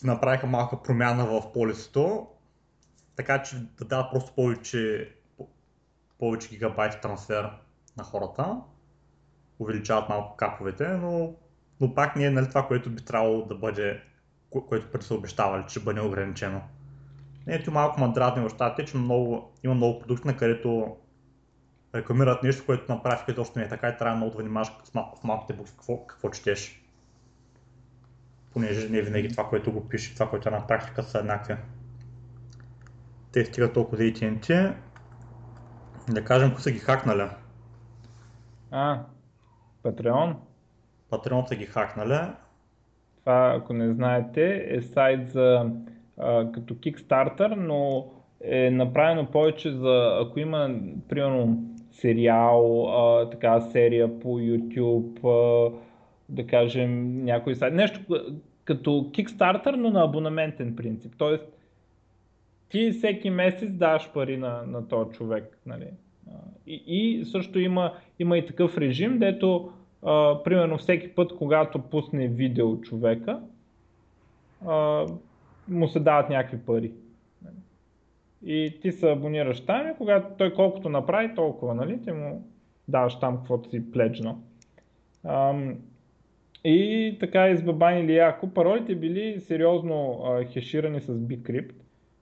направиха 0.04 0.46
малка 0.46 0.82
промяна 0.82 1.26
в 1.26 1.52
полисито, 1.52 2.26
така 3.16 3.42
че 3.42 3.56
да 3.56 3.84
дадат 3.84 4.12
просто 4.12 4.34
повече, 4.34 5.12
повече 6.18 6.48
гигабайт 6.48 7.00
трансфер 7.00 7.50
на 7.96 8.04
хората. 8.04 8.60
Увеличават 9.58 10.08
малко 10.08 10.36
каповете, 10.36 10.88
но, 10.88 11.34
но 11.80 11.94
пак 11.94 12.16
не 12.16 12.24
е 12.24 12.30
нали, 12.30 12.48
това, 12.48 12.66
което 12.66 12.90
би 12.90 13.04
трябвало 13.04 13.44
да 13.44 13.54
бъде, 13.54 14.00
което 14.50 14.90
преди 14.92 15.04
са 15.04 15.14
обещавали, 15.14 15.64
че 15.68 15.80
бъде 15.80 16.00
ограничено. 16.00 16.60
Ето 17.46 17.70
малко 17.70 18.00
мандратни 18.00 18.42
в 18.42 18.48
щатите, 18.48 18.90
че 18.90 18.96
много, 18.96 19.52
има 19.64 19.74
много 19.74 19.98
продукти, 19.98 20.26
на 20.26 20.36
където 20.36 20.96
рекламират 21.94 22.42
нещо, 22.42 22.66
което 22.66 22.92
на 22.92 23.02
практика 23.02 23.34
точно 23.34 23.52
не 23.56 23.64
е 23.64 23.68
така 23.68 23.88
и 23.88 23.96
трябва 23.96 24.16
много 24.16 24.32
да 24.32 24.38
внимаваш 24.38 24.72
с, 24.84 24.92
мал- 24.92 25.20
с 25.20 25.24
малките 25.24 25.52
букви 25.52 25.72
какво, 25.72 26.06
какво 26.06 26.30
четеш. 26.30 26.84
Понеже 28.52 28.88
не 28.88 28.98
е 28.98 29.02
винаги 29.02 29.28
това, 29.28 29.48
което 29.48 29.72
го 29.72 29.88
пише, 29.88 30.14
това, 30.14 30.30
което 30.30 30.48
е 30.48 30.52
на 30.52 30.66
практика 30.66 31.02
са 31.02 31.18
еднакви. 31.18 31.54
Те 33.32 33.44
стигат 33.44 33.74
толкова 33.74 33.96
за 33.96 34.02
AT&T. 34.02 34.74
Да 36.08 36.24
кажем, 36.24 36.52
кои 36.52 36.62
са 36.62 36.70
ги 36.70 36.78
хакнали. 36.78 37.28
А, 38.70 39.02
Patreon. 39.84 40.34
Patreon 41.10 41.48
са 41.48 41.56
ги 41.56 41.66
хакнали. 41.66 42.32
Това, 43.20 43.54
ако 43.56 43.72
не 43.72 43.92
знаете, 43.92 44.66
е 44.68 44.82
сайт 44.82 45.30
за 45.30 45.70
а, 46.18 46.52
като 46.52 46.74
Kickstarter, 46.74 47.54
но 47.54 48.10
е 48.40 48.70
направено 48.70 49.30
повече 49.30 49.72
за, 49.72 50.18
ако 50.22 50.40
има, 50.40 50.70
примерно, 51.08 51.69
сериал, 52.00 52.88
а, 52.88 53.30
така 53.30 53.60
серия 53.60 54.20
по 54.20 54.28
YouTube, 54.28 55.24
а, 55.24 55.72
да 56.28 56.46
кажем 56.46 57.24
някой 57.24 57.54
сайт. 57.54 57.74
Нещо 57.74 58.00
като 58.64 58.90
Kickstarter, 58.90 59.76
но 59.76 59.90
на 59.90 60.04
абонаментен 60.04 60.76
принцип. 60.76 61.14
Тоест, 61.18 61.44
ти 62.68 62.90
всеки 62.90 63.30
месец 63.30 63.72
даваш 63.72 64.12
пари 64.12 64.36
на, 64.36 64.62
на 64.66 64.88
този 64.88 65.10
човек. 65.10 65.58
Нали? 65.66 65.86
И, 66.66 66.82
и 66.86 67.24
също 67.24 67.58
има, 67.58 67.94
има 68.18 68.38
и 68.38 68.46
такъв 68.46 68.78
режим, 68.78 69.18
дето 69.18 69.72
а, 70.02 70.42
примерно 70.42 70.78
всеки 70.78 71.08
път, 71.08 71.36
когато 71.36 71.78
пусне 71.78 72.28
видео 72.28 72.80
човека, 72.80 73.40
а, 74.66 75.06
му 75.68 75.88
се 75.88 76.00
дават 76.00 76.30
някакви 76.30 76.58
пари. 76.58 76.92
И 78.44 78.78
ти 78.82 78.92
се 78.92 79.10
абонираш 79.10 79.66
там 79.66 79.88
и 79.88 79.96
когато 79.98 80.26
той 80.38 80.54
колкото 80.54 80.88
направи, 80.88 81.34
толкова, 81.34 81.74
нали, 81.74 82.02
ти 82.02 82.12
му 82.12 82.44
даваш 82.88 83.18
там 83.18 83.36
каквото 83.36 83.70
си 83.70 83.90
пледжно. 83.92 84.42
Ам, 85.24 85.78
и 86.64 87.16
така 87.20 87.48
избабанили 87.48 88.14
яко. 88.14 88.48
Паролите 88.54 88.94
били 88.94 89.40
сериозно 89.40 90.22
а, 90.24 90.44
хеширани 90.44 91.00
с 91.00 91.06
Bcrypt, 91.06 91.74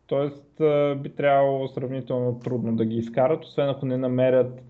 т.е. 0.09 0.95
би 0.95 1.09
трябвало 1.09 1.69
сравнително 1.69 2.39
трудно 2.39 2.77
да 2.77 2.85
ги 2.85 2.97
изкарат, 2.97 3.45
освен 3.45 3.69
ако 3.69 3.87
не 3.87 3.97
намерят 3.97 4.63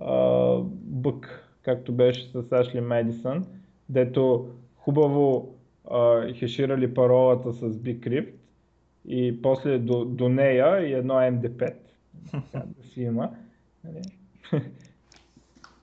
а, 0.00 0.56
бък, 0.72 1.48
както 1.62 1.92
беше 1.92 2.26
с 2.26 2.42
Ashley 2.42 2.80
Madison, 2.80 3.44
дето 3.88 4.48
хубаво 4.76 5.54
а, 5.90 6.32
хеширали 6.32 6.94
паролата 6.94 7.52
с 7.52 7.60
Bcrypt 7.60 8.37
и 9.08 9.42
после 9.42 9.78
до, 9.78 10.04
до 10.04 10.28
нея 10.28 10.88
и 10.88 10.92
едно 10.92 11.14
MD5 11.14 11.74
да 12.54 12.82
си 12.82 13.02
има. 13.02 13.30
Нали? 13.84 14.02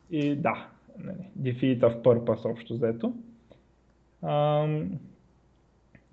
и 0.10 0.36
да, 0.36 0.68
нали, 1.00 1.30
defeat 1.40 1.80
of 1.80 2.02
purpose 2.02 2.52
общо 2.52 2.74
взето. 2.74 3.14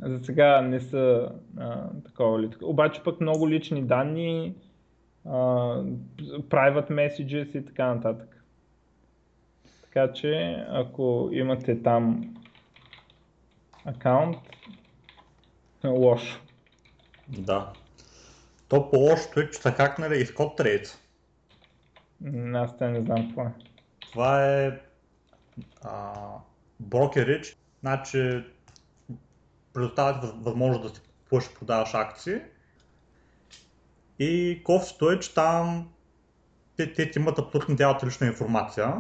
за 0.01 0.25
сега 0.25 0.61
не 0.61 0.81
са 0.81 1.33
а, 1.59 1.91
такова 2.05 2.43
ли. 2.43 2.51
Обаче 2.63 3.03
пък 3.03 3.21
много 3.21 3.49
лични 3.49 3.83
данни, 3.83 4.55
а, 5.25 5.31
private 6.39 6.91
messages 6.91 7.59
и 7.59 7.65
така 7.65 7.95
нататък. 7.95 8.45
Така 9.83 10.13
че 10.13 10.65
ако 10.69 11.29
имате 11.33 11.83
там 11.83 12.35
акаунт, 13.85 14.39
лошо. 15.85 16.43
Да. 17.39 17.73
То 18.69 18.91
по-лошото 18.91 19.41
е, 19.41 19.51
че 19.51 19.59
са 19.59 19.73
хакнали 19.73 20.21
и 20.21 20.27
Scott 20.27 20.59
Trade. 20.61 20.97
Аз 22.55 22.79
те 22.79 22.89
не 22.89 23.01
знам 23.01 23.27
какво 23.27 23.43
е. 23.43 23.53
Това 24.01 24.47
е 24.47 24.81
а, 25.83 26.13
брокерич, 26.81 27.57
значи 27.81 28.45
предоставят 29.73 30.45
възможност 30.45 30.83
да 30.83 30.89
си 30.89 31.01
купуваш 31.01 31.47
и 31.47 31.55
продаваш 31.55 31.95
акции. 31.95 32.41
И 34.19 34.63
кофето 34.65 35.11
е, 35.11 35.21
че 35.21 35.35
там 35.35 35.89
те, 36.77 36.93
те 36.93 37.11
ти 37.11 37.19
имат 37.19 37.39
абсолютно 37.39 37.77
цялата 37.77 38.07
лична 38.07 38.27
информация. 38.27 38.95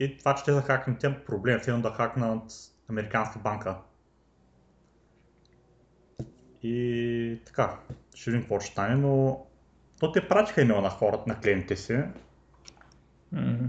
И 0.00 0.16
това, 0.16 0.34
че 0.34 0.44
те 0.44 0.52
са 0.52 0.62
хакнат, 0.62 1.04
е 1.04 1.24
проблем. 1.24 1.60
Все 1.60 1.72
да 1.72 1.90
хакнат 1.90 2.52
Американска 2.90 3.38
банка. 3.38 3.76
И 6.66 7.40
така, 7.46 7.78
ще 8.14 8.30
видим 8.30 8.42
какво 8.42 8.60
ще 8.60 8.72
стане, 8.72 8.94
но 8.94 9.44
то 10.00 10.12
те 10.12 10.28
пратиха 10.28 10.62
имейл 10.62 10.80
на 10.80 10.90
хората, 10.90 11.24
на 11.26 11.40
клиентите 11.40 11.76
си. 11.76 11.92
Mm-hmm. 13.34 13.68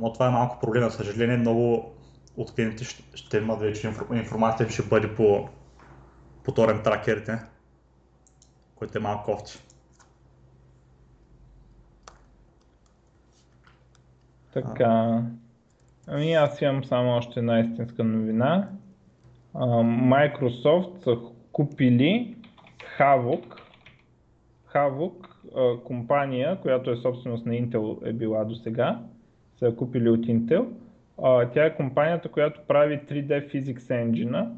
Но 0.00 0.12
това 0.12 0.26
е 0.26 0.30
малко 0.30 0.60
проблем, 0.60 0.82
за 0.82 0.90
съжаление, 0.90 1.36
много 1.36 1.92
от 2.36 2.54
клиентите 2.54 2.84
ще, 2.84 3.02
ще 3.14 3.36
имат 3.36 3.60
вече 3.60 3.92
информация, 4.12 4.70
ще 4.70 4.82
бъде 4.82 5.14
по, 5.14 5.48
по 6.44 6.52
торен 6.52 6.82
тракерите, 6.82 7.38
което 8.74 8.98
е 8.98 9.00
малко 9.00 9.24
кофти. 9.24 9.58
Така. 14.52 15.22
Ами 16.06 16.34
аз 16.34 16.60
имам 16.60 16.84
само 16.84 17.10
още 17.10 17.40
една 17.40 17.60
истинска 17.60 18.04
новина. 18.04 18.68
Microsoft 19.54 21.04
са 21.04 21.31
купили 21.52 22.36
Havok. 22.98 23.44
Havok, 24.74 25.14
компания, 25.84 26.58
която 26.60 26.90
е 26.90 26.96
собственост 26.96 27.46
на 27.46 27.52
Intel 27.52 28.06
е 28.06 28.12
била 28.12 28.44
до 28.44 28.54
сега, 28.54 29.00
са 29.56 29.66
я 29.66 29.76
купили 29.76 30.08
от 30.08 30.20
Intel. 30.20 30.66
Тя 31.52 31.64
е 31.64 31.76
компанията, 31.76 32.28
която 32.28 32.60
прави 32.68 33.00
3D 33.08 33.52
Physics 33.52 33.78
Engine. 33.78 34.48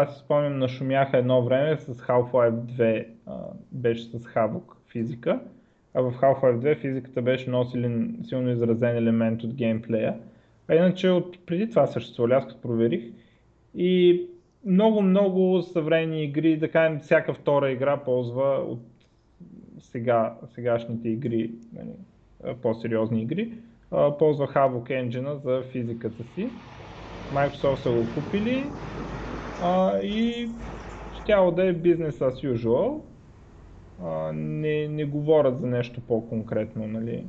Аз 0.00 0.18
спомням, 0.18 0.58
нашумяха 0.58 1.18
едно 1.18 1.44
време 1.44 1.76
с 1.76 1.94
Half-Life 1.94 2.50
2, 2.50 3.06
беше 3.72 4.04
с 4.04 4.18
Havok 4.18 4.74
физика, 4.88 5.40
а 5.94 6.02
в 6.02 6.12
Half-Life 6.12 6.58
2 6.58 6.80
физиката 6.80 7.22
беше 7.22 7.48
много 7.48 7.70
силен, 7.70 8.18
силно 8.22 8.50
изразен 8.50 8.96
елемент 8.96 9.42
от 9.42 9.54
геймплея. 9.54 10.14
А 10.68 10.74
иначе 10.74 11.10
от 11.10 11.46
преди 11.46 11.70
това 11.70 11.86
съществува, 11.86 12.36
аз 12.36 12.46
като 12.46 12.60
проверих. 12.60 13.04
И 13.74 14.22
много, 14.66 15.02
много 15.02 15.62
съвременни 15.62 16.24
игри, 16.24 16.56
да 16.56 16.70
кажем, 16.70 17.00
всяка 17.00 17.34
втора 17.34 17.70
игра 17.70 17.96
ползва 17.96 18.64
от 18.68 18.80
сега, 19.78 20.34
сегашните 20.54 21.08
игри, 21.08 21.50
нали, 21.72 21.92
по-сериозни 22.62 23.22
игри, 23.22 23.52
ползва 24.18 24.48
Havok 24.48 24.90
Engine 24.90 25.34
за 25.34 25.62
физиката 25.72 26.24
си. 26.34 26.48
Microsoft 27.34 27.74
са 27.74 27.90
го 27.90 28.04
купили 28.14 28.64
а, 29.62 29.98
и 29.98 30.48
щяло 31.22 31.50
да 31.50 31.66
е 31.66 31.72
бизнес 31.72 32.18
as 32.18 32.54
usual. 32.54 33.00
А, 34.04 34.32
не, 34.32 34.88
не 34.88 35.04
говорят 35.04 35.58
за 35.58 35.66
нещо 35.66 36.00
по-конкретно, 36.00 36.86
нали. 36.86 37.24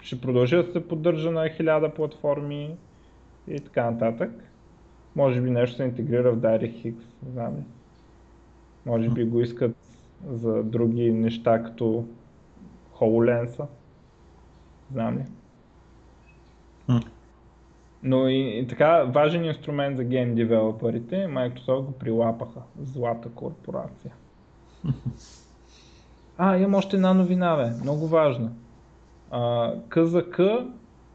Ще 0.00 0.20
продължи 0.20 0.56
да 0.56 0.64
се 0.64 0.88
поддържа 0.88 1.30
на 1.30 1.44
1000 1.44 1.94
платформи 1.94 2.76
и 3.48 3.60
така 3.60 3.90
нататък. 3.90 4.30
Може 5.18 5.40
би 5.40 5.50
нещо 5.50 5.76
се 5.76 5.84
интегрира 5.84 6.32
в 6.32 6.40
DirectX, 6.40 6.94
не 7.22 7.32
знам. 7.32 7.52
Може 8.86 9.10
би 9.10 9.24
го 9.24 9.40
искат 9.40 9.76
за 10.26 10.62
други 10.62 11.12
неща, 11.12 11.62
като 11.62 12.04
HoloLens. 12.94 13.66
Знам 14.92 15.18
ли. 15.18 15.24
Но 18.02 18.28
и, 18.28 18.58
и 18.58 18.66
така, 18.66 19.04
важен 19.04 19.44
инструмент 19.44 19.96
за 19.96 20.04
гейм 20.04 20.34
девелоперите, 20.34 21.16
Microsoft 21.16 21.82
го 21.82 21.92
прилапаха. 21.92 22.60
Злата 22.82 23.28
корпорация. 23.28 24.12
А, 26.38 26.56
имам 26.56 26.74
още 26.74 26.96
една 26.96 27.14
новина, 27.14 27.56
бе. 27.56 27.82
Много 27.82 28.06
важна. 28.06 28.52
А, 29.30 29.74
КЗК, 29.88 30.40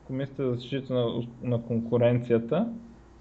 Комисията 0.07 0.49
за 0.49 0.55
защита 0.55 0.93
на, 0.93 1.23
на 1.43 1.61
конкуренцията, 1.61 2.67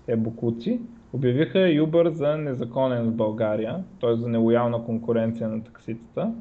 те 0.06 0.16
букуци, 0.16 0.80
обявиха 1.12 1.58
Uber 1.58 2.08
за 2.08 2.36
незаконен 2.36 3.10
в 3.10 3.14
България, 3.14 3.84
т.е. 4.00 4.16
за 4.16 4.28
нелоялна 4.28 4.84
конкуренция 4.84 5.48
на 5.48 5.64
такситата 5.64 6.34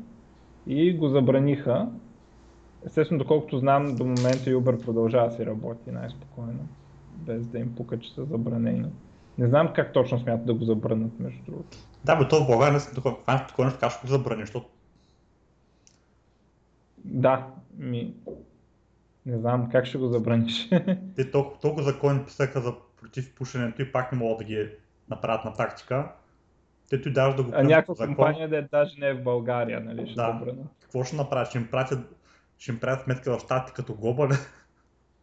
и 0.68 0.94
го 0.94 1.08
забраниха. 1.08 1.90
Естествено, 2.86 3.20
доколкото 3.20 3.58
знам, 3.58 3.96
до 3.96 4.04
момента 4.04 4.50
Uber 4.50 4.86
продължава 4.86 5.30
да 5.30 5.36
си 5.36 5.46
работи 5.46 5.92
най-спокойно, 5.92 6.68
без 7.18 7.48
да 7.48 7.60
им 7.60 7.76
пука, 7.76 8.00
че 8.00 8.14
са 8.14 8.26
забранени. 8.26 8.90
Не 9.38 9.48
знам 9.48 9.74
как 9.74 9.94
точно 9.94 10.20
смятат 10.20 10.46
да 10.46 10.54
го 10.54 10.66
забранят, 10.66 11.20
между 11.20 11.44
другото. 11.46 11.78
Да, 12.06 12.16
бе, 12.16 12.28
то 12.28 12.44
в 12.44 12.48
България 12.48 12.74
не 12.74 12.80
съм 12.80 12.96
такова, 12.96 13.18
такова 13.48 13.66
нещо, 13.66 13.80
как 13.80 13.92
ще 13.92 14.08
го 14.08 14.08
забрани, 14.08 14.42
защото 14.42 14.68
Да, 17.06 17.48
ми... 17.78 18.14
Не 19.26 19.38
знам 19.38 19.70
как 19.72 19.86
ще 19.86 19.98
го 19.98 20.08
забраниш. 20.08 20.70
те 21.16 21.32
толкова, 21.32 21.60
толкова 21.60 21.84
закони 21.84 22.26
писаха 22.26 22.62
за 22.62 22.74
против 23.02 23.36
пушенето 23.36 23.82
и 23.82 23.92
пак 23.92 24.12
не 24.12 24.18
могат 24.18 24.38
да 24.38 24.44
ги 24.44 24.70
направят 25.10 25.46
на 25.46 25.54
практика. 25.54 26.12
Те 26.90 27.02
ти 27.02 27.12
даже 27.14 27.36
да 27.36 27.44
го 27.44 27.52
а 27.54 27.64
някаква 27.64 27.94
закон. 27.94 28.16
компания 28.16 28.50
да 28.50 28.58
е 28.58 28.62
даже 28.62 29.00
не 29.00 29.08
е 29.08 29.14
в 29.14 29.24
България, 29.24 29.80
нали, 29.80 30.06
ще 30.08 30.16
Да. 30.16 30.40
забранят. 30.40 30.66
Какво 30.82 31.04
ще 31.04 31.16
направят? 31.16 31.50
Ще 31.50 31.58
им 31.58 31.68
пратят, 31.72 32.16
ще 32.58 32.72
им 32.72 32.80
правят 32.80 33.04
сметка 33.04 33.38
в 33.38 33.42
щатите 33.42 33.74
като 33.76 33.96
глоба 33.96 34.28
ли? 34.28 34.34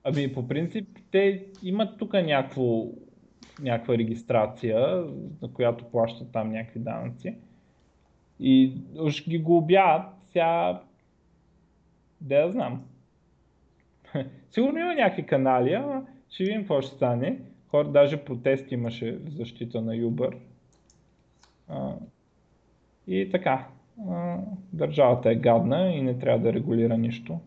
Ами 0.05 0.33
по 0.33 0.49
принцип 0.49 0.89
те 1.11 1.47
имат 1.63 1.99
тук 1.99 2.13
някакво, 2.13 2.87
някаква 3.61 3.99
регистрация, 3.99 5.05
на 5.43 5.53
която 5.53 5.85
плащат 5.85 6.33
там 6.33 6.51
някакви 6.51 6.81
данъци. 6.81 7.37
И 8.41 8.73
уж 8.99 9.29
ги 9.29 9.39
глобяват, 9.39 10.07
сега 10.33 10.81
да 12.21 12.35
я 12.35 12.51
знам. 12.51 12.85
Сигурно 14.51 14.79
има 14.79 14.95
някакви 14.95 15.27
канали, 15.27 15.73
ама 15.73 16.03
ще 16.31 16.45
видим 16.45 16.61
какво 16.61 16.81
ще 16.83 16.97
стане. 16.97 17.39
Хора, 17.71 17.89
даже 17.89 18.25
протест 18.25 18.73
имаше 18.73 19.13
в 19.13 19.31
защита 19.31 19.81
на 19.81 19.93
Uber. 19.93 20.37
А, 21.69 21.95
и 23.07 23.31
така, 23.31 23.67
а, 24.11 24.39
държавата 24.73 25.31
е 25.31 25.35
гадна 25.35 25.93
и 25.93 26.03
не 26.03 26.19
трябва 26.19 26.39
да 26.39 26.53
регулира 26.53 26.99
нищо. 26.99 27.41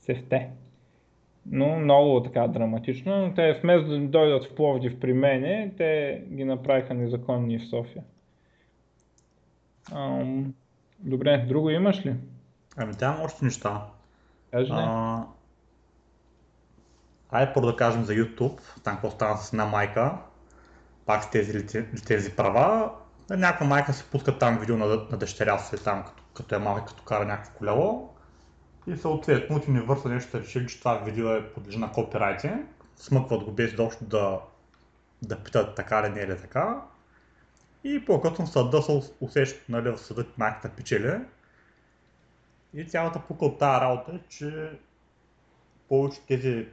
Сефте. 0.00 0.50
Но 1.46 1.76
много 1.76 2.22
така 2.22 2.48
драматично. 2.48 3.26
Но 3.26 3.34
Те 3.34 3.60
вместо 3.62 3.88
да 3.88 3.98
дойдат 3.98 4.44
в 4.44 4.54
Пловдив 4.54 5.00
при 5.00 5.12
мене, 5.12 5.72
те 5.76 6.22
ги 6.32 6.44
направиха 6.44 6.94
незаконни 6.94 7.58
в 7.58 7.66
София. 7.68 8.04
Ам, 9.92 10.54
добре, 10.98 11.44
друго 11.48 11.70
имаш 11.70 12.06
ли? 12.06 12.14
Ами 12.76 12.92
има 12.98 13.18
още 13.24 13.44
неща. 13.44 13.86
Кажи 14.50 14.72
не. 14.72 14.78
А, 14.80 15.26
Айде 17.34 17.52
първо 17.52 17.66
да 17.66 17.76
кажем 17.76 18.04
за 18.04 18.12
YouTube, 18.12 18.60
там 18.84 18.94
какво 18.94 19.10
стана 19.10 19.38
с 19.38 19.52
една 19.52 19.64
майка, 19.66 20.12
пак 21.06 21.24
с 21.24 21.30
тези, 21.30 21.66
тези 22.06 22.36
права. 22.36 22.90
Някаква 23.30 23.66
майка 23.66 23.92
си 23.92 24.04
пуска 24.12 24.38
там 24.38 24.58
видео 24.58 24.76
на, 24.76 24.86
на 24.86 25.16
дъщеря 25.16 25.58
си, 25.58 25.84
там 25.84 26.04
като, 26.04 26.22
като 26.34 26.54
е 26.54 26.58
малка, 26.58 26.84
като 26.84 27.02
кара 27.02 27.24
някакво 27.24 27.58
колело. 27.58 28.14
И 28.86 28.96
съответно 28.96 29.56
от 29.56 29.66
Universal 29.66 30.08
нещо 30.08 30.38
решили, 30.38 30.66
че 30.66 30.78
това 30.78 30.94
видео 30.94 31.34
е 31.34 31.52
подлежи 31.52 31.78
на 31.78 31.92
копирайтинг. 31.92 32.66
Смъкват 32.96 33.44
го 33.44 33.52
без 33.52 33.72
изобщо 33.72 34.04
да, 34.04 34.40
да 35.22 35.38
питат 35.38 35.74
така 35.74 36.02
ли 36.02 36.08
не 36.08 36.20
е 36.20 36.28
ли 36.28 36.40
така. 36.40 36.82
И 37.84 38.04
по-късно 38.04 38.46
съда 38.46 38.82
се 38.82 38.92
ус- 38.92 39.12
усеща, 39.20 39.60
нали, 39.68 39.90
в 39.90 39.98
съда 39.98 40.24
майката 40.36 40.68
печели. 40.68 41.20
И 42.74 42.86
цялата 42.88 43.20
пука 43.28 43.44
от 43.44 43.58
тази 43.58 43.80
работа 43.80 44.12
е, 44.14 44.18
че 44.28 44.78
повече 45.88 46.20
тези 46.28 46.68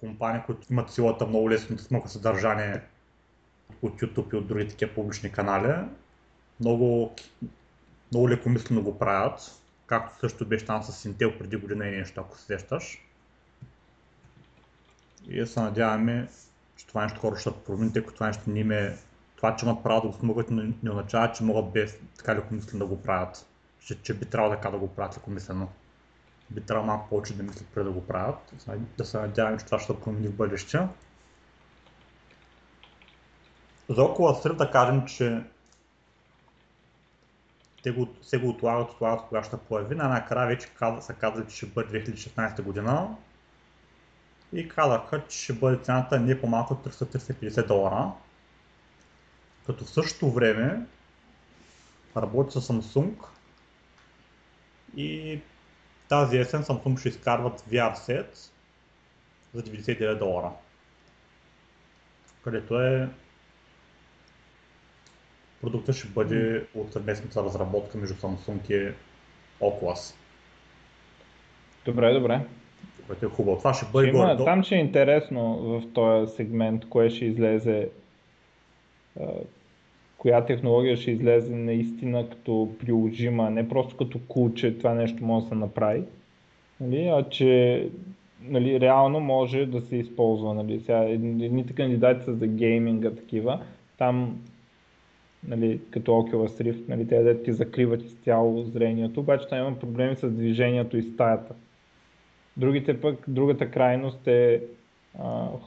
компании, 0.00 0.42
които 0.46 0.72
имат 0.72 0.92
силата 0.92 1.26
много 1.26 1.50
лесно 1.50 1.76
да 1.76 1.82
смъкват 1.82 2.12
съдържание 2.12 2.80
от 3.82 4.00
YouTube 4.00 4.34
и 4.34 4.36
от 4.36 4.46
други 4.46 4.68
такива 4.68 4.94
публични 4.94 5.32
канали, 5.32 5.74
много, 6.60 7.14
много 8.12 8.28
лекомислено 8.28 8.82
го 8.82 8.98
правят. 8.98 9.60
Както 9.86 10.18
също 10.18 10.46
беше 10.46 10.66
там 10.66 10.82
с 10.82 11.08
Intel 11.08 11.38
преди 11.38 11.56
година 11.56 11.88
и 11.88 11.96
нещо, 11.96 12.20
ако 12.20 12.38
се 12.38 12.44
сещаш. 12.44 13.04
И 15.28 15.46
се 15.46 15.60
надяваме, 15.60 16.28
че 16.76 16.86
това 16.86 17.02
нещо 17.02 17.20
хора 17.20 17.36
ще 17.36 17.50
промени, 17.66 17.92
тъй 17.92 18.02
като 18.02 18.14
това 18.14 18.26
нещо 18.26 18.42
не 18.46 18.76
е... 18.76 18.96
Това, 19.36 19.56
че 19.56 19.66
имат 19.66 19.82
право 19.82 20.00
да 20.00 20.08
го 20.08 20.14
смъкват, 20.14 20.50
не, 20.50 20.72
не 20.82 20.90
означава, 20.90 21.32
че 21.32 21.44
могат 21.44 21.72
без 21.72 21.98
така 22.18 22.34
лекомислено 22.34 22.78
да 22.78 22.94
го 22.94 23.02
правят. 23.02 23.46
Че, 23.80 24.02
че 24.02 24.14
би 24.14 24.24
трябвало 24.24 24.54
така 24.54 24.70
да 24.70 24.78
го 24.78 24.88
правят 24.88 25.16
лекомислено 25.16 25.68
би 26.50 26.60
трябвало 26.60 26.86
малко 26.86 27.08
повече 27.08 27.36
да 27.36 27.42
мислят 27.42 27.68
преди 27.74 27.84
да 27.84 27.92
го 27.92 28.06
правят. 28.06 28.54
Да 28.98 29.04
се- 29.04 29.18
надяваме, 29.18 29.58
че 29.58 29.64
това 29.64 29.78
ще 29.78 30.00
промени 30.00 30.28
в 30.28 30.36
бъдеще. 30.36 30.88
За 33.88 34.02
около 34.02 34.34
Срив 34.34 34.56
да 34.56 34.70
кажем, 34.70 35.06
че 35.06 35.42
те 37.82 37.90
го, 37.90 38.08
се 38.22 38.38
го 38.38 38.48
отлагат, 38.48 38.90
отлагат 38.90 39.20
кога 39.28 39.42
ще 39.42 39.56
появи. 39.56 39.94
Най-накрая 39.94 40.46
вече 40.46 40.68
каза, 40.68 41.02
са 41.02 41.14
казали, 41.14 41.44
че 41.48 41.56
ще 41.56 41.66
бъде 41.66 42.02
2016 42.04 42.62
година. 42.62 43.16
И 44.52 44.68
казаха, 44.68 45.26
че 45.28 45.38
ще 45.38 45.52
бъде 45.52 45.82
цената 45.82 46.20
не 46.20 46.40
по-малко 46.40 46.74
от 46.74 46.84
300-350 46.84 47.66
долара. 47.66 48.12
Като 49.66 49.84
в 49.84 49.90
същото 49.90 50.30
време 50.30 50.86
работи 52.16 52.60
с 52.60 52.68
Samsung 52.68 53.14
и 54.96 55.40
тази 56.08 56.38
есен 56.38 56.62
Samsung 56.62 56.98
ще 57.00 57.08
изкарват 57.08 57.60
VR 57.60 57.94
set 57.94 58.50
за 59.54 59.62
99 59.62 60.18
долара. 60.18 60.50
Където 62.44 62.80
е 62.80 63.08
продуктът 65.60 65.96
ще 65.96 66.08
бъде 66.08 66.66
от 66.74 66.92
съвместната 66.92 67.44
разработка 67.44 67.98
между 67.98 68.14
Samsung 68.14 68.70
и 68.70 68.92
Oculus, 69.60 70.14
Добре, 71.84 72.12
добре. 72.12 72.40
което 73.06 73.26
е 73.26 73.28
хубаво. 73.28 73.58
Това 73.58 73.74
ще 73.74 73.86
бъде 73.86 74.08
Има, 74.08 74.18
горе 74.18 74.44
там 74.44 74.62
ще 74.62 74.74
е 74.74 74.78
интересно 74.78 75.56
в 75.56 75.92
този 75.92 76.36
сегмент, 76.36 76.88
кое 76.88 77.10
ще 77.10 77.24
излезе, 77.24 77.88
коя 80.18 80.44
технология 80.44 80.96
ще 80.96 81.10
излезе 81.10 81.54
наистина 81.54 82.28
като 82.30 82.68
приложима, 82.80 83.50
не 83.50 83.68
просто 83.68 83.96
като 83.96 84.18
кул, 84.28 84.52
че 84.52 84.78
това 84.78 84.94
нещо 84.94 85.24
може 85.24 85.44
да 85.44 85.48
се 85.48 85.54
направи, 85.54 86.02
нали, 86.80 87.06
а 87.06 87.28
че 87.30 87.88
нали, 88.42 88.80
реално 88.80 89.20
може 89.20 89.66
да 89.66 89.80
се 89.80 89.96
използва. 89.96 90.54
Нали. 90.54 90.80
Сега, 90.80 90.98
едни- 90.98 91.44
едните 91.44 91.72
кандидати 91.72 92.24
са 92.24 92.34
за 92.34 92.46
гейминга 92.46 93.10
такива, 93.10 93.60
там 93.98 94.38
нали, 95.48 95.80
като 95.90 96.10
Oculus 96.10 96.62
Rift, 96.62 96.88
нали, 96.88 97.08
те 97.08 97.22
да 97.22 97.42
ти 97.42 97.52
закриват 97.52 98.02
изцяло 98.02 98.62
зрението, 98.62 99.20
обаче 99.20 99.48
там 99.48 99.58
има 99.58 99.78
проблеми 99.78 100.16
с 100.16 100.30
движението 100.30 100.96
и 100.96 101.02
стаята. 101.02 101.54
Другите 102.56 103.00
пък, 103.00 103.24
другата 103.28 103.70
крайност 103.70 104.26
е 104.26 104.62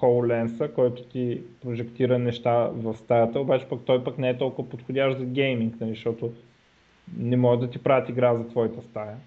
HoloLens, 0.02 0.74
който 0.74 1.04
ти 1.04 1.42
прожектира 1.62 2.20
неща 2.20 2.70
в 2.74 2.96
стаята, 2.98 3.40
обаче 3.40 3.66
пък 3.66 3.80
той 3.86 4.04
пък 4.04 4.18
не 4.18 4.30
е 4.30 4.38
толкова 4.38 4.70
подходящ 4.70 5.20
за 5.20 5.26
гейминг, 5.26 5.80
нали, 5.80 5.90
защото 5.90 6.34
не 7.18 7.38
може 7.38 7.60
да 7.60 7.70
ти 7.70 7.84
правят 7.84 8.10
игра 8.10 8.36
за 8.36 8.48
твоята 8.48 8.82
стая. 8.82 9.18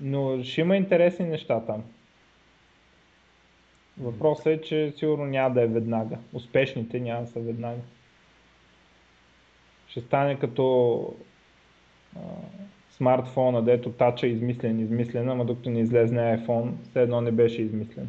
Но 0.00 0.42
ще 0.42 0.60
има 0.60 0.76
интересни 0.76 1.26
неща 1.26 1.60
там. 1.60 1.82
Въпросът 4.00 4.46
е, 4.46 4.60
че 4.60 4.92
сигурно 4.96 5.24
няма 5.24 5.54
да 5.54 5.62
е 5.62 5.66
веднага. 5.66 6.18
Успешните 6.32 7.00
няма 7.00 7.20
да 7.20 7.26
са 7.26 7.40
веднага. 7.40 7.80
Ще 9.88 10.00
стане 10.00 10.38
като 10.38 11.14
а, 12.16 12.20
смартфона, 12.90 13.62
дето 13.62 13.90
тача 13.90 14.26
е 14.26 14.30
измислен, 14.30 14.80
измислен, 14.80 15.28
ама 15.28 15.44
докато 15.44 15.70
не 15.70 15.80
излезне 15.80 16.20
iPhone, 16.20 16.70
все 16.90 17.02
едно 17.02 17.20
не 17.20 17.30
беше 17.30 17.62
измислен. 17.62 18.08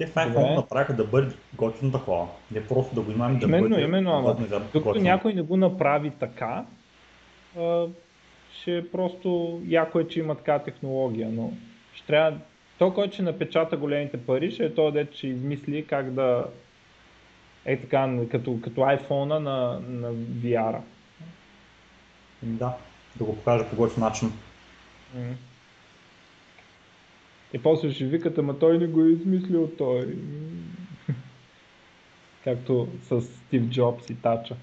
Те 0.00 0.06
в 0.06 0.14
iPhone 0.14 0.56
направиха 0.56 0.92
да 0.92 1.04
бъде 1.04 1.34
готино 1.54 1.92
такова. 1.92 2.28
Не 2.52 2.66
просто 2.66 2.94
да 2.94 3.00
го 3.00 3.10
имаме 3.10 3.38
да 3.38 3.46
именно, 3.46 3.68
бъде 3.68 3.82
Именно, 3.82 4.12
ама 4.12 4.34
да 4.34 4.60
докато 4.60 5.00
някой 5.00 5.34
не 5.34 5.42
го 5.42 5.56
направи 5.56 6.10
така, 6.10 6.64
а, 7.58 7.86
ще 8.60 8.90
просто 8.90 9.60
яко 9.66 10.00
е, 10.00 10.08
че 10.08 10.20
има 10.20 10.34
така 10.34 10.58
технология, 10.58 11.28
но 11.28 11.52
ще 11.94 12.06
трябва 12.06 12.38
то, 12.78 12.94
който 12.94 13.14
ще 13.14 13.22
напечата 13.22 13.76
големите 13.76 14.16
пари, 14.16 14.50
ще 14.50 14.64
е 14.64 14.74
то, 14.74 14.90
дете 14.90 15.16
ще 15.16 15.26
измисли 15.26 15.86
как 15.86 16.10
да 16.10 16.44
е 17.64 17.80
така, 17.80 18.18
като, 18.30 18.58
като 18.62 18.80
iPhone 18.80 19.38
на, 19.38 19.80
на 19.88 20.12
VR-а. 20.14 20.80
Да, 22.42 22.76
да 23.16 23.24
го 23.24 23.36
покажа 23.36 23.68
по 23.70 23.76
който 23.76 24.00
начин. 24.00 24.32
Mm. 25.16 25.34
И 27.52 27.62
после 27.62 27.90
ще 27.90 28.04
викат, 28.04 28.38
ама 28.38 28.58
той 28.58 28.78
не 28.78 28.86
го 28.86 29.00
е 29.00 29.08
измислил 29.08 29.70
той. 29.78 30.18
Както 32.44 32.88
с 33.02 33.20
Стив 33.20 33.62
Джобс 33.62 34.10
и 34.10 34.14
Тача. 34.14 34.56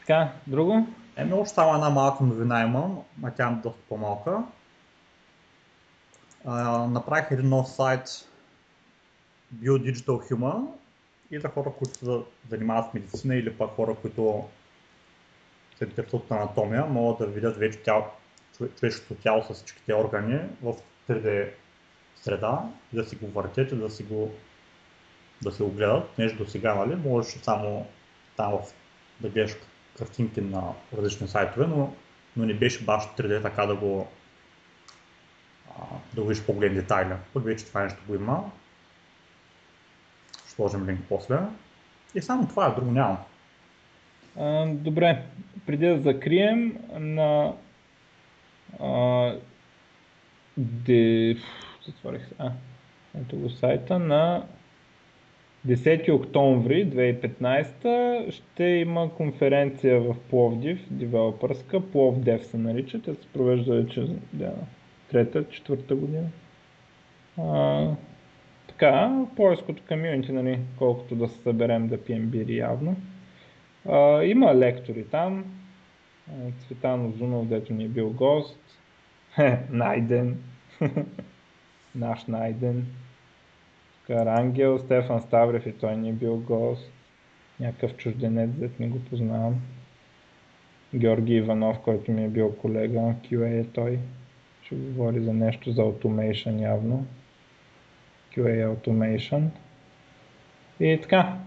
Така, 0.00 0.32
друго? 0.46 0.86
Еми, 1.16 1.32
още 1.32 1.54
само 1.54 1.74
една 1.74 1.90
малка 1.90 2.24
новина 2.24 2.62
имам, 2.62 2.98
а 3.22 3.30
тя 3.30 3.48
е 3.48 3.62
доста 3.62 3.80
по-малка. 3.88 4.42
направих 6.88 7.30
един 7.30 7.48
нов 7.48 7.68
сайт 7.68 8.06
BioDigital 9.54 10.32
Human 10.32 10.66
и 11.30 11.40
за 11.40 11.48
хора, 11.48 11.72
които 11.78 11.98
се 11.98 12.20
занимават 12.48 12.90
с 12.90 12.94
медицина 12.94 13.36
или 13.36 13.56
пък 13.56 13.70
хора, 13.70 13.94
които 13.94 14.44
се 15.78 15.84
интересуват 15.84 16.24
от 16.24 16.30
анатомия, 16.30 16.86
могат 16.86 17.18
да 17.18 17.26
видят 17.26 17.56
вече 17.56 17.78
тяло, 17.78 18.04
човешкото 18.78 19.14
тяло 19.14 19.42
с 19.42 19.54
всичките 19.54 19.94
органи 19.94 20.38
в 20.62 20.74
3D 21.08 21.50
среда 22.16 22.70
да 22.92 23.04
си 23.04 23.16
го 23.16 23.26
въртят 23.26 23.72
и 23.72 23.76
да 23.76 23.90
си 23.90 24.02
го, 24.02 24.34
да 25.42 25.52
си 25.52 25.62
го 25.62 25.70
гледат. 25.70 26.18
Нещо 26.18 26.44
до 26.44 26.50
сега, 26.50 26.74
нали, 26.74 26.96
можеш 26.96 27.32
само 27.32 27.86
там 28.36 28.58
да 29.20 29.28
гледаш 29.28 29.56
картинки 29.98 30.40
на 30.40 30.62
различни 30.96 31.28
сайтове, 31.28 31.66
но, 31.66 31.94
но 32.36 32.44
не 32.44 32.54
беше 32.54 32.84
баш 32.84 33.02
3D 33.02 33.42
така 33.42 33.66
да 33.66 33.74
го 33.74 34.08
да 36.14 36.22
го 36.22 36.28
видиш 36.28 36.44
по-големи 36.44 36.74
детайли. 36.74 37.14
Пък 37.32 37.44
вече 37.44 37.66
това 37.66 37.82
нещо 37.82 38.02
го 38.06 38.14
има. 38.14 38.50
Ще 40.38 40.50
сложим 40.50 40.88
линк 40.88 41.00
после. 41.08 41.38
И 42.14 42.22
само 42.22 42.48
това 42.48 42.66
е, 42.66 42.74
друго 42.74 42.90
нямам. 42.90 43.18
А, 44.38 44.66
добре, 44.66 45.22
преди 45.66 45.86
да 45.86 45.98
закрием 45.98 46.78
на 46.92 47.52
де... 50.56 51.36
Затворих 51.86 52.26
се. 52.28 52.34
А, 52.38 52.52
ето 53.20 53.36
го 53.36 53.50
сайта 53.50 53.98
на 53.98 54.42
10 55.66 56.12
октомври 56.12 56.90
2015 56.90 58.30
ще 58.30 58.64
има 58.64 59.14
конференция 59.14 60.00
в 60.00 60.16
Пловдив, 60.30 60.86
девелопърска, 60.90 61.80
Пловдев 61.80 62.46
се 62.46 62.58
нарича, 62.58 63.02
те 63.02 63.14
се 63.14 63.26
провежда 63.32 63.74
вече 63.74 64.06
трета, 65.10 65.48
четвърта 65.48 65.94
година. 65.94 66.28
А, 67.38 67.86
така, 68.68 69.24
поиското 69.36 69.82
комьюнити, 69.88 70.32
нали, 70.32 70.58
колкото 70.78 71.14
да 71.14 71.28
се 71.28 71.42
съберем 71.42 71.88
да 71.88 72.04
пием 72.04 72.26
бири 72.26 72.56
явно. 72.56 72.96
А, 73.88 74.24
има 74.24 74.54
лектори 74.54 75.04
там. 75.04 75.44
Цветан 76.58 77.06
Озунов, 77.06 77.46
дето 77.46 77.72
ни 77.72 77.84
е 77.84 77.88
бил 77.88 78.10
гост. 78.10 78.58
Найден. 79.70 80.42
Наш 81.94 82.24
Найден. 82.24 82.86
Карангел, 84.06 84.78
Стефан 84.78 85.20
Ставрев 85.20 85.66
и 85.66 85.72
той 85.72 85.96
ни 85.96 86.08
е 86.08 86.12
бил 86.12 86.36
гост. 86.36 86.92
Някакъв 87.60 87.96
чужденец, 87.96 88.50
дет 88.50 88.80
не 88.80 88.88
го 88.88 89.04
познавам. 89.04 89.60
Георги 90.94 91.34
Иванов, 91.34 91.80
който 91.80 92.12
ми 92.12 92.24
е 92.24 92.28
бил 92.28 92.56
колега, 92.56 93.00
QA 93.00 93.60
е 93.60 93.64
той. 93.64 93.98
Ще 94.62 94.74
говори 94.74 95.20
за 95.20 95.32
нещо 95.32 95.72
за 95.72 95.82
automation 95.82 96.62
явно. 96.62 97.06
QA 98.36 98.76
automation. 98.76 99.48
И 100.80 100.98
така, 101.02 101.38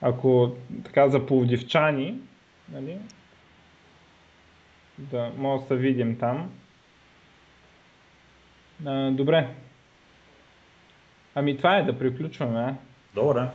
ако 0.00 0.52
така 0.84 1.08
за 1.08 1.26
пловдивчани, 1.26 2.20
нали, 2.72 2.98
да 5.00 5.32
може 5.36 5.62
да 5.62 5.68
се 5.68 5.76
видим 5.76 6.18
там. 6.18 6.50
А, 8.86 9.10
добре. 9.10 9.48
Ами 11.34 11.56
това 11.56 11.76
е 11.76 11.82
да 11.82 11.98
приключваме. 11.98 12.74
Добре. 13.14 13.48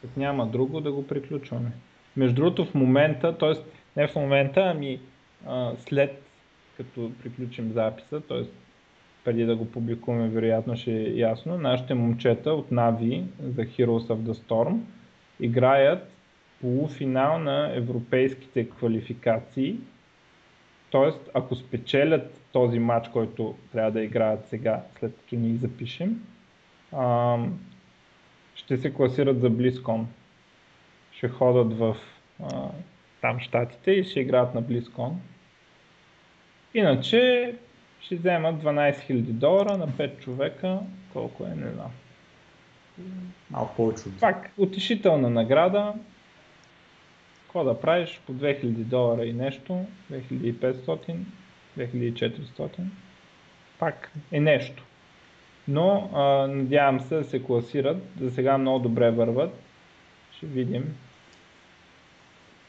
Като 0.00 0.20
няма 0.20 0.46
друго 0.46 0.80
да 0.80 0.92
го 0.92 1.06
приключваме. 1.06 1.72
Между 2.16 2.34
другото 2.34 2.64
в 2.64 2.74
момента, 2.74 3.38
т.е. 3.38 3.52
не 4.00 4.08
в 4.08 4.14
момента, 4.14 4.60
ами 4.60 5.00
а, 5.46 5.72
след 5.78 6.22
като 6.76 7.12
приключим 7.22 7.72
записа, 7.72 8.20
т.е. 8.20 8.42
преди 9.24 9.44
да 9.44 9.56
го 9.56 9.70
публикуваме, 9.70 10.28
вероятно 10.28 10.76
ще 10.76 10.92
е 10.92 11.16
ясно, 11.16 11.58
нашите 11.58 11.94
момчета 11.94 12.52
от 12.52 12.70
Navi 12.70 13.24
за 13.40 13.62
Heroes 13.62 14.06
of 14.06 14.16
the 14.16 14.32
Storm 14.32 14.80
играят 15.40 16.10
полуфинал 16.60 17.38
на 17.38 17.76
европейските 17.76 18.68
квалификации. 18.68 19.76
Тоест, 20.94 21.30
ако 21.34 21.54
спечелят 21.54 22.40
този 22.52 22.78
матч, 22.78 23.08
който 23.08 23.54
трябва 23.72 23.90
да 23.90 24.02
играят 24.02 24.46
сега, 24.48 24.82
след 24.98 25.16
като 25.16 25.36
ни 25.36 25.56
запишем, 25.56 26.26
ще 28.54 28.76
се 28.76 28.94
класират 28.94 29.40
за 29.40 29.50
BlizzCon. 29.50 30.04
Ще 31.12 31.28
ходят 31.28 31.78
в 31.78 31.96
там 33.20 33.40
щатите 33.40 33.90
и 33.90 34.04
ще 34.04 34.20
играят 34.20 34.54
на 34.54 34.62
BlizzCon. 34.62 35.12
Иначе 36.74 37.54
ще 38.00 38.16
вземат 38.16 38.62
12 38.62 38.94
000 38.94 39.20
долара 39.20 39.76
на 39.76 39.88
5 39.88 40.18
човека, 40.18 40.78
колко 41.12 41.44
е, 41.44 41.48
не 41.48 41.70
знам. 41.70 41.90
Малко 43.50 43.76
повече 43.76 44.02
Пак, 44.20 44.50
утешителна 44.58 45.30
награда. 45.30 45.94
Какво 47.54 47.64
да 47.64 47.80
правиш 47.80 48.20
по 48.26 48.32
2000 48.32 48.64
долара 48.64 49.24
и 49.24 49.32
нещо, 49.32 49.84
2500, 50.12 51.16
2400. 51.78 52.68
Пак 53.78 54.12
е 54.32 54.40
нещо. 54.40 54.84
Но 55.68 56.10
а, 56.14 56.22
надявам 56.46 57.00
се 57.00 57.16
да 57.16 57.24
се 57.24 57.42
класират. 57.42 58.02
За 58.20 58.30
сега 58.30 58.58
много 58.58 58.78
добре 58.78 59.10
върват. 59.10 59.62
Ще 60.36 60.46
видим. 60.46 60.96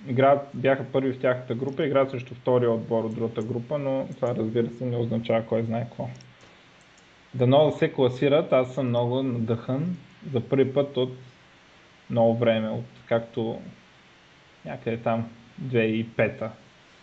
Играят, 0.08 0.48
бяха 0.54 0.86
първи 0.92 1.14
в 1.14 1.20
тяхната 1.20 1.56
група, 1.56 1.86
играят 1.86 2.12
срещу 2.12 2.36
втория 2.36 2.72
отбор 2.72 3.04
от 3.04 3.16
другата 3.16 3.42
група, 3.42 3.78
но 3.78 4.08
това 4.16 4.36
разбира 4.36 4.70
се 4.70 4.86
не 4.86 4.98
означава 4.98 5.46
кой 5.46 5.64
знае 5.64 5.84
какво. 5.84 6.10
Дано 7.34 7.66
да 7.66 7.72
се 7.72 7.94
класират, 7.94 8.54
аз 8.54 8.74
съм 8.74 8.88
много 8.88 9.24
надъхан 9.24 9.98
за 10.32 10.42
първи 10.42 10.74
път 10.74 10.98
от 10.98 11.14
много 12.10 12.38
време, 12.38 12.70
от 12.70 12.86
както 13.06 13.62
някъде 14.66 14.98
там 14.98 15.30
2005-та 15.64 16.52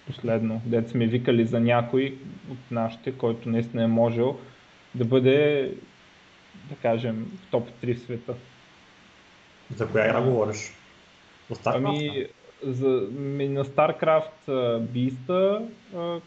последно, 0.07 0.63
дете 0.65 0.91
сме 0.91 1.07
викали 1.07 1.45
за 1.45 1.61
някой 1.61 2.19
от 2.51 2.59
нашите, 2.71 3.13
който 3.13 3.49
наистина 3.49 3.83
е 3.83 3.87
можел 3.87 4.39
да 4.95 5.05
бъде, 5.05 5.71
да 6.69 6.75
кажем, 6.83 7.39
в 7.43 7.51
топ 7.51 7.69
3 7.85 7.95
в 7.95 8.01
света. 8.01 8.35
За 9.77 9.89
коя 9.89 10.07
игра 10.09 10.21
говориш? 10.21 10.73
Ами, 11.65 12.27
за, 12.63 13.09
ми 13.13 13.49
на 13.49 13.65
StarCraft 13.65 14.49
Beast, 14.81 15.61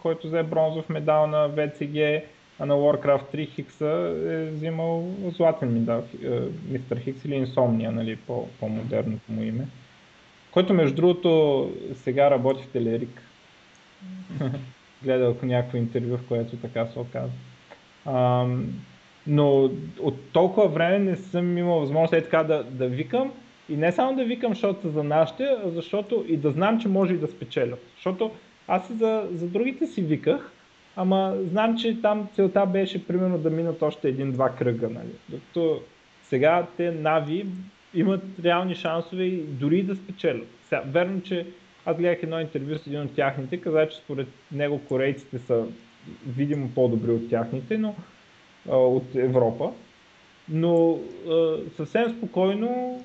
който 0.02 0.28
взе 0.28 0.44
бронзов 0.44 0.90
медал 0.90 1.28
на 1.28 1.50
VCG, 1.50 2.24
а 2.60 2.66
на 2.66 2.74
Warcraft 2.74 3.36
3 3.36 3.50
Хикса 3.50 4.16
е 4.28 4.46
взимал 4.46 5.16
златен 5.36 5.74
медал, 5.74 6.04
Мистер 6.70 7.00
Хикс 7.00 7.26
или 7.26 7.46
Insomnia, 7.46 7.90
нали, 7.90 8.16
по, 8.16 8.48
по-модерното 8.60 9.32
му 9.32 9.44
име. 9.44 9.68
Който 10.56 10.74
между 10.74 10.96
другото 10.96 11.72
сега 11.94 12.32
работи 12.32 12.64
в 12.64 12.68
Телерик. 12.68 13.22
Гледал 15.04 15.36
някакво 15.44 15.78
интервю, 15.78 16.18
в 16.18 16.28
което 16.28 16.58
така 16.58 16.86
се 16.86 17.00
оказва. 17.00 17.32
А, 18.06 18.46
но 19.28 19.72
от 20.00 20.32
толкова 20.32 20.68
време 20.68 21.00
не 21.00 21.16
съм 21.16 21.58
имал 21.58 21.80
възможност 21.80 22.14
е 22.14 22.24
така 22.24 22.44
да, 22.44 22.64
да 22.64 22.88
викам 22.88 23.32
и 23.70 23.78
не 23.78 23.92
само 23.92 24.16
да 24.16 24.26
викам, 24.26 24.52
защото 24.54 24.82
са 24.82 24.90
за 24.90 25.04
нашите, 25.04 25.44
а 25.66 25.70
защото 25.70 26.26
и 26.28 26.38
да 26.38 26.52
знам, 26.52 26.80
че 26.80 26.88
може 26.88 27.14
и 27.14 27.18
да 27.18 27.28
спечелят. 27.28 27.84
Защото 27.96 28.32
аз 28.68 28.90
и 28.90 28.94
за, 28.94 29.28
за 29.34 29.48
другите 29.48 29.88
си 29.88 30.02
виках, 30.02 30.52
ама 30.96 31.36
знам, 31.52 31.78
че 31.78 32.02
там 32.02 32.28
целта 32.36 32.66
беше 32.66 33.08
примерно 33.08 33.38
да 33.38 33.50
минат 33.50 33.82
още 33.82 34.10
един-два 34.10 34.50
кръга. 34.50 34.90
Нали? 34.90 35.12
Докато 35.30 35.82
сега 36.24 36.68
те 36.78 36.92
нави 36.92 37.46
имат 37.96 38.24
реални 38.44 38.76
шансове 38.76 39.24
и 39.24 39.38
дори 39.38 39.84
да 39.84 39.96
спечелят. 39.96 40.48
Сега, 40.64 40.84
верно, 40.86 41.22
че 41.22 41.48
аз 41.86 41.98
гледах 41.98 42.24
едно 42.24 42.40
интервю 42.40 42.78
с 42.78 42.88
един 42.88 43.02
от 43.02 43.16
тяхните, 43.16 43.62
каза, 43.62 43.88
че 43.88 43.98
според 43.98 44.28
него 44.52 44.82
корейците 44.88 45.40
са 45.40 45.66
видимо 46.28 46.70
по-добри 46.70 47.12
от 47.12 47.30
тяхните, 47.30 47.78
но 47.78 47.96
а, 48.70 48.76
от 48.76 49.16
Европа. 49.16 49.72
Но 50.50 51.00
а, 51.30 51.58
съвсем 51.76 52.18
спокойно 52.18 53.04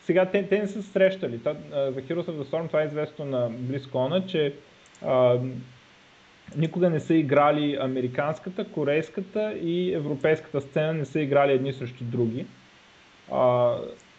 сега 0.00 0.26
те, 0.26 0.48
те 0.48 0.58
не 0.58 0.66
са 0.68 0.82
срещали. 0.82 1.38
Та, 1.38 1.50
а, 1.72 1.92
за 1.92 2.02
Heroes 2.02 2.24
of 2.24 2.42
the 2.42 2.44
Storm 2.44 2.66
това 2.66 2.82
е 2.82 2.86
известно 2.86 3.24
на 3.24 3.50
BlizzCon, 3.50 4.26
че 4.26 4.54
а, 5.02 5.38
никога 6.56 6.90
не 6.90 7.00
са 7.00 7.14
играли 7.14 7.78
американската, 7.80 8.64
корейската 8.64 9.52
и 9.52 9.94
европейската 9.94 10.60
сцена, 10.60 10.94
не 10.94 11.04
са 11.04 11.20
играли 11.20 11.52
едни 11.52 11.72
срещу 11.72 12.04
други. 12.04 12.46
А, 13.32 13.76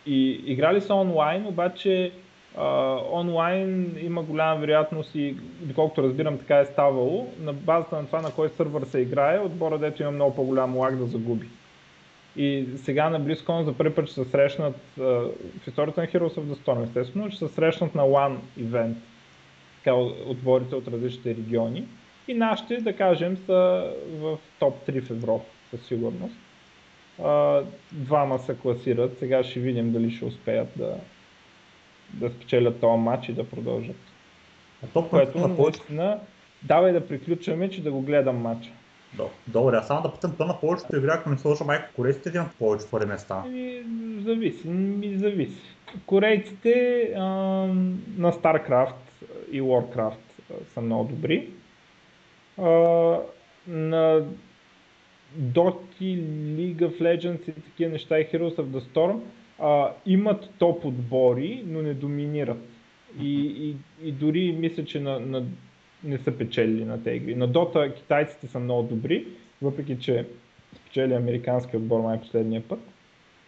и 0.09 0.41
играли 0.45 0.81
са 0.81 0.93
онлайн, 0.93 1.47
обаче 1.47 2.11
а, 2.57 2.97
онлайн 3.11 3.95
има 4.01 4.23
голяма 4.23 4.59
вероятност 4.59 5.15
и, 5.15 5.35
доколкото 5.61 6.03
разбирам, 6.03 6.37
така 6.37 6.59
е 6.59 6.65
ставало, 6.65 7.33
на 7.39 7.53
базата 7.53 7.95
на 7.95 8.05
това 8.05 8.21
на 8.21 8.31
кой 8.31 8.49
сървър 8.49 8.83
се 8.83 8.99
играе, 8.99 9.39
отбора 9.39 9.77
дето 9.77 10.01
има 10.01 10.11
много 10.11 10.35
по-голям 10.35 10.77
лаг 10.77 10.97
да 10.97 11.05
загуби. 11.05 11.47
И 12.35 12.65
сега 12.75 13.09
на 13.09 13.21
BlizzCon 13.21 13.61
за 13.61 13.73
първи 13.73 13.95
път 13.95 14.05
ще 14.05 14.23
се 14.23 14.29
срещнат 14.29 14.75
а, 14.99 15.03
в 15.03 15.67
историята 15.67 16.01
на 16.01 16.07
Heroes 16.07 16.35
of 16.35 16.43
the 16.43 16.65
Storm, 16.65 16.83
естествено, 16.83 17.31
ще 17.31 17.47
се 17.47 17.53
срещнат 17.53 17.95
на 17.95 18.03
One 18.03 18.37
event, 18.59 18.93
така 19.77 19.95
отборите 20.27 20.75
от 20.75 20.87
различните 20.87 21.29
региони. 21.29 21.85
И 22.27 22.33
нашите, 22.33 22.77
да 22.77 22.93
кажем, 22.93 23.37
са 23.37 23.91
в 24.19 24.37
топ 24.59 24.87
3 24.87 25.01
в 25.01 25.11
Европа, 25.11 25.45
със 25.69 25.85
сигурност. 25.85 26.35
А, 27.23 27.61
двама 27.91 28.39
се 28.39 28.57
класират, 28.57 29.19
сега 29.19 29.43
ще 29.43 29.59
видим 29.59 29.91
дали 29.91 30.11
ще 30.11 30.25
успеят 30.25 30.67
да, 30.75 30.95
да 32.13 32.29
спечелят 32.29 32.79
този 32.79 32.99
матч 33.01 33.29
и 33.29 33.33
да 33.33 33.49
продължат. 33.49 33.95
А 34.83 34.87
то 34.93 35.09
Което 35.09 35.37
на 35.37 35.55
повече... 35.55 35.79
наистина, 35.79 36.19
давай 36.63 36.91
да 36.93 37.07
приключваме, 37.07 37.69
че 37.69 37.83
да 37.83 37.91
го 37.91 38.01
гледам 38.01 38.37
матча. 38.37 38.69
До- 39.13 39.29
Добре, 39.47 39.75
аз 39.75 39.87
само 39.87 40.01
да 40.01 40.13
питам, 40.13 40.35
то 40.37 40.45
на 40.45 40.59
повечето 40.59 40.97
игри, 40.97 41.09
ако 41.13 41.29
не 41.29 41.37
сложа 41.37 41.63
майко 41.63 41.85
корейците, 41.95 42.31
имат 42.35 42.55
повече 42.59 42.85
твори 42.85 43.05
места. 43.05 43.43
Ами, 43.45 43.83
зависи, 44.25 44.67
ми 44.67 45.17
зависи. 45.17 45.61
Корейците 46.05 47.01
а, 47.15 47.21
на 48.17 48.31
StarCraft 48.31 48.93
и 49.51 49.61
Warcraft 49.61 50.13
а, 50.51 50.53
са 50.73 50.81
много 50.81 51.09
добри. 51.09 51.49
А, 52.57 52.67
на 53.67 54.25
Dota, 55.37 55.77
League 56.57 56.81
of 56.81 57.01
Legends 57.01 57.49
и 57.49 57.61
такива 57.61 57.91
неща 57.91 58.19
и 58.19 58.25
Heroes 58.25 58.55
of 58.55 58.65
the 58.65 58.79
Storm 58.79 59.19
а, 59.59 59.93
имат 60.05 60.49
топ 60.57 60.85
отбори, 60.85 61.63
но 61.67 61.81
не 61.81 61.93
доминират. 61.93 62.57
И, 63.21 63.41
и, 63.45 63.75
и 64.07 64.11
дори 64.11 64.51
мисля, 64.51 64.85
че 64.85 64.99
на, 64.99 65.19
на, 65.19 65.45
не 66.03 66.17
са 66.17 66.37
печелили 66.37 66.85
на 66.85 67.03
тези 67.03 67.17
игри. 67.17 67.35
На 67.35 67.49
Dota 67.49 67.93
китайците 67.95 68.47
са 68.47 68.59
много 68.59 68.87
добри, 68.87 69.27
въпреки 69.61 69.99
че 69.99 70.25
спечели 70.75 71.13
американски 71.13 71.77
отбор 71.77 72.01
май 72.01 72.19
последния 72.19 72.61
път. 72.67 72.79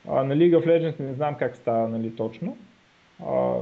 А, 0.08 0.24
на 0.24 0.36
League 0.36 0.60
of 0.60 0.68
Legends 0.68 1.00
не 1.00 1.14
знам 1.14 1.36
как 1.40 1.56
става 1.56 1.90
нали, 1.90 2.16
точно, 2.16 2.58
а, 3.26 3.54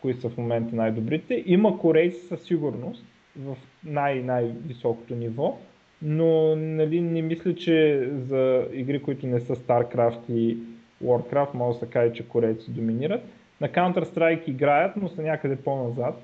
кои 0.00 0.14
са 0.14 0.28
в 0.28 0.36
момента 0.36 0.76
най-добрите. 0.76 1.42
Има 1.46 1.78
корейци 1.78 2.20
със 2.20 2.42
сигурност 2.42 3.04
в 3.38 3.56
най-най-високото 3.84 5.14
ниво, 5.14 5.58
но 6.02 6.56
нали, 6.56 7.00
не 7.00 7.22
мисля, 7.22 7.54
че 7.54 8.08
за 8.12 8.66
игри, 8.72 9.02
които 9.02 9.26
не 9.26 9.40
са 9.40 9.56
StarCraft 9.56 10.30
и 10.30 10.58
Warcraft, 11.04 11.54
може 11.54 11.78
да 11.78 11.86
се 11.86 11.90
каже, 11.90 12.12
че 12.12 12.28
корейци 12.28 12.70
доминират. 12.70 13.22
На 13.60 13.68
Counter-Strike 13.68 14.48
играят, 14.48 14.96
но 14.96 15.08
са 15.08 15.22
някъде 15.22 15.56
по-назад. 15.56 16.22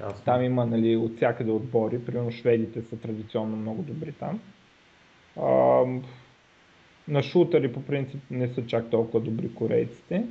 Ясно. 0.00 0.24
Там 0.24 0.42
има 0.42 0.66
нали, 0.66 0.96
от 0.96 1.16
всякъде 1.16 1.50
отбори, 1.50 2.04
примерно 2.04 2.30
шведите 2.30 2.82
са 2.82 2.96
традиционно 2.96 3.56
много 3.56 3.82
добри 3.82 4.12
там. 4.12 4.40
А, 5.40 5.82
на 7.08 7.22
шутъри 7.22 7.72
по 7.72 7.82
принцип 7.82 8.20
не 8.30 8.48
са 8.48 8.66
чак 8.66 8.90
толкова 8.90 9.20
добри 9.20 9.54
корейците. 9.54 10.24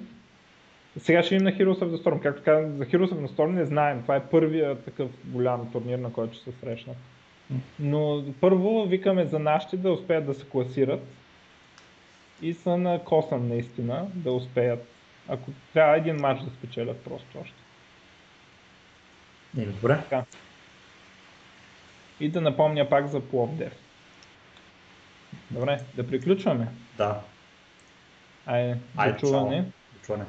Сега 0.97 1.23
ще 1.23 1.35
им 1.35 1.43
на 1.43 1.51
Heroes 1.51 1.79
of 1.79 1.95
the 1.95 2.03
Storm. 2.03 2.19
Както 2.19 2.43
казах, 2.43 2.71
за 2.71 2.85
Heroes 2.85 3.09
of 3.09 3.25
the 3.25 3.27
Storm 3.27 3.51
не 3.51 3.65
знаем. 3.65 4.01
Това 4.01 4.15
е 4.15 4.23
първият 4.23 4.85
такъв 4.85 5.09
голям 5.25 5.71
турнир, 5.71 5.99
на 5.99 6.13
който 6.13 6.33
ще 6.33 6.51
се 6.51 6.59
срещнат. 6.59 6.97
Но 7.79 8.23
първо 8.41 8.85
викаме 8.85 9.25
за 9.25 9.39
нашите 9.39 9.77
да 9.77 9.91
успеят 9.91 10.25
да 10.25 10.33
се 10.33 10.45
класират 10.45 11.01
и 12.41 12.53
са 12.53 12.77
на 12.77 13.03
косъм 13.03 13.47
наистина 13.47 14.07
да 14.13 14.31
успеят. 14.31 14.87
Ако 15.27 15.51
трябва 15.73 15.97
един 15.97 16.15
матч 16.15 16.41
да 16.41 16.49
спечелят 16.49 17.03
просто 17.03 17.39
още. 17.41 17.55
Еми, 19.57 19.65
добре. 19.65 19.97
Така. 19.97 20.23
И 22.19 22.29
да 22.29 22.41
напомня 22.41 22.89
пак 22.89 23.07
за 23.07 23.19
Пловдев. 23.19 23.73
Добре, 25.51 25.79
да 25.95 26.07
приключваме. 26.07 26.67
Да. 26.97 27.21
Айде, 28.45 28.77
Айде, 28.97 29.17
чуване. 29.17 29.57
чао. 29.57 30.01
Чуване. 30.05 30.25